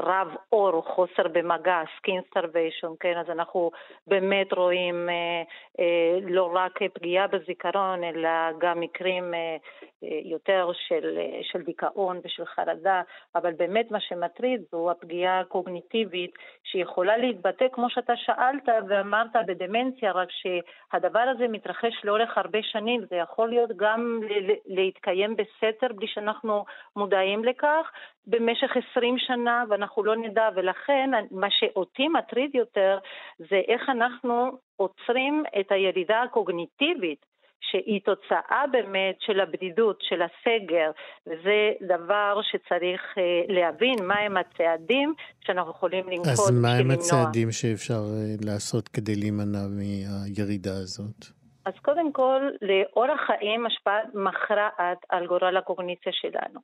רב 0.00 0.28
אור 0.52 0.70
או 0.70 0.82
חוסר 0.82 1.28
במגע, 1.32 1.82
skin 1.98 2.38
starvation, 2.38 2.90
כן, 3.00 3.18
אז 3.18 3.30
אנחנו 3.30 3.70
באמת 4.06 4.52
רואים 4.52 5.08
אה, 5.08 5.42
אה, 5.80 6.18
לא 6.22 6.50
רק 6.54 6.78
פגיעה 6.94 7.26
בזיכרון, 7.26 8.04
אלא 8.04 8.28
גם 8.58 8.80
מקרים 8.80 9.34
אה, 9.34 9.56
יותר 10.02 10.70
של, 10.88 11.18
של 11.42 11.62
דיכאון 11.62 12.20
ושל 12.24 12.44
חרדה, 12.44 13.02
אבל 13.34 13.52
באמת 13.52 13.90
מה 13.90 14.00
שמטריד 14.00 14.62
זו 14.72 14.90
הפגיעה 14.90 15.40
הקוגניטיבית 15.40 16.30
שיכולה 16.64 17.16
להתבטא, 17.16 17.66
כמו 17.72 17.90
שאתה 17.90 18.16
שאלת 18.16 18.68
ואמרת, 18.88 19.30
בדמנציה, 19.46 20.12
רק 20.12 20.28
שהדבר 20.30 21.20
הזה 21.34 21.48
מתרחש 21.48 22.04
לאורך 22.04 22.38
הרבה 22.38 22.58
שנים, 22.62 23.00
זה 23.10 23.16
יכול 23.16 23.48
להיות 23.48 23.70
גם 23.76 24.20
להתקיים 24.66 25.36
בסתר 25.36 25.92
בלי 25.94 26.06
שאנחנו 26.06 26.64
מודעים 26.96 27.44
לכך 27.44 27.90
במשך 28.26 28.76
20 28.90 29.18
שנה, 29.18 29.64
ואנחנו 29.68 30.04
לא 30.04 30.16
נדע, 30.16 30.48
ולכן 30.54 31.10
מה 31.30 31.50
שאותי 31.50 32.08
מטריד 32.08 32.54
יותר 32.54 32.98
זה 33.38 33.60
איך 33.68 33.88
אנחנו 33.88 34.50
עוצרים 34.76 35.44
את 35.60 35.72
הירידה 35.72 36.22
הקוגניטיבית 36.22 37.29
שהיא 37.60 38.00
תוצאה 38.04 38.64
באמת 38.72 39.16
של 39.20 39.40
הבדידות, 39.40 39.98
של 40.00 40.22
הסגר, 40.22 40.90
וזה 41.26 41.72
דבר 41.80 42.40
שצריך 42.42 43.00
אה, 43.18 43.22
להבין 43.48 44.04
מהם 44.04 44.36
הצעדים 44.36 45.14
שאנחנו 45.40 45.70
יכולים 45.70 46.08
לנקוט 46.08 46.26
אז 46.26 46.50
מהם 46.62 46.90
הצעדים 46.90 47.52
שאפשר 47.52 47.94
אה, 47.94 48.52
לעשות 48.52 48.88
כדי 48.88 49.16
להימנע 49.16 49.64
מהירידה 49.76 50.72
הזאת? 50.72 51.40
אז 51.64 51.74
קודם 51.82 52.12
כל, 52.12 52.40
לאורח 52.62 53.20
חיים 53.26 53.66
השפעה 53.66 53.98
מכרעת 54.14 54.98
על 55.08 55.26
גורל 55.26 55.56
הקוגניציה 55.56 56.12
שלנו. 56.12 56.60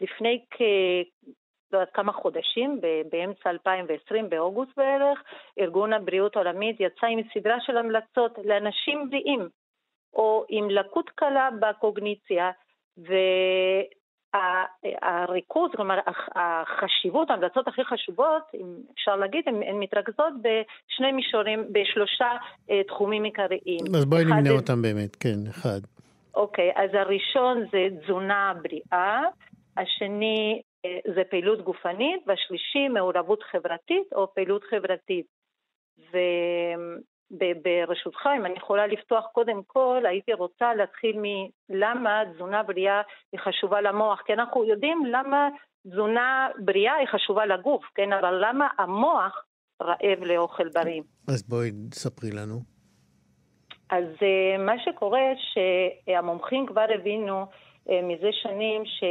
לפני 0.00 0.44
כ... 0.50 0.62
לא 1.72 1.78
יודעת 1.78 1.94
כמה 1.94 2.12
חודשים, 2.12 2.80
באמצע 3.12 3.50
2020, 3.50 4.30
באוגוסט 4.30 4.70
בערך, 4.76 5.22
ארגון 5.60 5.92
הבריאות 5.92 6.36
העולמית 6.36 6.76
יצא 6.80 7.06
עם 7.06 7.20
סדרה 7.34 7.56
של 7.60 7.76
המלצות 7.76 8.38
לאנשים 8.44 9.10
בריאים, 9.10 9.48
או 10.14 10.44
עם 10.48 10.70
לקות 10.70 11.10
קלה 11.14 11.48
בקוגניציה, 11.60 12.50
והריכוז, 14.34 15.70
כלומר 15.76 15.98
החשיבות, 16.34 17.30
ההמלצות 17.30 17.68
הכי 17.68 17.84
חשובות, 17.84 18.42
אם 18.54 18.76
אפשר 18.94 19.16
להגיד, 19.16 19.44
הן, 19.46 19.62
הן 19.62 19.76
מתרכזות 19.76 20.32
בשני 20.42 21.12
מישורים, 21.12 21.64
בשלושה 21.72 22.30
אה, 22.70 22.82
תחומים 22.84 23.24
עיקריים. 23.24 23.80
אז 23.96 24.04
בואי 24.04 24.24
נמנה 24.24 24.50
אותם 24.50 24.82
באמת, 24.82 25.16
כן, 25.16 25.46
אחד. 25.50 25.80
אוקיי, 26.34 26.72
אז 26.76 26.90
הראשון 26.94 27.64
זה 27.72 27.86
תזונה 28.00 28.52
בריאה, 28.62 29.22
השני 29.76 30.62
אה, 30.84 30.98
זה 31.14 31.22
פעילות 31.30 31.64
גופנית, 31.64 32.22
והשלישי 32.26 32.88
מעורבות 32.88 33.42
חברתית 33.42 34.12
או 34.12 34.34
פעילות 34.34 34.64
חברתית. 34.70 35.26
וברשותך, 37.30 38.28
אם 38.36 38.46
אני 38.46 38.54
יכולה 38.56 38.86
לפתוח 38.86 39.24
קודם 39.32 39.62
כל, 39.66 40.02
הייתי 40.08 40.32
רוצה 40.32 40.74
להתחיל 40.74 41.16
מלמה 41.68 42.22
תזונה 42.34 42.62
בריאה 42.62 43.02
היא 43.32 43.40
חשובה 43.40 43.80
למוח, 43.80 44.22
כי 44.26 44.32
אנחנו 44.32 44.64
יודעים 44.64 45.06
למה 45.06 45.48
תזונה 45.88 46.48
בריאה 46.58 46.94
היא 46.94 47.08
חשובה 47.08 47.46
לגוף, 47.46 47.84
כן? 47.94 48.12
אבל 48.12 48.44
למה 48.48 48.68
המוח 48.78 49.44
רעב 49.82 50.24
לאוכל 50.24 50.68
בריא? 50.68 51.02
אז 51.28 51.42
בואי 51.42 51.70
תספרי 51.90 52.30
לנו. 52.30 52.60
אז 53.90 54.04
אה, 54.22 54.58
מה 54.58 54.72
שקורה 54.84 55.22
שהמומחים 55.52 56.66
כבר 56.66 56.86
הבינו 56.94 57.46
אה, 57.90 58.00
מזה 58.02 58.28
שנים 58.32 58.82
ש... 58.84 59.04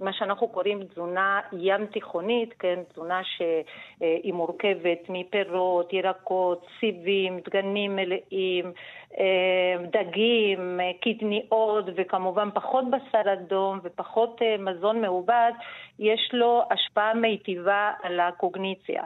מה 0.00 0.12
שאנחנו 0.12 0.48
קוראים 0.48 0.84
תזונה 0.84 1.40
ים 1.52 1.86
תיכונית, 1.86 2.54
כן, 2.58 2.78
תזונה 2.92 3.20
שהיא 3.24 4.32
מורכבת 4.32 4.98
מפירות, 5.08 5.92
ירקות, 5.92 6.66
סיבים, 6.80 7.40
דגנים 7.40 7.96
מלאים, 7.96 8.72
אה, 9.18 9.76
דגים, 9.90 10.80
קטניות 11.00 11.84
וכמובן 11.96 12.48
פחות 12.54 12.84
בשר 12.90 13.32
אדום 13.32 13.80
ופחות 13.82 14.42
אה, 14.42 14.56
מזון 14.58 15.00
מעובד, 15.00 15.52
יש 15.98 16.30
לו 16.32 16.62
השפעה 16.70 17.14
מיטיבה 17.14 17.92
על 18.02 18.20
הקוגניציה. 18.20 19.02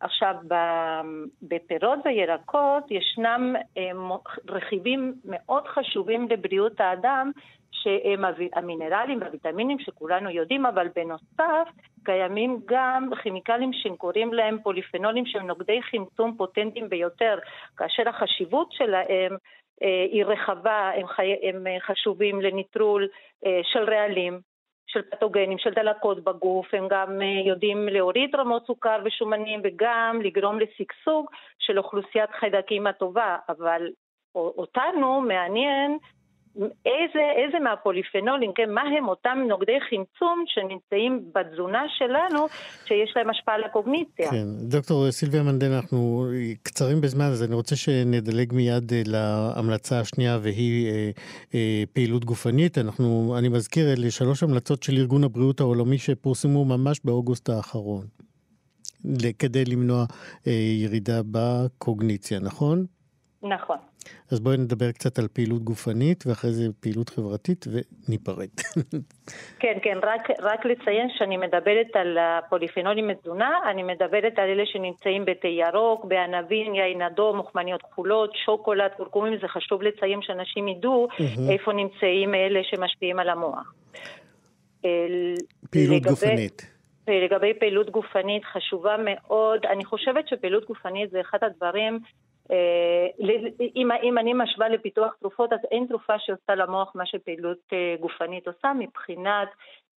עכשיו, 0.00 0.34
בפירות 1.42 1.98
וירקות 2.04 2.90
ישנם 2.90 3.56
אה, 3.78 3.90
רכיבים 4.48 5.14
מאוד 5.24 5.68
חשובים 5.68 6.28
לבריאות 6.30 6.80
האדם, 6.80 7.30
שהם 7.72 8.24
המינרלים 8.54 9.20
והוויטמינים 9.20 9.78
שכולנו 9.78 10.30
יודעים, 10.30 10.66
אבל 10.66 10.88
בנוסף 10.94 11.68
קיימים 12.04 12.60
גם 12.66 13.10
כימיקלים 13.22 13.72
שקוראים 13.72 14.34
להם 14.34 14.58
פוליפנולים 14.62 15.26
שהם 15.26 15.46
נוגדי 15.46 15.82
חמצום 15.82 16.34
פוטנטיים 16.36 16.88
ביותר, 16.88 17.38
כאשר 17.76 18.08
החשיבות 18.08 18.72
שלהם 18.72 19.36
אה, 19.82 20.06
היא 20.12 20.24
רחבה, 20.24 20.90
הם, 20.96 21.06
חי... 21.06 21.34
הם 21.42 21.66
חשובים 21.86 22.40
לניטרול 22.40 23.08
אה, 23.46 23.60
של 23.62 23.90
רעלים, 23.90 24.40
של 24.86 25.02
פתוגנים, 25.02 25.58
של 25.58 25.70
דלקות 25.70 26.24
בגוף, 26.24 26.74
הם 26.74 26.88
גם 26.90 27.22
אה, 27.22 27.42
יודעים 27.46 27.88
להוריד 27.88 28.34
רמות 28.34 28.66
סוכר 28.66 28.98
ושומנים 29.04 29.60
וגם 29.64 30.20
לגרום 30.22 30.60
לשגשוג 30.60 31.30
של 31.58 31.78
אוכלוסיית 31.78 32.30
חיידקים 32.30 32.86
הטובה, 32.86 33.36
אבל 33.48 33.88
אותנו 34.34 35.20
מעניין 35.20 35.98
איזה, 36.86 37.22
איזה 37.44 37.58
מהפוליפנולים, 37.58 38.52
כן, 38.54 38.70
מה 38.70 38.82
הם 38.98 39.08
אותם 39.08 39.38
נוגדי 39.48 39.78
חמצום 39.80 40.44
שנמצאים 40.46 41.24
בתזונה 41.34 41.82
שלנו, 41.98 42.46
שיש 42.84 43.12
להם 43.16 43.30
השפעה 43.30 43.54
על 43.54 43.64
הקוגניציה. 43.64 44.30
כן, 44.30 44.46
דוקטור 44.68 45.10
סילביה 45.10 45.42
מנדל, 45.42 45.72
אנחנו 45.72 46.26
קצרים 46.62 47.00
בזמן, 47.00 47.24
אז 47.24 47.42
אני 47.42 47.54
רוצה 47.54 47.76
שנדלג 47.76 48.52
מיד 48.52 48.92
אה, 48.92 49.02
להמלצה 49.06 50.00
השנייה, 50.00 50.38
והיא 50.42 50.90
אה, 50.90 51.10
אה, 51.54 51.82
פעילות 51.92 52.24
גופנית. 52.24 52.78
אנחנו, 52.78 53.34
אני 53.38 53.48
מזכיר, 53.48 53.92
אלה 53.92 54.10
שלוש 54.10 54.42
המלצות 54.42 54.82
של 54.82 54.92
ארגון 54.92 55.24
הבריאות 55.24 55.60
העולמי 55.60 55.98
שפורסמו 55.98 56.64
ממש 56.64 57.00
באוגוסט 57.04 57.48
האחרון, 57.48 58.06
כדי 59.38 59.64
למנוע 59.64 60.04
אה, 60.46 60.52
ירידה 60.52 61.20
בקוגניציה, 61.30 62.40
נכון? 62.40 62.86
נכון. 63.42 63.76
אז 64.30 64.40
בואי 64.40 64.56
נדבר 64.56 64.92
קצת 64.92 65.18
על 65.18 65.28
פעילות 65.32 65.62
גופנית, 65.62 66.24
ואחרי 66.26 66.50
זה 66.50 66.64
פעילות 66.80 67.08
חברתית, 67.08 67.64
וניפרד. 67.72 68.48
כן, 69.60 69.78
כן, 69.82 69.98
רק, 70.02 70.28
רק 70.40 70.64
לציין 70.64 71.08
שאני 71.18 71.36
מדברת 71.36 71.86
על 71.94 72.18
הפוליפנולים 72.20 73.08
מתזונה, 73.08 73.58
אני 73.70 73.82
מדברת 73.82 74.32
על 74.36 74.48
אלה 74.48 74.66
שנמצאים 74.66 75.24
בתה 75.24 75.48
ירוק, 75.48 76.04
בענבים, 76.04 76.74
יין 76.74 77.02
אדום, 77.02 77.36
מוכמניות 77.36 77.82
כחולות, 77.82 78.30
שוקולד, 78.44 78.90
קורקומים, 78.96 79.38
זה 79.40 79.48
חשוב 79.48 79.82
לציין 79.82 80.22
שאנשים 80.22 80.68
ידעו 80.68 81.08
איפה 81.50 81.72
נמצאים 81.72 82.34
אלה 82.34 82.60
שמשפיעים 82.62 83.18
על 83.18 83.28
המוח. 83.28 83.72
פעילות 85.70 85.96
לגבי... 85.96 86.10
גופנית. 86.10 86.72
לגבי 87.08 87.54
פעילות 87.60 87.90
גופנית 87.90 88.44
חשובה 88.44 88.96
מאוד, 89.04 89.66
אני 89.66 89.84
חושבת 89.84 90.28
שפעילות 90.28 90.66
גופנית 90.66 91.10
זה 91.10 91.20
אחד 91.20 91.38
הדברים 91.42 91.98
אם, 93.76 93.88
אם 94.02 94.18
אני 94.18 94.32
משווה 94.34 94.68
לפיתוח 94.68 95.14
תרופות, 95.20 95.52
אז 95.52 95.58
אין 95.70 95.86
תרופה 95.86 96.18
שעושה 96.18 96.54
למוח 96.54 96.92
מה 96.94 97.06
שפעילות 97.06 97.58
אה, 97.72 97.94
גופנית 98.00 98.48
עושה 98.48 98.72
מבחינת 98.78 99.48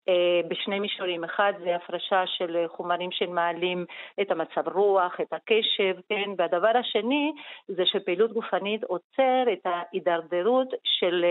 אה, 0.08 0.40
בשני 0.48 0.80
מישורים. 0.80 1.24
אחד 1.24 1.52
זה 1.64 1.76
הפרשה 1.76 2.22
של 2.26 2.64
חומרים 2.68 3.10
שמעלים 3.12 3.84
את 4.20 4.30
המצב 4.30 4.68
רוח, 4.68 5.20
את 5.20 5.32
הקשב, 5.32 6.00
כן? 6.08 6.30
והדבר 6.38 6.76
השני 6.76 7.32
זה 7.68 7.82
שפעילות 7.86 8.32
גופנית 8.32 8.84
עוצר 8.84 9.52
את 9.52 9.66
ההידרדרות 9.66 10.68
של 10.84 11.24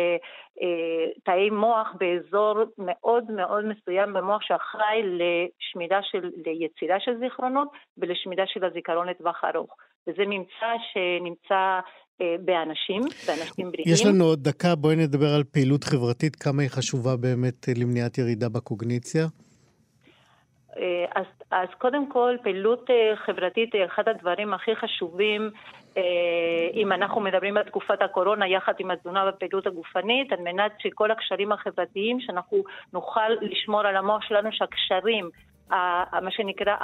תאי 1.23 1.49
מוח 1.49 1.87
באזור 1.99 2.55
מאוד 2.77 3.31
מאוד 3.31 3.65
מסוים 3.65 4.13
במוח 4.13 4.41
שאחראי 4.41 5.01
לשמידה 5.03 5.99
של, 6.03 6.29
ליצירה 6.45 6.99
של 6.99 7.17
זיכרונות 7.17 7.67
ולשמידה 7.97 8.43
של 8.47 8.65
הזיכרון 8.65 9.07
לטווח 9.09 9.43
ארוך. 9.43 9.75
וזה 10.07 10.23
ממצא 10.27 10.71
שנמצא 10.93 11.79
אה, 12.21 12.35
באנשים, 12.45 13.01
באנשים 13.27 13.71
בריאים. 13.71 13.93
יש 13.93 14.05
לנו 14.05 14.23
עוד 14.23 14.43
דקה, 14.43 14.75
בואי 14.75 14.95
נדבר 14.95 15.35
על 15.35 15.43
פעילות 15.43 15.83
חברתית, 15.83 16.35
כמה 16.35 16.61
היא 16.61 16.69
חשובה 16.69 17.15
באמת 17.17 17.69
אה, 17.69 17.73
למניעת 17.77 18.17
ירידה 18.17 18.49
בקוגניציה. 18.49 19.25
אה, 20.77 21.05
אז, 21.15 21.25
אז 21.51 21.67
קודם 21.77 22.09
כל, 22.11 22.35
פעילות 22.43 22.89
אה, 22.89 23.15
חברתית 23.25 23.73
היא 23.73 23.85
אחד 23.85 24.03
הדברים 24.07 24.53
הכי 24.53 24.75
חשובים 24.75 25.51
אם 26.73 26.91
אנחנו 26.91 27.21
מדברים 27.21 27.57
על 27.57 27.63
תקופת 27.63 28.01
הקורונה 28.01 28.47
יחד 28.47 28.73
עם 28.79 28.91
התזונה 28.91 29.25
והפעילות 29.25 29.67
הגופנית, 29.67 30.31
על 30.31 30.39
מנת 30.39 30.71
שכל 30.79 31.11
הקשרים 31.11 31.51
החברתיים, 31.51 32.19
שאנחנו 32.19 32.63
נוכל 32.93 33.29
לשמור 33.41 33.81
על 33.81 33.95
המוח 33.95 34.21
שלנו, 34.21 34.49
שהקשרים, 34.51 35.29
מה 36.21 36.31
שנקרא, 36.31 36.75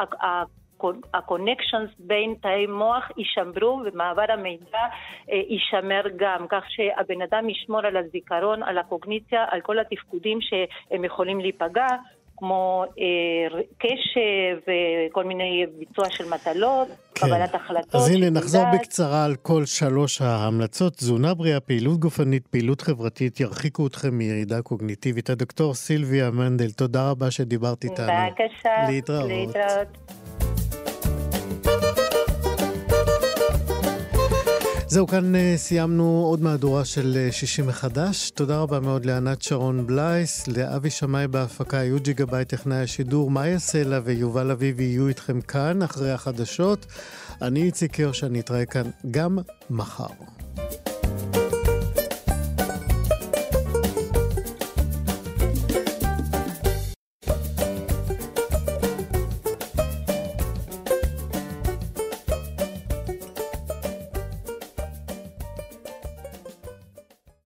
ה-connections 1.14 1.92
בין 2.00 2.36
תאי 2.42 2.68
מוח 2.68 3.12
יישמרו 3.18 3.82
ומעבר 3.86 4.26
המידע 4.30 4.86
יישמר 5.28 6.04
גם, 6.16 6.46
כך 6.50 6.64
שהבן 6.68 7.22
אדם 7.22 7.50
ישמור 7.50 7.80
על 7.80 7.98
הזיכרון, 7.98 8.64
על 8.64 8.78
הקוגניציה, 8.78 9.46
על 9.52 9.62
כל 9.62 9.80
התפקודים 9.80 10.40
שהם 10.42 11.04
יכולים 11.04 11.40
להיפגע. 11.40 11.88
כמו 12.38 12.84
אה, 13.00 13.60
קשב 13.78 14.58
וכל 14.68 15.24
מיני 15.24 15.66
ביצוע 15.80 16.10
של 16.10 16.24
מטלות, 16.30 16.88
כן. 16.88 17.28
קבלת 17.28 17.56
החלטות. 17.56 17.96
אז 17.96 18.10
הנה, 18.10 18.30
נחזור 18.30 18.64
דעת. 18.64 18.74
בקצרה 18.74 19.26
על 19.26 19.36
כל 19.36 19.66
שלוש 19.66 20.22
ההמלצות. 20.22 20.94
תזונה 20.94 21.34
בריאה, 21.34 21.60
פעילות 21.60 22.00
גופנית, 22.00 22.48
פעילות 22.48 22.82
חברתית, 22.82 23.40
ירחיקו 23.40 23.88
אתכם 23.88 24.18
מירידה 24.18 24.62
קוגניטיבית. 24.62 25.30
הדוקטור 25.30 25.74
סילביה 25.74 26.32
מנדל, 26.32 26.72
תודה 26.72 27.10
רבה 27.10 27.32
שדיברת 27.32 27.84
איתנו. 27.84 28.08
בבקשה. 28.08 28.90
להתראות. 28.90 29.30
להתראות. 29.30 30.17
זהו, 34.90 35.08
כאן 35.08 35.36
אה, 35.36 35.54
סיימנו 35.58 36.24
עוד 36.26 36.42
מהדורה 36.42 36.86
של 36.86 37.28
60 37.32 37.66
אה, 37.66 37.70
מחדש. 37.70 38.30
תודה 38.30 38.60
רבה 38.60 38.80
מאוד 38.80 39.06
לענת 39.06 39.42
שרון 39.42 39.88
בלייס, 39.88 40.48
לאבי 40.48 40.90
שמאי 40.90 41.28
בהפקה, 41.28 41.84
יוג'י 41.84 42.14
גבאי 42.14 42.46
טכנאי 42.46 42.78
השידור, 42.78 43.32
מאיה 43.32 43.60
סלע 43.60 44.00
ויובל 44.04 44.52
אביבי 44.52 44.84
יהיו 44.84 45.08
איתכם 45.08 45.42
כאן 45.42 45.82
אחרי 45.82 46.12
החדשות. 46.12 46.86
אני 47.42 47.64
איציק 47.64 48.00
יושע, 48.00 48.28
נתראה 48.28 48.66
כאן 48.66 48.90
גם 49.12 49.40
מחר. 49.70 50.08